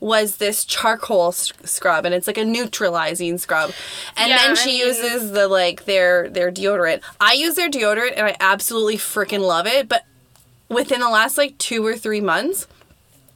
was 0.02 0.36
this 0.38 0.66
charcoal 0.66 1.32
scrub 1.32 2.06
and 2.06 2.14
it's 2.14 2.28
like 2.28 2.38
a 2.38 2.44
neutralizing 2.44 3.38
scrub. 3.38 3.72
And 4.18 4.30
Yeah, 4.30 4.38
then 4.40 4.52
I 4.52 4.54
she 4.56 4.68
mean- 4.72 4.88
uses 4.88 5.32
the 5.32 5.48
like 5.48 5.86
their 5.86 6.28
their 6.30 6.52
deodorant. 6.52 7.02
I 7.22 7.34
use 7.34 7.56
their 7.56 7.70
deodorant 7.70 8.14
and 8.18 8.26
i 8.28 8.36
absolutely 8.42 8.98
freaking 8.98 9.40
love 9.40 9.66
it 9.68 9.88
but 9.88 10.04
within 10.68 11.00
the 11.00 11.10
last 11.10 11.38
like 11.38 11.58
two 11.58 11.86
or 11.86 11.96
three 11.96 12.20
months 12.22 12.68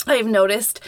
I've 0.06 0.28
noticed 0.28 0.82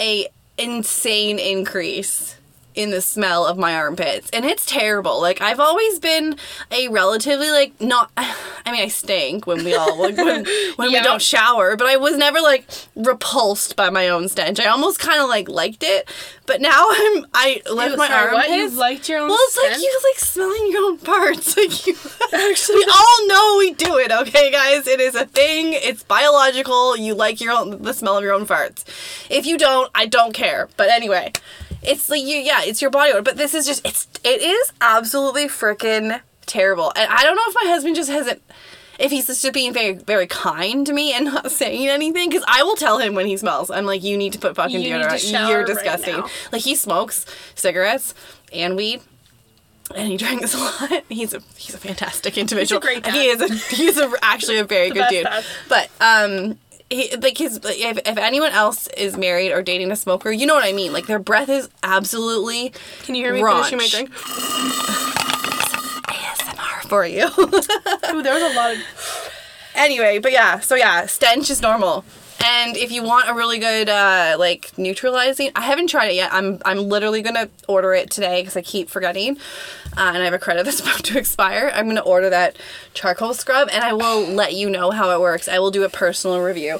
a 0.00 0.28
insane 0.56 1.38
increase 1.38 2.37
in 2.78 2.90
the 2.90 3.00
smell 3.00 3.44
of 3.44 3.58
my 3.58 3.74
armpits 3.74 4.30
and 4.30 4.44
it's 4.44 4.64
terrible 4.64 5.20
like 5.20 5.40
i've 5.40 5.58
always 5.58 5.98
been 5.98 6.36
a 6.70 6.86
relatively 6.88 7.50
like 7.50 7.72
not 7.80 8.08
i 8.16 8.70
mean 8.70 8.80
i 8.80 8.86
stink 8.86 9.48
when 9.48 9.64
we 9.64 9.74
all 9.74 9.98
like, 10.00 10.16
when, 10.16 10.44
when 10.76 10.90
Yeah. 10.92 11.00
we 11.00 11.02
don't 11.02 11.20
shower 11.20 11.76
but 11.76 11.88
i 11.88 11.96
was 11.96 12.16
never 12.16 12.40
like 12.40 12.64
repulsed 12.94 13.74
by 13.74 13.90
my 13.90 14.08
own 14.08 14.28
stench 14.28 14.60
i 14.60 14.66
almost 14.66 15.00
kind 15.00 15.20
of 15.20 15.28
like 15.28 15.48
liked 15.48 15.82
it 15.82 16.08
but 16.46 16.60
now 16.60 16.70
i'm 16.90 17.26
i 17.34 17.60
lift 17.70 17.90
Ew, 17.92 17.96
my 17.96 18.06
sorry, 18.08 18.32
what? 18.32 18.48
armpits 18.48 18.72
You 18.74 18.78
liked 18.78 19.08
your 19.08 19.18
own 19.22 19.28
well 19.28 19.38
it's 19.40 19.56
like 19.56 19.76
you 19.82 20.00
like 20.12 20.18
smelling 20.20 20.68
your 20.70 20.84
own 20.84 20.98
parts 20.98 21.56
like 21.56 21.86
you 21.86 21.96
Actually, 22.32 22.76
we 22.76 22.84
all 22.84 23.26
know 23.26 23.56
we 23.58 23.72
do 23.72 23.96
it, 23.96 24.12
okay, 24.12 24.50
guys? 24.52 24.86
It 24.86 25.00
is 25.00 25.14
a 25.14 25.24
thing. 25.24 25.72
It's 25.72 26.02
biological. 26.02 26.94
You 26.94 27.14
like 27.14 27.40
your 27.40 27.52
own 27.54 27.80
the 27.82 27.94
smell 27.94 28.18
of 28.18 28.22
your 28.22 28.34
own 28.34 28.44
farts. 28.46 28.84
If 29.30 29.46
you 29.46 29.56
don't, 29.56 29.90
I 29.94 30.04
don't 30.04 30.34
care. 30.34 30.68
But 30.76 30.90
anyway, 30.90 31.32
it's 31.82 32.08
like 32.08 32.22
you, 32.22 32.36
yeah, 32.38 32.60
it's 32.62 32.80
your 32.82 32.90
body 32.90 33.12
odor. 33.12 33.22
But 33.22 33.36
this 33.36 33.54
is 33.54 33.66
just, 33.66 33.86
it's, 33.86 34.06
it 34.24 34.40
is 34.42 34.72
absolutely 34.80 35.46
freaking 35.48 36.20
terrible. 36.46 36.92
And 36.96 37.10
I 37.10 37.22
don't 37.22 37.36
know 37.36 37.42
if 37.46 37.54
my 37.62 37.70
husband 37.70 37.96
just 37.96 38.10
hasn't. 38.10 38.42
If 38.98 39.12
he's 39.12 39.26
just 39.28 39.52
being 39.52 39.72
very, 39.72 39.92
very 39.92 40.26
kind 40.26 40.84
to 40.86 40.92
me 40.92 41.12
and 41.12 41.26
not 41.26 41.52
saying 41.52 41.86
anything, 41.88 42.30
because 42.30 42.44
I 42.48 42.64
will 42.64 42.74
tell 42.74 42.98
him 42.98 43.14
when 43.14 43.26
he 43.26 43.36
smells. 43.36 43.70
I'm 43.70 43.86
like, 43.86 44.02
you 44.02 44.16
need 44.16 44.32
to 44.32 44.40
put 44.40 44.56
fucking 44.56 44.80
You 44.80 44.94
deodorant. 44.96 45.20
to 45.20 45.48
You're 45.48 45.58
right 45.58 45.66
disgusting. 45.66 46.16
now. 46.16 46.26
like 46.50 46.62
he 46.62 46.74
smokes 46.74 47.24
cigarettes 47.54 48.12
and 48.52 48.74
weed 48.76 49.00
and 49.94 50.08
he 50.08 50.16
drinks 50.22 50.52
a 50.54 50.58
lot. 50.58 51.04
He's 51.08 51.32
a 51.32 51.40
he's 51.56 51.74
a 51.74 51.78
fantastic 51.78 52.36
individual. 52.36 52.80
great 52.80 53.04
dad. 53.04 53.14
He 53.14 53.26
is 53.28 53.40
a 53.40 53.54
he's 53.76 53.96
a, 53.98 54.12
actually 54.20 54.58
a 54.58 54.64
very 54.64 54.90
good 54.96 55.06
dude. 55.10 55.24
dad. 55.24 55.44
But 55.68 55.90
um. 56.00 56.58
He, 56.90 57.14
like 57.16 57.36
his, 57.36 57.60
if, 57.64 57.98
if 57.98 58.16
anyone 58.16 58.50
else 58.52 58.86
is 58.88 59.16
married 59.16 59.52
or 59.52 59.62
dating 59.62 59.90
a 59.90 59.96
smoker, 59.96 60.30
you 60.30 60.46
know 60.46 60.54
what 60.54 60.64
I 60.64 60.72
mean. 60.72 60.92
Like 60.92 61.06
their 61.06 61.18
breath 61.18 61.50
is 61.50 61.68
absolutely 61.82 62.72
can 63.02 63.14
you 63.14 63.24
hear 63.24 63.34
me 63.34 63.40
raunch. 63.40 63.68
finishing 63.70 63.78
my 63.78 63.88
drink? 63.88 64.10
ASMR 66.08 66.88
for 66.88 67.06
you. 67.06 67.26
Ooh, 67.38 68.22
there 68.22 68.34
was 68.34 68.42
a 68.42 68.56
lot 68.56 68.74
of. 68.74 68.78
anyway, 69.74 70.18
but 70.18 70.32
yeah, 70.32 70.60
so 70.60 70.74
yeah, 70.74 71.04
stench 71.06 71.50
is 71.50 71.60
normal. 71.60 72.04
And 72.40 72.76
if 72.76 72.92
you 72.92 73.02
want 73.02 73.28
a 73.28 73.34
really 73.34 73.58
good 73.58 73.88
uh, 73.88 74.36
like 74.38 74.76
neutralizing, 74.78 75.50
I 75.56 75.62
haven't 75.62 75.88
tried 75.88 76.08
it 76.08 76.14
yet. 76.14 76.32
I'm 76.32 76.60
I'm 76.64 76.78
literally 76.88 77.20
gonna 77.20 77.48
order 77.66 77.94
it 77.94 78.10
today 78.10 78.42
because 78.42 78.56
I 78.56 78.62
keep 78.62 78.88
forgetting, 78.88 79.36
uh, 79.96 80.12
and 80.14 80.18
I 80.18 80.24
have 80.24 80.34
a 80.34 80.38
credit 80.38 80.64
that's 80.66 80.80
about 80.80 81.02
to 81.04 81.18
expire. 81.18 81.72
I'm 81.74 81.88
gonna 81.88 82.00
order 82.00 82.30
that 82.30 82.56
charcoal 82.94 83.34
scrub, 83.34 83.68
and 83.72 83.82
I 83.82 83.92
will 83.92 84.20
let 84.20 84.54
you 84.54 84.70
know 84.70 84.90
how 84.90 85.10
it 85.10 85.20
works. 85.20 85.48
I 85.48 85.58
will 85.58 85.70
do 85.70 85.82
a 85.82 85.88
personal 85.88 86.40
review. 86.40 86.78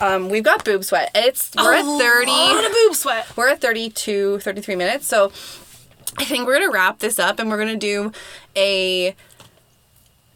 Um, 0.00 0.28
we've 0.28 0.44
got 0.44 0.64
boob 0.64 0.84
sweat. 0.84 1.10
It's 1.14 1.50
we're 1.56 1.74
at 1.74 1.84
thirty. 1.98 2.30
A 2.30 2.34
lot 2.34 2.64
of 2.64 2.72
boob 2.72 2.94
sweat. 2.94 3.36
We're 3.36 3.48
at 3.48 3.60
32, 3.60 4.38
33 4.40 4.76
minutes. 4.76 5.06
So 5.06 5.32
I 6.18 6.24
think 6.24 6.46
we're 6.46 6.58
gonna 6.58 6.72
wrap 6.72 7.00
this 7.00 7.18
up, 7.18 7.38
and 7.38 7.50
we're 7.50 7.58
gonna 7.58 7.76
do 7.76 8.12
a 8.56 9.14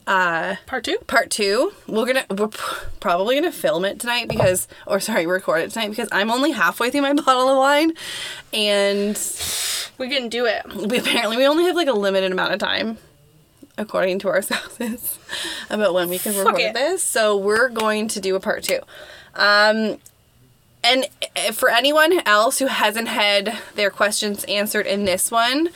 Part 0.06 0.84
two. 0.84 0.98
part 1.06 1.30
two 1.30 1.72
we're 1.86 2.04
gonna 2.06 2.26
we're 2.36 2.50
probably 3.00 3.36
gonna 3.36 3.50
film 3.52 3.84
it 3.84 3.98
tonight 4.00 4.28
because 4.28 4.68
or 4.86 5.00
sorry 5.00 5.26
record 5.26 5.60
it 5.62 5.70
tonight 5.70 5.88
because 5.90 6.08
i'm 6.12 6.30
only 6.30 6.50
halfway 6.50 6.90
through 6.90 7.00
my 7.02 7.12
bottle 7.24 7.48
of 7.48 7.56
wine 7.56 7.92
and 8.52 9.16
We 9.98 10.08
can 10.10 10.28
do 10.28 10.44
it. 10.46 10.62
we 10.74 10.98
apparently 10.98 11.36
we 11.38 11.46
only 11.46 11.64
have 11.64 11.76
like 11.76 11.88
a 11.88 11.92
limited 11.92 12.32
amount 12.32 12.52
of 12.52 12.58
time 12.58 12.98
according 13.78 14.18
to 14.20 14.28
our 14.28 14.42
spouses 14.48 15.18
about 15.70 15.94
when 15.94 16.08
we 16.10 16.18
can 16.18 16.36
record 16.36 16.74
this 16.74 17.02
so 17.02 17.36
we're 17.36 17.68
going 17.70 18.06
to 18.08 18.20
do 18.20 18.36
a 18.36 18.40
part 18.40 18.62
two 18.62 18.80
um 19.34 19.98
and 20.86 21.06
eh, 21.34 21.50
for 21.50 21.70
anyone 21.70 22.20
else 22.26 22.58
who 22.58 22.66
hasn't 22.66 23.08
had 23.08 23.56
their 23.74 23.88
questions 23.90 24.44
answered 24.44 24.86
in 24.86 25.06
this 25.06 25.30
one 25.30 25.70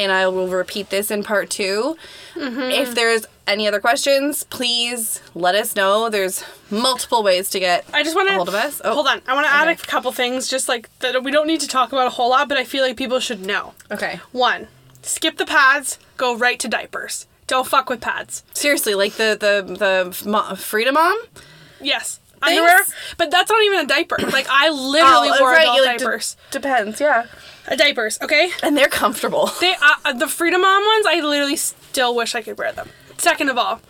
and 0.00 0.10
i 0.12 0.26
will 0.26 0.48
repeat 0.48 0.90
this 0.90 1.10
in 1.10 1.22
part 1.22 1.48
2 1.50 1.96
Mm-hmm. 2.36 2.70
if 2.82 2.94
there's 2.94 3.26
any 3.46 3.66
other 3.68 3.80
questions 3.80 4.44
please 4.44 5.20
let 5.34 5.54
us 5.54 5.74
know 5.76 6.08
there's 6.08 6.44
multiple 6.70 7.22
ways 7.22 7.50
to 7.50 7.58
get 7.60 7.84
I 7.92 8.02
just 8.04 8.14
want 8.16 8.28
a 8.28 8.30
to 8.32 8.36
hold 8.36 8.48
of 8.48 8.54
us 8.54 8.80
oh 8.84 8.94
Hold 8.94 9.08
on, 9.08 9.20
I 9.26 9.34
want 9.34 9.46
to 9.46 9.52
add 9.52 9.68
a 9.68 9.76
couple 9.76 10.10
things, 10.12 10.48
just 10.48 10.68
like 10.68 10.88
that 11.00 11.22
we 11.24 11.30
don't 11.32 11.46
need 11.48 11.60
to 11.60 11.66
talk 11.68 11.92
about 11.92 12.06
a 12.06 12.10
whole 12.10 12.30
lot, 12.30 12.48
but 12.48 12.56
I 12.56 12.64
feel 12.64 12.82
like 12.86 12.96
people 12.96 13.20
should 13.20 13.44
know. 13.44 13.74
okay 13.90 14.20
One, 14.32 14.68
skip 15.02 15.36
the 15.36 15.44
pads, 15.46 15.98
go 16.16 16.36
right 16.36 16.58
to 16.60 16.68
diapers. 16.68 17.26
Don't 17.48 17.66
fuck 17.66 17.90
with 17.90 18.00
pads. 18.00 18.44
seriously 18.54 18.94
like 18.94 19.14
the 19.14 19.36
the 19.44 19.52
the 20.16 20.56
Frida 20.56 20.92
Mom 20.92 21.18
Yes. 21.80 22.20
Underwear, 22.42 22.80
but 23.18 23.30
that's 23.30 23.50
not 23.50 23.62
even 23.62 23.80
a 23.80 23.86
diaper. 23.86 24.16
Like 24.32 24.46
I 24.50 24.70
literally 24.70 25.30
Oh, 25.32 25.36
wore 25.40 25.50
right, 25.50 25.62
adult 25.62 25.80
like, 25.84 25.98
d- 25.98 26.04
diapers. 26.04 26.36
depends 26.50 27.00
yeah 27.00 27.26
Uh, 27.68 27.76
diapers, 27.76 28.18
okay? 28.22 28.50
and 28.62 28.76
they're 28.76 28.88
comfortable 28.88 29.50
They 29.60 29.74
uh, 30.04 30.12
the 30.14 30.26
Frida 30.28 30.58
Mom 30.58 30.84
ones. 30.86 31.06
I 31.06 31.20
literally 31.20 31.56
still 31.56 32.14
wish 32.14 32.34
I 32.34 32.42
could 32.42 32.56
wear 32.58 32.72
them. 32.72 32.88
Second 33.18 33.50
of 33.50 33.58
all, 33.58 33.80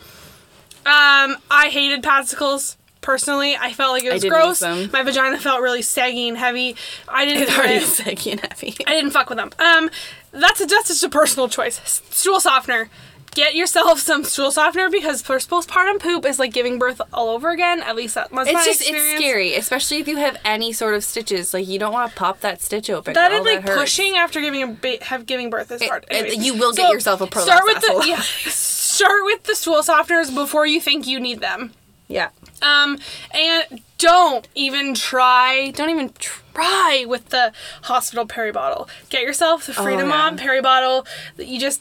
um, 0.86 1.36
I 1.50 1.68
hated 1.70 2.02
padsicles. 2.02 2.76
Personally, 3.02 3.56
I 3.56 3.72
felt 3.72 3.92
like 3.92 4.04
it 4.04 4.12
was 4.12 4.24
gross. 4.24 4.60
My 4.60 5.02
vagina 5.02 5.38
felt 5.38 5.62
really 5.62 5.80
saggy 5.80 6.28
and 6.28 6.36
heavy. 6.36 6.76
I 7.08 7.24
didn't. 7.24 7.42
it's 7.48 7.56
already 7.58 7.80
saggy 7.80 8.32
and 8.32 8.40
heavy 8.40 8.76
I 8.86 8.90
didn't 8.92 9.12
fuck 9.12 9.30
with 9.30 9.38
them. 9.38 9.50
Um, 9.58 9.88
that's 10.32 10.60
a, 10.60 10.66
that's 10.66 10.88
just 10.88 11.02
a 11.02 11.08
personal 11.08 11.48
choice. 11.48 11.80
Stool 12.10 12.40
softener. 12.40 12.90
Get 13.32 13.54
yourself 13.54 14.00
some 14.00 14.24
stool 14.24 14.50
softener 14.50 14.90
because 14.90 15.22
first 15.22 15.48
postpartum 15.48 16.00
poop 16.00 16.26
is 16.26 16.38
like 16.40 16.52
giving 16.52 16.78
birth 16.80 17.00
all 17.12 17.28
over 17.28 17.50
again. 17.50 17.80
At 17.80 17.94
least 17.94 18.16
that 18.16 18.32
was 18.32 18.46
my 18.46 18.52
It's 18.52 18.64
just 18.64 18.80
experience. 18.80 19.08
it's 19.12 19.18
scary, 19.20 19.54
especially 19.54 19.98
if 19.98 20.08
you 20.08 20.16
have 20.16 20.36
any 20.44 20.72
sort 20.72 20.94
of 20.94 21.04
stitches. 21.04 21.54
Like 21.54 21.68
you 21.68 21.78
don't 21.78 21.92
want 21.92 22.10
to 22.10 22.16
pop 22.16 22.40
that 22.40 22.60
stitch 22.60 22.90
open. 22.90 23.14
That 23.14 23.30
girl, 23.30 23.44
like 23.44 23.62
hurts. 23.62 23.80
pushing 23.80 24.16
after 24.16 24.40
giving 24.40 24.62
a 24.64 24.66
ba- 24.66 24.98
have 25.04 25.26
giving 25.26 25.48
birth 25.48 25.70
is 25.70 25.80
hard. 25.82 26.06
it- 26.10 26.38
you 26.40 26.54
will 26.54 26.72
get 26.72 26.90
yourself 26.92 27.20
a 27.20 27.26
prolapse 27.28 27.52
Start 27.52 27.64
with 27.66 27.76
asshole. 27.76 28.00
the 28.00 28.08
yeah. 28.08 28.20
Start 28.20 29.24
with 29.24 29.44
the 29.44 29.54
stool 29.54 29.76
softeners 29.82 30.34
before 30.34 30.66
you 30.66 30.80
think 30.80 31.06
you 31.06 31.20
need 31.20 31.40
them. 31.40 31.72
Yeah. 32.08 32.30
Um, 32.62 32.98
and 33.32 33.80
don't 33.98 34.48
even 34.56 34.94
try, 34.94 35.70
don't 35.70 35.88
even 35.90 36.12
try 36.18 37.04
with 37.06 37.28
the 37.28 37.52
hospital 37.82 38.26
peri 38.26 38.50
bottle. 38.50 38.88
Get 39.08 39.22
yourself 39.22 39.66
the 39.66 39.72
Frida 39.72 40.02
Oh, 40.02 40.04
yeah. 40.04 40.08
Mom 40.08 40.36
peri 40.36 40.60
bottle. 40.60 41.06
that 41.36 41.46
You 41.46 41.60
just, 41.60 41.80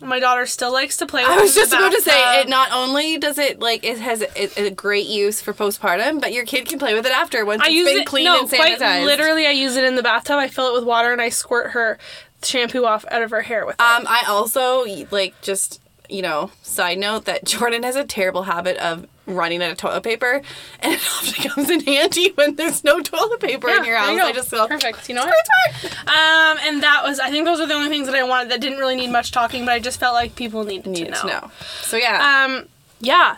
my 0.00 0.18
daughter 0.18 0.46
still 0.46 0.72
likes 0.72 0.96
to 0.98 1.06
play 1.06 1.22
with. 1.22 1.32
It. 1.32 1.38
I 1.38 1.42
was 1.42 1.54
just 1.54 1.72
about 1.72 1.92
to 1.92 2.02
say 2.02 2.40
it. 2.40 2.48
Not 2.48 2.70
only 2.72 3.18
does 3.18 3.38
it 3.38 3.60
like 3.60 3.84
it 3.84 3.98
has 3.98 4.22
a, 4.22 4.66
a 4.66 4.70
great 4.70 5.06
use 5.06 5.40
for 5.40 5.52
postpartum, 5.52 6.20
but 6.20 6.32
your 6.32 6.44
kid 6.44 6.66
can 6.66 6.78
play 6.78 6.94
with 6.94 7.06
it 7.06 7.12
after 7.12 7.44
once 7.44 7.62
I 7.62 7.66
it's 7.66 7.74
use 7.74 7.88
been 7.88 8.00
it 8.02 8.06
cleaned 8.06 8.26
no, 8.26 8.40
and 8.40 8.48
quite 8.48 8.78
sanitized. 8.78 9.04
literally. 9.04 9.46
I 9.46 9.50
use 9.50 9.76
it 9.76 9.84
in 9.84 9.96
the 9.96 10.02
bathtub. 10.02 10.38
I 10.38 10.48
fill 10.48 10.68
it 10.68 10.74
with 10.74 10.84
water 10.84 11.12
and 11.12 11.20
I 11.20 11.28
squirt 11.28 11.72
her 11.72 11.98
shampoo 12.42 12.84
off 12.84 13.04
out 13.10 13.22
of 13.22 13.30
her 13.30 13.42
hair 13.42 13.64
with 13.66 13.76
it. 13.76 13.80
Um, 13.80 14.04
I 14.08 14.24
also 14.28 14.84
like 15.10 15.40
just 15.40 15.80
you 16.08 16.22
know 16.22 16.50
side 16.62 16.98
note 16.98 17.24
that 17.26 17.44
Jordan 17.52 17.82
has 17.82 17.96
a 17.96 18.04
terrible 18.04 18.42
habit 18.44 18.76
of 18.78 19.06
running 19.26 19.62
out 19.62 19.70
of 19.70 19.76
toilet 19.78 20.02
paper, 20.02 20.42
and 20.80 20.92
it 20.92 21.00
often 21.18 21.50
comes 21.50 21.70
in 21.70 21.80
handy 21.80 22.30
when 22.34 22.56
there's 22.56 22.84
no 22.84 23.00
toilet 23.00 23.40
paper 23.40 23.68
in 23.70 23.84
your 23.84 23.96
house. 23.96 24.10
you. 24.12 24.20
I 24.22 24.32
just 24.32 24.50
go 24.50 24.66
perfect. 24.68 25.08
You 25.08 25.14
know 25.14 25.24
what? 25.82 25.84
Um, 26.06 26.58
and 26.62 26.82
that 26.82 27.02
was. 27.04 27.18
I 27.20 27.30
think 27.30 27.46
those 27.46 27.58
are 27.60 27.66
the 27.66 27.74
only 27.74 27.88
things 27.88 28.06
that 28.06 28.16
I 28.16 28.22
wanted 28.22 28.50
that 28.50 28.60
didn't 28.60 28.78
really 28.78 28.96
need 28.96 29.10
much 29.10 29.32
talking, 29.32 29.64
but 29.64 29.72
I 29.72 29.78
just 29.78 29.98
felt 29.98 30.14
like 30.14 30.36
people 30.36 30.64
needed, 30.64 30.86
Needed 30.86 31.14
to 31.14 31.26
know. 31.26 31.40
to 31.40 31.46
know. 31.46 31.50
So 31.82 31.96
yeah, 31.96 32.44
Um, 32.46 32.68
yeah. 33.00 33.36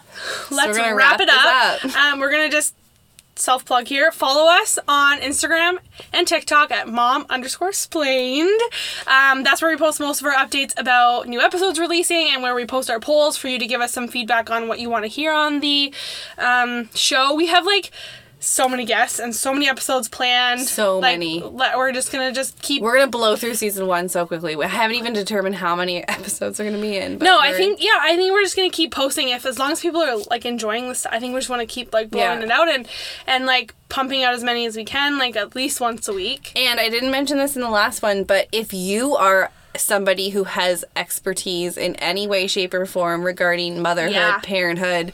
Let's 0.51 0.77
gonna 0.77 0.95
wrap, 0.97 1.19
wrap 1.19 1.21
it 1.21 1.29
up. 1.29 1.85
up. 1.85 1.97
Um, 1.97 2.19
we're 2.21 2.31
gonna 2.33 2.51
just 2.51 2.75
self 3.39 3.65
plug 3.65 3.89
here. 3.89 4.11
Follow 4.13 4.51
us 4.51 4.79
on 4.89 5.21
Instagram 5.21 5.79
and 6.13 6.27
TikTok 6.27 6.71
at 6.71 6.89
mom 6.89 7.27
underscore 7.29 7.73
splained. 7.73 8.61
Um, 9.07 9.43
that's 9.43 9.63
where 9.63 9.71
we 9.71 9.77
post 9.77 10.01
most 10.01 10.21
of 10.21 10.27
our 10.27 10.35
updates 10.35 10.73
about 10.79 11.27
new 11.29 11.41
episodes 11.41 11.79
releasing 11.79 12.29
and 12.31 12.43
where 12.43 12.55
we 12.55 12.67
post 12.67 12.91
our 12.91 13.01
polls 13.01 13.37
for 13.37 13.49
you 13.49 13.59
to 13.59 13.67
give 13.67 13.81
us 13.81 13.93
some 13.93 14.09
feedback 14.09 14.51
on 14.51 14.69
what 14.69 14.79
you 14.79 14.91
want 14.91 15.05
to 15.05 15.09
hear 15.09 15.33
on 15.33 15.61
the 15.61 15.93
um, 16.39 16.89
show. 16.95 17.35
We 17.35 17.47
have 17.47 17.65
like 17.65 17.91
so 18.47 18.69
many 18.69 18.85
guests 18.85 19.19
and 19.19 19.35
so 19.35 19.53
many 19.53 19.69
episodes 19.69 20.09
planned. 20.09 20.61
So 20.61 20.99
Like, 21.01 21.15
many. 21.15 21.41
le- 21.43 21.73
We're 21.77 21.91
just 21.93 22.13
gonna 22.13 22.33
just 22.33 22.63
keep 22.63 22.81
we're 22.83 22.95
gonna 22.95 23.11
blow 23.11 23.35
through 23.35 23.55
season 23.55 23.87
one 23.89 24.09
so 24.09 24.25
quickly. 24.25 24.55
We 24.55 24.67
haven't 24.67 24.97
even 24.97 25.13
determined 25.13 25.57
how 25.57 25.75
many 25.75 26.07
episodes 26.09 26.61
are 26.61 26.65
gonna 26.65 26.79
be 26.81 26.97
in. 26.97 27.19
But 27.19 27.25
No, 27.25 27.39
I 27.41 27.53
think 27.53 27.83
yeah, 27.83 27.99
I 28.01 28.15
think 28.17 28.33
we're 28.33 28.43
just 28.43 28.55
gonna 28.57 28.71
keep 28.71 28.93
posting 28.93 29.31
if 29.31 29.45
as 29.45 29.59
long 29.59 29.73
as 29.73 29.81
people 29.81 30.01
are 30.01 30.17
like 30.31 30.45
enjoying 30.45 30.89
this. 30.89 31.07
I 31.07 31.19
think 31.19 31.35
we 31.35 31.41
just 31.41 31.51
want 31.51 31.61
to 31.61 31.67
keep 31.67 31.93
like 31.93 32.11
blowing 32.11 32.39
Yeah. 32.41 32.45
it 32.47 32.51
out 32.53 32.69
and 32.69 32.87
and 33.27 33.47
like 33.47 33.75
pumping 33.89 34.23
out 34.23 34.33
as 34.35 34.45
many 34.45 34.65
as 34.67 34.77
we 34.77 34.85
can, 34.85 35.19
like 35.19 35.35
at 35.37 35.57
least 35.57 35.81
once 35.81 36.07
a 36.07 36.13
week. 36.13 36.53
And 36.55 36.79
I 36.79 36.89
didn't 36.89 37.11
mention 37.11 37.39
this 37.39 37.57
in 37.57 37.63
the 37.63 37.71
last 37.71 38.01
one, 38.03 38.23
but 38.25 38.47
if 38.53 38.73
you 38.73 39.17
are 39.17 39.51
somebody 39.77 40.31
who 40.31 40.45
has 40.45 40.85
expertise 40.95 41.77
in 41.77 41.97
any 41.97 42.27
way, 42.27 42.47
shape, 42.47 42.73
or 42.73 42.87
form 42.87 43.23
regarding 43.25 43.83
motherhood, 43.83 44.13
Yeah. 44.15 44.39
parenthood, 44.43 45.13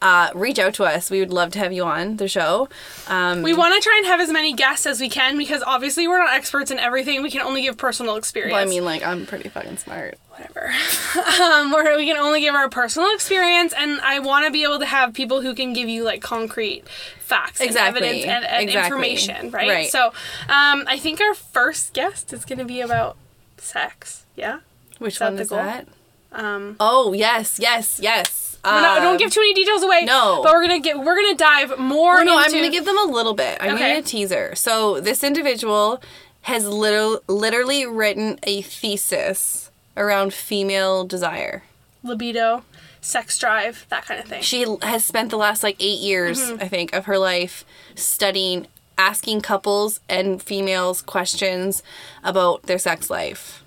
uh, 0.00 0.30
reach 0.34 0.58
out 0.58 0.74
to 0.74 0.84
us. 0.84 1.10
We 1.10 1.20
would 1.20 1.32
love 1.32 1.50
to 1.52 1.58
have 1.58 1.72
you 1.72 1.84
on 1.84 2.16
the 2.18 2.28
show. 2.28 2.68
Um, 3.08 3.42
We 3.42 3.52
want 3.54 3.74
to 3.74 3.80
try 3.80 3.96
and 3.98 4.06
have 4.06 4.20
as 4.20 4.30
many 4.30 4.52
guests 4.52 4.86
as 4.86 5.00
we 5.00 5.08
can 5.08 5.36
because 5.36 5.62
obviously 5.66 6.06
we're 6.06 6.18
not 6.18 6.32
experts 6.34 6.70
in 6.70 6.78
everything. 6.78 7.22
We 7.22 7.30
can 7.30 7.40
only 7.42 7.62
give 7.62 7.76
personal 7.76 8.16
experience. 8.16 8.52
well, 8.52 8.62
I 8.62 8.66
mean, 8.66 8.84
like, 8.84 9.02
I'm 9.04 9.26
pretty 9.26 9.48
fucking 9.48 9.78
smart. 9.78 10.16
whatever. 10.30 10.66
um, 11.42 11.72
where 11.72 11.96
we 11.96 12.06
can 12.06 12.16
only 12.16 12.40
give 12.40 12.54
our 12.54 12.68
personal 12.68 13.10
experience, 13.12 13.72
and 13.76 14.00
I 14.02 14.20
want 14.20 14.46
to 14.46 14.52
be 14.52 14.62
able 14.62 14.78
to 14.78 14.86
have 14.86 15.14
people 15.14 15.40
who 15.40 15.54
can 15.54 15.72
give 15.72 15.88
you 15.88 16.04
like 16.04 16.22
concrete 16.22 16.86
facts, 17.18 17.60
Exactly. 17.60 17.98
and 18.06 18.06
evidence, 18.06 18.24
and, 18.24 18.44
and 18.44 18.62
Exactly. 18.68 18.86
information, 18.86 19.50
right? 19.50 19.68
Right. 19.68 19.90
So, 19.90 20.06
um, 20.48 20.84
I 20.86 20.96
think 20.98 21.20
our 21.20 21.34
first 21.34 21.92
guest 21.92 22.32
is 22.32 22.44
going 22.44 22.60
to 22.60 22.64
be 22.64 22.80
about 22.80 23.16
sex. 23.56 24.24
Yeah. 24.36 24.60
Which 24.98 25.18
that 25.18 25.32
one 25.32 25.40
is 25.42 25.48
that? 25.50 25.88
Um, 26.32 26.76
Oh, 26.80 27.12
yes, 27.12 27.58
yes, 27.60 27.98
yes. 28.02 28.58
we're 28.64 28.70
not, 28.80 28.98
don't 29.00 29.12
Um, 29.12 29.16
give 29.16 29.32
too 29.32 29.40
many 29.40 29.54
details 29.54 29.82
away. 29.82 30.04
no. 30.04 30.40
but 30.42 30.52
we're 30.52 30.62
gonna 30.62 30.80
get 30.80 30.98
we're 30.98 31.14
gonna 31.16 31.34
dive 31.34 31.78
more. 31.78 32.16
Well, 32.16 32.24
no, 32.24 32.38
I'm 32.38 32.50
going 32.50 32.64
to 32.64 32.70
give 32.70 32.84
them 32.84 32.98
a 32.98 33.10
little 33.10 33.34
bit. 33.34 33.56
I'm 33.60 33.74
Okay. 33.76 33.96
to 33.96 34.02
teaser. 34.02 34.54
So 34.54 35.00
this 35.00 35.22
individual 35.24 36.02
has 36.42 36.66
literally, 36.66 37.18
literally 37.28 37.86
written 37.86 38.38
a 38.42 38.62
thesis 38.62 39.70
around 39.96 40.32
female 40.34 41.04
desire. 41.04 41.62
libido, 42.02 42.62
sex 43.00 43.38
drive, 43.38 43.86
that 43.90 44.04
kind 44.06 44.20
of 44.20 44.26
thing. 44.26 44.40
She 44.42 44.64
has 44.82 45.04
spent 45.04 45.30
the 45.30 45.36
last 45.36 45.62
like 45.62 45.76
eight 45.80 45.98
years, 46.00 46.38
Mm-hmm. 46.40 46.62
I 46.62 46.68
think, 46.68 46.92
of 46.94 47.06
her 47.06 47.18
life 47.18 47.64
studying, 47.96 48.66
asking 48.96 49.40
couples 49.42 50.00
and 50.08 50.42
females 50.42 51.02
questions 51.02 51.82
about 52.22 52.62
their 52.64 52.78
sex 52.78 53.08
life. 53.10 53.62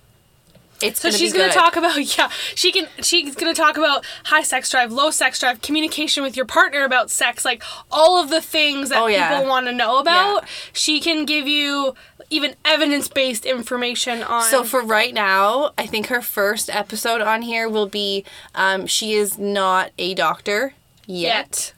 It's 0.84 1.00
So 1.02 1.10
gonna 1.10 1.18
she's 1.18 1.34
gonna 1.34 1.46
good. 1.46 1.54
talk 1.54 1.76
about 1.76 1.98
yeah 2.18 2.30
she 2.56 2.72
can 2.72 2.88
she's 3.02 3.36
gonna 3.36 3.54
talk 3.54 3.78
about 3.78 4.06
high 4.26 4.44
sex 4.44 4.70
drive, 4.70 4.92
low 4.92 5.12
sex 5.12 5.40
drive, 5.40 5.62
communication 5.62 6.24
with 6.24 6.36
your 6.36 6.46
partner 6.46 6.84
about 6.84 7.10
sex, 7.10 7.44
like 7.46 7.64
all 7.92 8.22
of 8.22 8.30
the 8.30 8.42
things 8.42 8.90
that 8.90 8.98
Oh, 9.02 9.08
yeah. 9.08 9.30
people 9.30 9.50
want 9.50 9.66
to 9.68 9.72
know 9.74 10.00
about. 10.00 10.42
Yeah. 10.44 10.48
She 10.74 11.00
can 11.00 11.26
give 11.26 11.48
you 11.48 11.96
even 12.30 12.56
evidence 12.64 13.08
based 13.08 13.46
information 13.46 14.24
on. 14.24 14.44
So 14.44 14.64
for 14.64 14.82
right 14.82 15.14
now, 15.14 15.72
I 15.78 15.86
think 15.86 16.08
her 16.08 16.22
first 16.22 16.70
episode 16.70 17.20
on 17.22 17.42
here 17.42 17.68
will 17.68 17.88
be 17.88 18.24
um, 18.56 18.86
she 18.88 19.14
is 19.14 19.38
not 19.38 19.92
a 19.98 20.14
doctor 20.14 20.74
yet. 21.06 21.74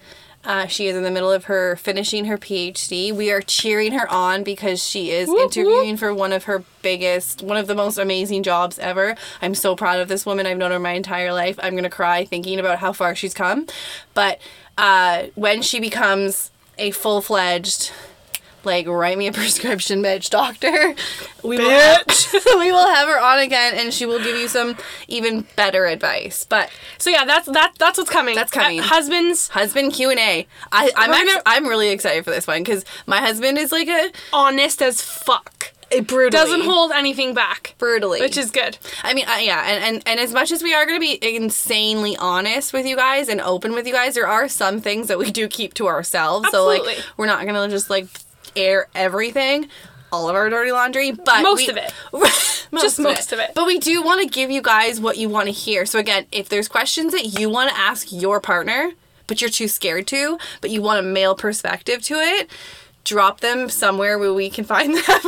Uh, 0.46 0.68
she 0.68 0.88
is 0.88 0.96
in 0.96 1.04
the 1.04 1.12
middle 1.12 1.32
of 1.32 1.46
her 1.46 1.78
finishing 1.78 2.26
her 2.26 2.38
PhD. 2.38 3.14
We 3.14 3.32
are 3.32 3.42
cheering 3.42 3.94
her 3.94 4.10
on 4.12 4.44
because 4.44 4.84
she 4.84 5.12
is 5.12 5.30
Whoop, 5.30 5.44
interviewing 5.44 5.96
for 5.96 6.14
one 6.14 6.34
of 6.34 6.44
her 6.46 6.64
biggest, 6.82 7.42
one 7.42 7.58
of 7.58 7.68
the 7.68 7.76
most 7.76 7.98
amazing 7.98 8.44
jobs 8.44 8.78
ever. 8.80 9.16
I'm 9.42 9.56
so 9.56 9.76
proud 9.76 10.00
of 10.00 10.10
this 10.10 10.26
woman. 10.26 10.46
I've 10.46 10.58
known 10.58 10.72
her 10.72 10.80
my 10.80 10.92
entire 10.92 11.32
life. 11.32 11.58
I'm 11.64 11.76
gonna 11.76 11.90
cry 11.90 12.26
thinking 12.26 12.60
about 12.60 12.80
how 12.80 12.92
far 12.92 13.16
she's 13.16 13.34
come. 13.34 13.68
But 14.14 14.40
uh, 14.78 15.28
when 15.36 15.62
she 15.62 15.80
becomes 15.80 16.52
a 16.78 16.92
full 16.92 17.22
fledged 17.22 17.92
like 18.66 18.88
write 18.88 19.18
me 19.18 19.28
a 19.28 19.32
prescription 19.34 20.02
bitch 20.02 20.30
doctor 20.30 20.96
we 21.44 21.58
will 21.58 21.70
have, 21.70 22.06
we 22.58 22.72
will 22.72 22.88
have 22.88 23.08
her 23.08 23.20
on 23.20 23.40
again 23.40 23.74
and 23.76 23.94
she 23.94 24.06
will 24.06 24.20
give 24.20 24.38
you 24.38 24.48
some 24.48 24.76
even 25.08 25.46
better 25.56 25.86
advice 25.86 26.46
but 26.50 26.70
so 26.98 27.10
yeah, 27.10 27.26
that's 27.26 27.48
that 27.48 27.74
that's 27.78 27.98
what's 27.98 28.10
coming. 28.10 28.36
That's 28.36 28.52
coming. 28.52 28.80
Uh, 28.80 28.84
husbands 28.84 29.50
husband 29.50 29.94
q&a 29.94 30.48
I, 30.72 30.92
i'm 30.96 31.12
actually, 31.12 31.28
gonna- 31.28 31.42
i'm 31.46 31.68
really 31.68 31.90
excited 31.90 32.24
for 32.24 32.32
this 32.32 32.48
one 32.48 32.64
because 32.64 32.86
my 33.06 33.18
husband 33.18 33.58
is 33.58 33.72
like 33.72 33.88
a, 33.88 34.12
honest 34.32 34.82
as 34.82 35.02
fuck. 35.02 35.72
a 35.92 36.00
brutally 36.02 36.32
Doesn't 36.32 36.62
hold 36.66 36.92
anything 36.92 37.34
back. 37.34 37.76
brutally 37.78 38.20
Which 38.22 38.38
is 38.38 38.50
good. 38.52 38.78
I 39.04 39.14
mean, 39.14 39.26
uh, 39.28 39.38
yeah, 39.40 39.64
and, 39.68 39.84
and 39.84 40.04
and 40.08 40.20
as 40.20 40.34
much 40.34 40.52
as 40.52 40.64
we 40.64 40.74
are 40.74 40.86
going 40.86 41.00
to 41.00 41.20
be 41.20 41.36
insanely 41.36 42.18
honest 42.18 42.74
with 42.74 42.86
you 42.88 42.96
guys 42.96 43.28
and 43.30 43.40
open 43.42 43.74
with 43.74 43.86
you 43.86 43.94
guys, 43.94 44.16
there 44.16 44.28
are 44.28 44.48
some 44.48 44.82
things 44.82 45.08
that 45.10 45.20
we 45.20 45.30
do 45.32 45.48
keep 45.48 45.74
to 45.76 45.88
ourselves. 45.88 46.50
So 46.50 46.66
like, 46.66 46.82
we're 47.18 47.28
not 47.28 47.44
going 47.46 47.56
to 47.56 47.68
just 47.70 47.90
like 47.92 48.08
air 48.56 48.88
everything, 48.96 49.68
all 50.12 50.30
of 50.30 50.36
our 50.36 50.50
dirty 50.50 50.72
laundry, 50.72 51.12
but 51.12 51.42
Most 51.42 51.58
we- 51.60 51.70
of 51.70 51.78
it. 51.78 51.94
most 52.14 52.60
Just 52.82 53.00
most 53.00 53.32
of 53.32 53.40
it. 53.40 53.52
But 53.54 53.68
we 53.68 53.78
do 53.78 54.02
want 54.02 54.22
to 54.22 54.28
give 54.28 54.50
you 54.50 54.62
guys 54.62 55.00
what 55.00 55.18
you 55.18 55.30
want 55.30 55.46
to 55.48 55.52
hear. 55.52 55.86
So 55.86 56.00
again, 56.00 56.26
if 56.32 56.50
there's 56.50 56.68
questions 56.68 57.14
that 57.14 57.40
you 57.40 57.50
want 57.50 57.70
to 57.70 57.78
ask 57.78 58.12
your 58.12 58.40
partner, 58.42 58.92
but 59.28 59.42
you're 59.42 59.50
too 59.50 59.68
scared 59.68 60.08
to, 60.08 60.38
but 60.60 60.70
you 60.72 60.82
want 60.82 61.00
a 61.00 61.04
male 61.04 61.36
perspective 61.36 62.02
to 62.04 62.16
it, 62.16 62.50
drop 63.04 63.42
them 63.42 63.70
somewhere 63.70 64.18
where 64.18 64.34
we 64.34 64.50
can 64.50 64.64
find 64.64 64.96
them 65.08 65.20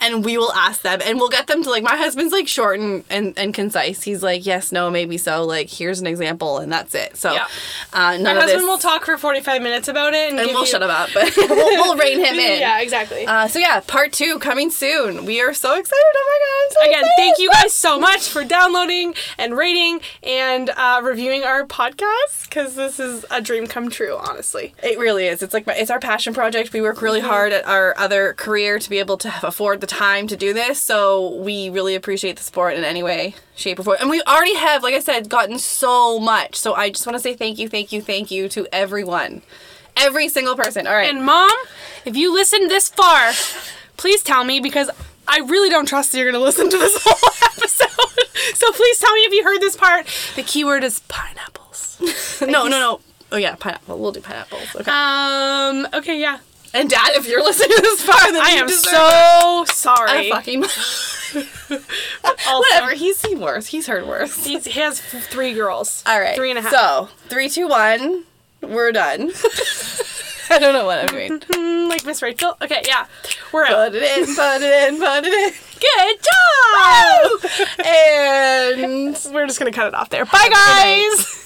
and 0.00 0.24
we 0.24 0.36
will 0.36 0.52
ask 0.52 0.82
them 0.82 1.00
and 1.04 1.18
we'll 1.18 1.28
get 1.28 1.46
them 1.46 1.62
to 1.62 1.70
like 1.70 1.82
my 1.84 1.96
husband's 1.96 2.32
like 2.32 2.48
short 2.48 2.80
and, 2.80 3.04
and, 3.08 3.38
and 3.38 3.54
concise. 3.54 4.02
He's 4.02 4.22
like, 4.22 4.44
yes, 4.44 4.72
no, 4.72 4.90
maybe 4.90 5.16
so. 5.16 5.44
Like, 5.44 5.70
here's 5.70 6.00
an 6.00 6.06
example 6.08 6.58
and 6.58 6.72
that's 6.72 6.94
it. 6.94 7.16
So 7.16 7.32
Yeah. 7.32 7.46
uh, 7.92 8.12
none 8.16 8.22
My 8.24 8.30
of 8.32 8.36
husband 8.42 8.62
this 8.62 8.68
will 8.68 8.78
talk 8.78 9.04
for 9.04 9.16
forty 9.16 9.40
five 9.40 9.62
minutes 9.62 9.86
about 9.88 10.12
it, 10.14 10.30
and, 10.30 10.40
and 10.40 10.48
we'll 10.48 10.60
you- 10.62 10.66
shut 10.66 10.82
him 10.82 10.90
up, 10.90 11.10
but 11.14 11.32
we'll, 11.36 11.48
we'll 11.56 11.96
rein 11.96 12.18
him 12.18 12.34
in. 12.34 12.60
Yeah, 12.60 12.80
exactly. 12.80 13.26
Uh, 13.26 13.46
so 13.46 13.58
yeah, 13.58 13.80
part 13.80 14.12
two 14.12 14.38
coming 14.40 14.70
soon. 14.70 15.24
We 15.24 15.40
are 15.40 15.54
so 15.54 15.78
excited. 15.78 16.02
Oh 16.16 16.26
my 16.26 16.38
god! 16.46 16.74
So 16.74 16.80
Again, 16.90 17.00
excited. 17.00 17.12
thank 17.16 17.38
you 17.38 17.50
guys 17.50 17.72
so 17.72 17.98
much 18.00 18.28
for 18.28 18.44
downloading 18.44 19.14
and 19.38 19.56
rating 19.56 20.00
and 20.22 20.70
uh, 20.70 21.00
reviewing 21.04 21.44
our 21.44 21.64
podcast 21.64 22.48
because 22.48 22.74
this 22.74 22.98
is 22.98 23.24
a 23.30 23.40
dream 23.40 23.66
come 23.66 23.88
true, 23.90 24.16
honestly. 24.18 24.74
It 24.82 24.98
really 24.98 25.26
is. 25.26 25.42
It's 25.42 25.54
like 25.54 25.66
my, 25.66 25.74
it's 25.74 25.90
our 25.90 26.00
passion 26.00 26.34
project. 26.34 26.72
We 26.72 26.80
work 26.80 27.00
really 27.02 27.19
hard 27.20 27.52
at 27.52 27.66
our 27.66 27.94
other 27.96 28.34
career 28.34 28.78
to 28.78 28.90
be 28.90 28.98
able 28.98 29.16
to 29.18 29.32
afford 29.46 29.80
the 29.80 29.86
time 29.86 30.26
to 30.28 30.36
do 30.36 30.52
this. 30.52 30.80
So 30.80 31.34
we 31.36 31.70
really 31.70 31.94
appreciate 31.94 32.36
the 32.36 32.42
support 32.42 32.74
in 32.74 32.84
any 32.84 33.02
way, 33.02 33.34
shape, 33.54 33.78
or 33.78 33.82
form. 33.84 33.96
And 34.00 34.10
we 34.10 34.22
already 34.22 34.56
have, 34.56 34.82
like 34.82 34.94
I 34.94 35.00
said, 35.00 35.28
gotten 35.28 35.58
so 35.58 36.18
much. 36.18 36.56
So 36.56 36.74
I 36.74 36.90
just 36.90 37.06
want 37.06 37.16
to 37.16 37.20
say 37.20 37.34
thank 37.34 37.58
you, 37.58 37.68
thank 37.68 37.92
you, 37.92 38.02
thank 38.02 38.30
you 38.30 38.48
to 38.50 38.66
everyone, 38.72 39.42
every 39.96 40.28
single 40.28 40.56
person. 40.56 40.86
All 40.86 40.94
right. 40.94 41.08
And 41.08 41.24
mom, 41.24 41.50
if 42.04 42.16
you 42.16 42.32
listened 42.32 42.70
this 42.70 42.88
far, 42.88 43.32
please 43.96 44.22
tell 44.22 44.44
me 44.44 44.60
because 44.60 44.90
I 45.28 45.38
really 45.40 45.70
don't 45.70 45.86
trust 45.86 46.12
that 46.12 46.18
you're 46.18 46.30
going 46.30 46.40
to 46.40 46.44
listen 46.44 46.68
to 46.68 46.78
this 46.78 47.00
whole 47.04 47.48
episode. 47.56 48.56
so 48.56 48.72
please 48.72 48.98
tell 48.98 49.14
me 49.14 49.20
if 49.22 49.32
you 49.32 49.44
heard 49.44 49.60
this 49.60 49.76
part. 49.76 50.06
The 50.34 50.42
keyword 50.42 50.82
is 50.82 51.00
pineapples. 51.00 52.40
no, 52.40 52.64
no, 52.64 52.80
no. 52.80 53.00
Oh 53.32 53.36
yeah, 53.36 53.54
pineapple. 53.54 53.98
We'll 53.98 54.12
do 54.12 54.20
pineapples. 54.20 54.74
Okay. 54.76 54.90
Um. 54.90 55.86
Okay. 55.94 56.20
Yeah. 56.20 56.38
And 56.74 56.88
Dad, 56.90 57.10
if 57.14 57.26
you're 57.28 57.42
listening 57.42 57.76
to 57.76 57.82
this 57.82 58.02
far, 58.02 58.32
then 58.32 58.40
I 58.42 58.50
am 58.50 58.68
so 58.68 59.62
a 59.62 59.66
sorry. 59.66 60.30
fucking. 60.30 60.64
Also, 62.46 62.58
Whatever. 62.58 62.92
He's 62.94 63.16
seen 63.16 63.38
worse. 63.38 63.66
He's 63.68 63.86
heard 63.86 64.04
worse. 64.06 64.44
He's, 64.44 64.64
he 64.64 64.80
has 64.80 65.00
three 65.00 65.52
girls. 65.54 66.02
All 66.06 66.18
right. 66.18 66.34
Three 66.34 66.50
and 66.50 66.58
a 66.58 66.62
half. 66.62 66.72
So 66.72 67.08
three, 67.28 67.48
two, 67.48 67.68
one. 67.68 68.24
We're 68.62 68.90
done. 68.90 69.30
I 70.50 70.58
don't 70.58 70.74
know 70.74 70.84
what 70.84 70.98
I'm 70.98 71.06
doing. 71.06 71.38
Mm, 71.38 71.88
like 71.88 72.04
Miss 72.04 72.20
Rachel. 72.22 72.56
Okay, 72.60 72.82
yeah, 72.86 73.06
we're 73.52 73.64
out. 73.66 73.92
Put 73.92 74.02
it 74.02 74.18
in, 74.18 74.34
put 74.34 74.60
it 74.60 74.88
in, 74.92 74.98
put 74.98 75.24
it 75.24 75.32
in. 75.32 75.52
Good 75.80 76.18
job. 77.78 77.86
and 77.86 79.34
We're 79.34 79.46
just 79.46 79.60
gonna 79.60 79.70
cut 79.70 79.86
it 79.86 79.94
off 79.94 80.10
there. 80.10 80.24
Bye, 80.24 80.48
guys. 80.50 81.39